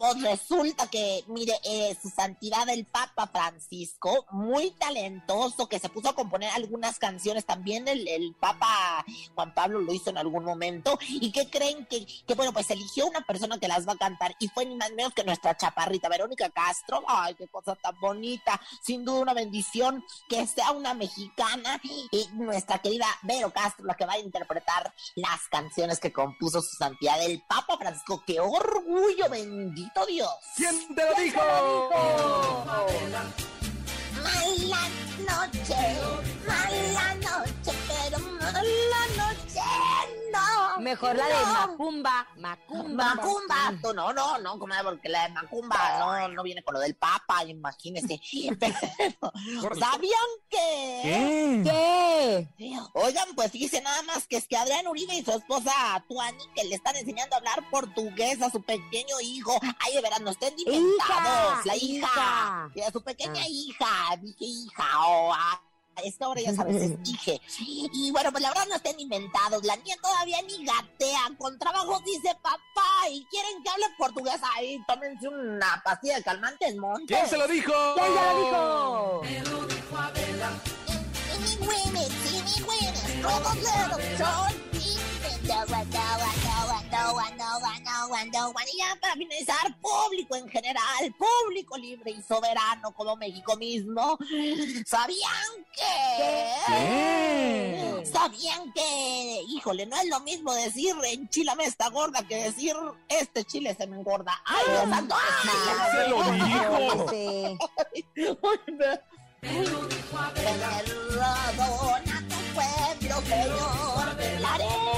Pues 0.00 0.22
resulta 0.22 0.86
que, 0.86 1.24
mire, 1.26 1.52
eh, 1.62 1.94
su 2.00 2.08
santidad 2.08 2.66
el 2.70 2.86
Papa 2.86 3.26
Francisco, 3.26 4.24
muy 4.30 4.70
talentoso, 4.70 5.68
que 5.68 5.78
se 5.78 5.90
puso 5.90 6.08
a 6.08 6.14
componer 6.14 6.48
algunas 6.52 6.98
canciones, 6.98 7.44
también 7.44 7.86
el, 7.86 8.08
el 8.08 8.34
Papa 8.40 9.04
Juan 9.34 9.52
Pablo 9.52 9.78
lo 9.78 9.92
hizo 9.92 10.08
en 10.08 10.16
algún 10.16 10.42
momento, 10.42 10.98
y 11.06 11.30
que 11.32 11.50
creen 11.50 11.84
que, 11.84 12.06
que, 12.26 12.34
bueno, 12.34 12.54
pues 12.54 12.70
eligió 12.70 13.08
una 13.08 13.20
persona 13.20 13.58
que 13.58 13.68
las 13.68 13.86
va 13.86 13.92
a 13.92 13.98
cantar, 13.98 14.34
y 14.38 14.48
fue 14.48 14.64
ni 14.64 14.74
más 14.74 14.88
ni 14.88 14.96
menos 14.96 15.12
que 15.12 15.22
nuestra 15.22 15.54
chaparrita 15.54 16.08
Verónica 16.08 16.48
Castro, 16.48 17.04
ay, 17.06 17.34
qué 17.34 17.46
cosa 17.48 17.76
tan 17.76 18.00
bonita, 18.00 18.58
sin 18.82 19.04
duda 19.04 19.20
una 19.20 19.34
bendición 19.34 20.02
que 20.30 20.46
sea 20.46 20.70
una 20.70 20.94
mexicana, 20.94 21.78
y 22.10 22.26
nuestra 22.32 22.78
querida 22.78 23.04
Vero 23.20 23.52
Castro, 23.52 23.84
la 23.84 23.96
que 23.96 24.06
va 24.06 24.14
a 24.14 24.18
interpretar 24.18 24.94
las 25.16 25.40
canciones 25.50 26.00
que 26.00 26.10
compuso 26.10 26.62
su 26.62 26.74
santidad 26.76 27.22
el 27.22 27.42
Papa 27.42 27.76
Francisco, 27.76 28.22
qué 28.26 28.40
orgullo, 28.40 29.28
bendito 29.28 29.89
Dios. 30.06 30.30
¿Quién 30.56 30.94
te 30.94 31.04
lo 31.04 31.14
dijo? 31.14 31.40
Mala 34.22 34.88
noche, 35.28 35.80
mala 36.46 37.14
noche, 37.14 37.72
pero 37.88 38.18
mala 38.18 39.02
noche 39.16 39.49
no. 40.32 40.80
Mejor 40.80 41.16
la 41.16 41.26
de. 41.26 41.34
Macumba. 41.34 42.28
Macumba. 42.36 43.14
Macumba, 43.14 43.72
tú, 43.82 43.92
no, 43.92 44.12
no, 44.12 44.38
no, 44.38 44.58
comadre, 44.58 44.84
porque 44.84 45.08
la 45.08 45.28
de 45.28 45.34
Macumba 45.34 45.98
no, 45.98 46.28
no 46.28 46.42
viene 46.42 46.62
con 46.62 46.74
lo 46.74 46.80
del 46.80 46.94
Papa, 46.94 47.44
imagínese. 47.44 48.20
Pero, 48.60 49.74
¿sabían 49.78 50.20
que? 50.48 51.62
¿Qué? 51.64 52.76
Oigan, 52.94 53.28
pues 53.34 53.50
fíjense 53.50 53.80
nada 53.80 54.02
más 54.02 54.26
que 54.26 54.36
es 54.36 54.46
que 54.46 54.56
Adrián 54.56 54.86
Uribe 54.86 55.14
y 55.14 55.24
su 55.24 55.32
esposa 55.32 55.72
Tuani 56.08 56.44
que 56.54 56.64
le 56.64 56.74
están 56.74 56.96
enseñando 56.96 57.34
a 57.34 57.38
hablar 57.38 57.68
portugués 57.70 58.42
a 58.42 58.50
su 58.50 58.62
pequeño 58.62 59.20
hijo. 59.22 59.58
Ay, 59.78 59.94
de 59.94 60.02
veras, 60.02 60.20
no 60.20 60.30
estén 60.30 60.54
inventados. 60.58 61.66
la 61.66 61.76
hija. 61.76 62.06
hija. 62.06 62.70
Y 62.74 62.80
a 62.80 62.90
su 62.90 63.02
pequeña 63.02 63.46
hija. 63.46 64.16
Dije 64.20 64.44
hija, 64.44 65.06
o 65.06 65.32
esta 66.04 66.28
hora 66.28 66.40
ya 66.40 66.54
sabes, 66.54 66.76
es 66.76 67.02
dije. 67.02 67.40
Y 67.58 68.10
bueno, 68.10 68.30
pues 68.30 68.42
la 68.42 68.48
verdad 68.50 68.66
no 68.68 68.76
estén 68.76 68.98
inventados. 68.98 69.64
La 69.64 69.76
niña 69.76 69.96
todavía 70.02 70.40
ni 70.42 70.64
gatea. 70.64 71.36
Con 71.38 71.58
trabajo 71.58 72.00
dice 72.04 72.34
papá. 72.42 73.08
Y 73.10 73.24
quieren 73.26 73.62
que 73.62 73.70
hable 73.70 73.86
portugués. 73.98 74.40
Ahí, 74.54 74.82
tómense 74.86 75.28
una 75.28 75.80
pastilla 75.84 76.16
de 76.16 76.22
calmantes, 76.22 76.76
montes. 76.76 77.16
¿Quién 77.16 77.28
se 77.28 77.36
lo 77.36 77.46
dijo? 77.46 77.72
¿Quién 77.94 78.06
se 78.06 78.20
lo 78.20 78.44
dijo? 78.44 79.20
I 85.80 85.84
know, 85.84 86.20
I 86.22 86.29
cuando, 88.10 88.52
ya 88.76 88.98
para 89.00 89.14
finalizar, 89.14 89.78
público 89.80 90.34
en 90.34 90.48
general, 90.48 91.14
público 91.16 91.78
libre 91.78 92.10
y 92.10 92.20
soberano 92.22 92.92
como 92.92 93.14
México 93.14 93.56
mismo, 93.56 94.18
¿sabían 94.84 95.64
que? 95.72 96.52
¿Qué? 96.66 98.04
¿Sabían 98.12 98.72
que? 98.72 99.42
Híjole, 99.48 99.86
no 99.86 99.96
es 99.96 100.08
lo 100.08 100.18
mismo 100.20 100.52
decir 100.54 100.92
enchilame 101.04 101.64
esta 101.64 101.88
gorda 101.88 102.26
que 102.26 102.34
decir 102.34 102.74
este 103.08 103.44
chile 103.44 103.76
se 103.78 103.86
me 103.86 103.96
engorda. 103.96 104.42
¡Ay, 104.44 104.64
Dios 104.68 104.90
santo! 104.90 105.14
¡Ay! 105.14 105.48
Se 105.94 106.08
lo 106.08 106.16
dijo. 106.32 107.06
Perdona 110.34 112.16
tu 112.28 112.36
pueblo, 112.54 113.22
Señor. 113.22 114.89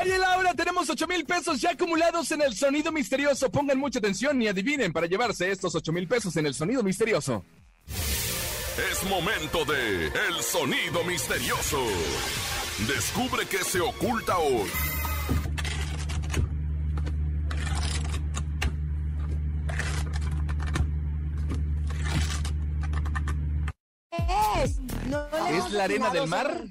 Oye, 0.00 0.18
Laura, 0.18 0.54
tenemos 0.54 0.88
8 0.88 1.06
mil 1.06 1.24
pesos 1.24 1.60
ya 1.60 1.70
acumulados 1.70 2.30
en 2.32 2.42
el 2.42 2.54
sonido 2.54 2.92
misterioso. 2.92 3.50
Pongan 3.50 3.78
mucha 3.78 3.98
atención 3.98 4.40
y 4.42 4.48
adivinen 4.48 4.92
para 4.92 5.06
llevarse 5.06 5.50
estos 5.50 5.74
8 5.74 5.92
mil 5.92 6.06
pesos 6.08 6.36
en 6.36 6.46
el 6.46 6.54
sonido 6.54 6.82
misterioso. 6.82 7.44
Es 8.78 9.04
momento 9.04 9.64
de 9.66 10.06
El 10.06 10.42
Sonido 10.42 11.04
Misterioso. 11.04 11.78
Descubre 12.88 13.46
qué 13.46 13.58
se 13.58 13.80
oculta 13.80 14.38
hoy. 14.38 14.70
¿Qué 24.10 24.64
es? 24.64 24.78
No 25.06 25.28
le 25.50 25.58
¿Es 25.58 25.70
la 25.72 25.84
arena 25.84 26.10
del 26.10 26.28
mar? 26.28 26.64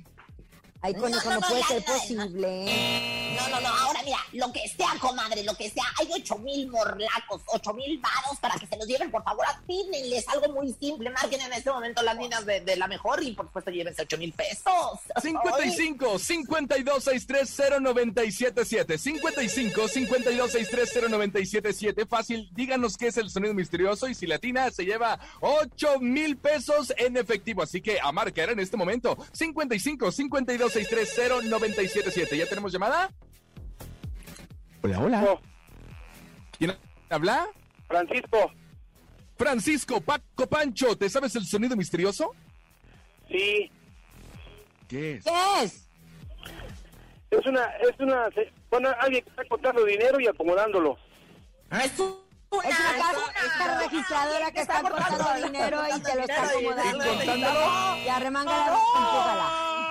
Ay, 0.84 0.93
conejo, 0.95 1.29
No, 1.29 1.36
no, 1.36 1.39
no, 1.39 1.41
no, 1.41 1.47
puede 1.47 1.63
ser 1.63 1.86
posible. 1.86 3.32
No, 3.36 3.49
no, 3.49 3.61
no, 3.61 3.67
ahora 3.67 4.01
mira, 4.03 4.17
lo 4.34 4.51
que 4.51 4.67
sea, 4.67 4.93
comadre, 4.99 5.43
lo 5.43 5.55
que 5.55 5.69
sea. 5.69 5.84
Hay 5.99 6.09
ocho 6.11 6.38
mil 6.39 6.67
morlacos, 6.69 7.41
ocho 7.47 7.73
mil 7.73 7.99
varos 7.99 8.39
para 8.39 8.55
que 8.55 8.67
se 8.67 8.77
los 8.77 8.88
lleven, 8.88 9.11
por 9.11 9.23
favor, 9.23 9.45
atínenles 9.47 10.27
algo 10.27 10.53
muy 10.53 10.73
simple. 10.73 11.09
Marquen 11.11 11.41
en 11.41 11.53
este 11.53 11.71
momento 11.71 12.01
las 12.01 12.17
líneas 12.17 12.45
de, 12.45 12.61
de 12.61 12.75
la 12.75 12.88
mejor 12.88 13.23
y 13.23 13.32
por 13.34 13.45
supuesto 13.45 13.71
llévense 13.71 14.01
ocho 14.01 14.17
mil 14.17 14.34
pesos. 14.34 14.99
55 15.21 16.19
52 16.19 17.03
630 17.03 17.79
977 17.79 18.97
55 18.97 19.88
52 19.88 20.51
630 20.51 21.09
977 21.09 22.05
Fácil, 22.05 22.49
díganos 22.53 22.97
qué 22.97 23.07
es 23.07 23.17
el 23.17 23.29
sonido 23.29 23.53
misterioso 23.53 24.07
y 24.07 24.15
si 24.15 24.27
latina 24.27 24.69
se 24.71 24.86
lleva 24.86 25.19
8 25.41 25.99
mil 25.99 26.38
pesos 26.38 26.93
en 26.97 27.17
efectivo. 27.17 27.61
Así 27.61 27.82
que 27.82 27.99
a 28.01 28.11
marcar 28.11 28.49
en 28.49 28.59
este 28.59 28.77
momento 28.77 29.17
55 29.32 30.11
52 30.11 30.70
630 30.72 31.49
977 31.49 32.38
¿Ya 32.38 32.45
tenemos 32.47 32.72
llamada? 32.72 33.09
Hola, 34.84 34.99
hola. 34.99 35.39
¿Quién 36.57 36.76
habla? 37.09 37.47
Francisco. 37.88 38.51
Francisco, 39.38 40.01
Paco 40.01 40.47
Pancho, 40.47 40.95
¿te 40.97 41.09
sabes 41.09 41.36
el 41.36 41.45
sonido 41.45 41.76
misterioso? 41.76 42.32
Sí, 43.30 43.72
¿Qué 44.88 45.13
es? 45.15 45.24
¿Qué 45.24 45.63
es? 45.63 45.88
es 47.32 47.45
una, 47.45 47.63
es 47.78 47.99
una, 47.99 48.28
bueno, 48.69 48.89
alguien 48.99 49.24
que 49.24 49.30
está 49.30 49.43
contando 49.47 49.86
dinero 49.86 50.19
y 50.19 50.28
acomodándolo. 50.28 50.97
Es 51.84 51.97
un- 51.99 52.19
una, 52.51 52.67
Es 52.69 52.80
una 52.80 52.91
casa, 52.97 53.19
es 53.45 53.55
una- 53.55 53.80
registradora 53.82 54.51
que 54.51 54.59
está 54.61 54.82
cortando 54.82 55.34
dinero 55.47 55.82
y 55.95 56.01
te 56.01 56.15
lo 56.15 56.22
está 56.22 56.43
acomodando. 56.43 57.05
¿Y 57.05 57.17
contándolo? 57.17 57.97
Y 58.05 58.09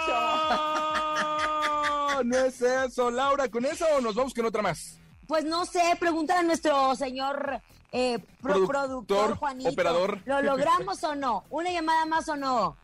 No, 0.09 2.23
no 2.25 2.37
es 2.39 2.61
eso, 2.63 3.11
Laura. 3.11 3.49
¿Con 3.49 3.65
eso 3.65 3.85
o 3.97 4.01
nos 4.01 4.15
vamos 4.15 4.35
con 4.35 4.47
otra 4.47 4.63
más? 4.63 4.99
Pues 5.27 5.45
no 5.45 5.65
sé, 5.65 5.81
pregúntale 5.99 6.41
a 6.41 6.43
nuestro 6.43 6.95
señor 6.97 7.61
eh, 7.93 8.19
pro- 8.41 8.55
Productor, 8.67 8.87
productor, 8.87 9.37
Juanito. 9.37 9.71
operador. 9.71 10.21
¿Lo 10.25 10.43
logramos 10.43 11.03
o 11.05 11.15
no? 11.15 11.45
¿Una 11.51 11.71
llamada 11.71 12.05
más 12.07 12.29
o 12.29 12.37
no? 12.37 12.77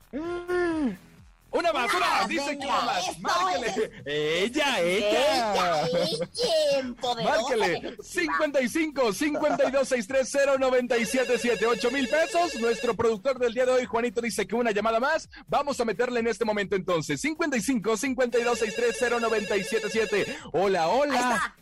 Una 1.51 1.73
más, 1.73 1.95
una 1.95 2.07
más. 2.11 2.29
Dice 2.29 2.59
que 2.59 2.67
una 2.67 2.81
más. 2.83 3.21
Márquele. 3.21 3.91
Ella, 4.05 4.81
Ella, 4.81 5.87
ella. 5.87 5.87
ella, 5.87 6.95
poderosa. 7.01 7.37
Márquele 7.39 7.97
55 8.03 9.13
52 9.13 9.89
630 9.89 10.59
977 10.59 11.67
8 11.67 11.91
mil 11.91 12.09
pesos. 12.09 12.55
Nuestro 12.61 12.95
productor 12.95 13.39
del 13.39 13.55
día 13.55 13.65
de 13.65 13.73
hoy, 13.73 13.85
Juanito, 13.87 14.21
dice 14.21 14.47
que 14.47 14.55
una 14.55 14.73
llamada 14.73 15.01
más. 15.01 15.29
Vamos 15.47 15.81
a 15.81 15.85
meterle 15.85 16.21
en 16.21 16.27
este 16.27 16.45
momento 16.45 16.77
entonces. 16.77 17.21
55 17.21 17.97
52 17.97 18.59
630 18.59 19.21
977 19.21 20.39
Hola, 20.53 20.89
hola. 20.89 21.15
está. 21.15 21.57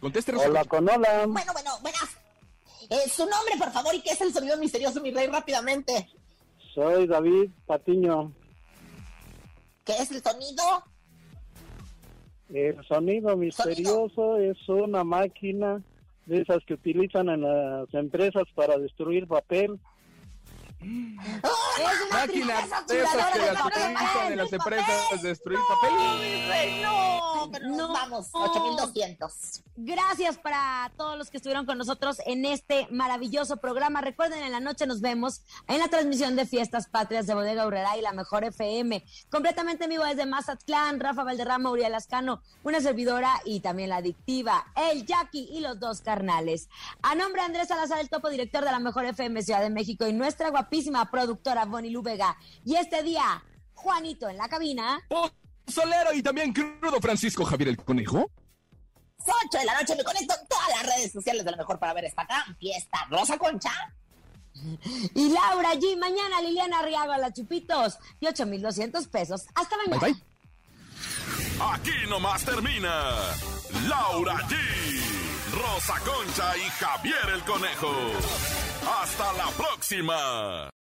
Contéstenos. 0.00 0.46
Hola 0.46 0.64
con 0.64 0.88
hola. 0.88 1.26
Bueno, 1.26 1.52
bueno, 1.52 1.70
buenas. 1.82 2.02
Eh, 2.88 3.08
su 3.10 3.26
nombre, 3.26 3.54
por 3.58 3.72
favor, 3.72 3.94
y 3.94 4.00
qué 4.00 4.10
es 4.10 4.20
el 4.20 4.32
sonido 4.32 4.56
misterioso, 4.56 5.00
mi 5.00 5.10
rey, 5.10 5.26
rápidamente. 5.26 6.08
Soy 6.74 7.06
David 7.08 7.50
Patiño. 7.66 8.32
¿Qué 9.86 9.92
es 9.92 10.10
el 10.10 10.20
sonido? 10.20 10.64
El 12.52 12.84
sonido 12.86 13.36
misterioso 13.36 14.36
es 14.36 14.68
una 14.68 15.04
máquina 15.04 15.80
de 16.26 16.42
esas 16.42 16.58
que 16.66 16.74
utilizan 16.74 17.28
en 17.28 17.42
las 17.42 17.94
empresas 17.94 18.42
para 18.56 18.78
destruir 18.78 19.28
papel. 19.28 19.78
Es 20.80 20.88
una 22.10 22.26
Máquinas 22.26 22.68
tristeza 22.68 22.84
de 22.88 23.00
esas 23.00 23.32
que 23.32 23.38
las 23.38 23.64
utilizan 23.64 24.32
en 24.32 24.38
las 24.38 24.52
empresas 24.52 25.22
de 25.22 25.28
destruir 25.28 25.60
papel. 25.68 25.94
Mi 25.94 26.48
rey, 26.50 26.82
no. 27.46 27.52
Pero 27.52 27.68
nos 27.68 27.92
vamos, 27.92 28.28
8200. 28.32 29.62
Gracias 29.78 30.38
para 30.38 30.90
todos 30.96 31.18
los 31.18 31.30
que 31.30 31.36
estuvieron 31.36 31.66
con 31.66 31.76
nosotros 31.76 32.18
en 32.24 32.44
este 32.44 32.88
maravilloso 32.90 33.58
programa. 33.58 34.00
Recuerden, 34.00 34.42
en 34.42 34.52
la 34.52 34.60
noche 34.60 34.86
nos 34.86 35.00
vemos 35.00 35.42
en 35.68 35.78
la 35.78 35.88
transmisión 35.88 36.34
de 36.34 36.46
Fiestas 36.46 36.86
Patrias 36.88 37.26
de 37.26 37.34
Bodega 37.34 37.66
Urrera 37.66 37.96
y 37.96 38.00
la 38.00 38.12
Mejor 38.12 38.44
FM. 38.44 39.04
Completamente 39.30 39.84
en 39.84 39.90
vivo 39.90 40.04
desde 40.04 40.24
Mazatlán, 40.24 40.98
Rafa 41.00 41.24
Valderrama, 41.24 41.70
Uriel 41.70 41.94
Ascano, 41.94 42.40
una 42.64 42.80
servidora 42.80 43.32
y 43.44 43.60
también 43.60 43.90
la 43.90 43.96
adictiva, 43.96 44.66
el 44.90 45.04
Jackie 45.04 45.48
y 45.52 45.60
los 45.60 45.78
dos 45.78 46.00
carnales. 46.00 46.68
A 47.02 47.14
nombre 47.14 47.42
de 47.42 47.46
Andrés 47.46 47.68
Salazar, 47.68 48.00
el 48.00 48.08
topo 48.08 48.30
director 48.30 48.64
de 48.64 48.70
la 48.70 48.78
Mejor 48.78 49.04
FM 49.04 49.42
Ciudad 49.42 49.60
de 49.60 49.70
México 49.70 50.06
y 50.06 50.12
nuestra 50.12 50.50
guapísima 50.50 51.10
productora 51.10 51.66
Bonnie 51.66 51.90
Lu 51.90 52.02
Vega. 52.02 52.36
Y 52.64 52.76
este 52.76 53.02
día, 53.02 53.44
Juanito 53.74 54.28
en 54.28 54.38
la 54.38 54.48
cabina. 54.48 55.00
Solero 55.66 56.12
y 56.12 56.22
también 56.22 56.52
crudo 56.52 57.00
Francisco 57.00 57.44
Javier 57.44 57.70
el 57.70 57.76
Conejo. 57.76 58.30
8 59.18 59.58
de 59.58 59.64
la 59.64 59.80
noche 59.80 59.96
me 59.96 60.04
conecto 60.04 60.34
en 60.40 60.46
todas 60.46 60.68
las 60.68 60.82
redes 60.86 61.12
sociales 61.12 61.44
de 61.44 61.50
la 61.50 61.56
mejor 61.56 61.78
para 61.78 61.92
ver 61.94 62.04
esta 62.04 62.24
gran 62.24 62.56
fiesta. 62.56 62.98
Rosa 63.10 63.38
Concha. 63.38 63.72
Y 65.14 65.28
Laura 65.28 65.74
G, 65.74 65.98
mañana 65.98 66.40
Liliana 66.40 66.78
Arriaga, 66.78 67.18
la 67.18 67.32
Chupitos 67.32 67.98
y 68.20 68.26
8,200 68.26 69.06
pesos. 69.08 69.46
Hasta 69.54 69.76
mañana. 69.76 69.98
Bye, 69.98 70.12
bye. 70.12 70.22
Aquí 71.72 72.08
nomás 72.08 72.44
termina 72.44 73.14
Laura 73.88 74.36
G, 74.48 74.56
Rosa 75.52 75.94
Concha 76.00 76.56
y 76.56 76.70
Javier 76.70 77.30
el 77.34 77.42
Conejo. 77.44 77.92
Hasta 79.02 79.32
la 79.34 79.48
próxima. 79.50 80.70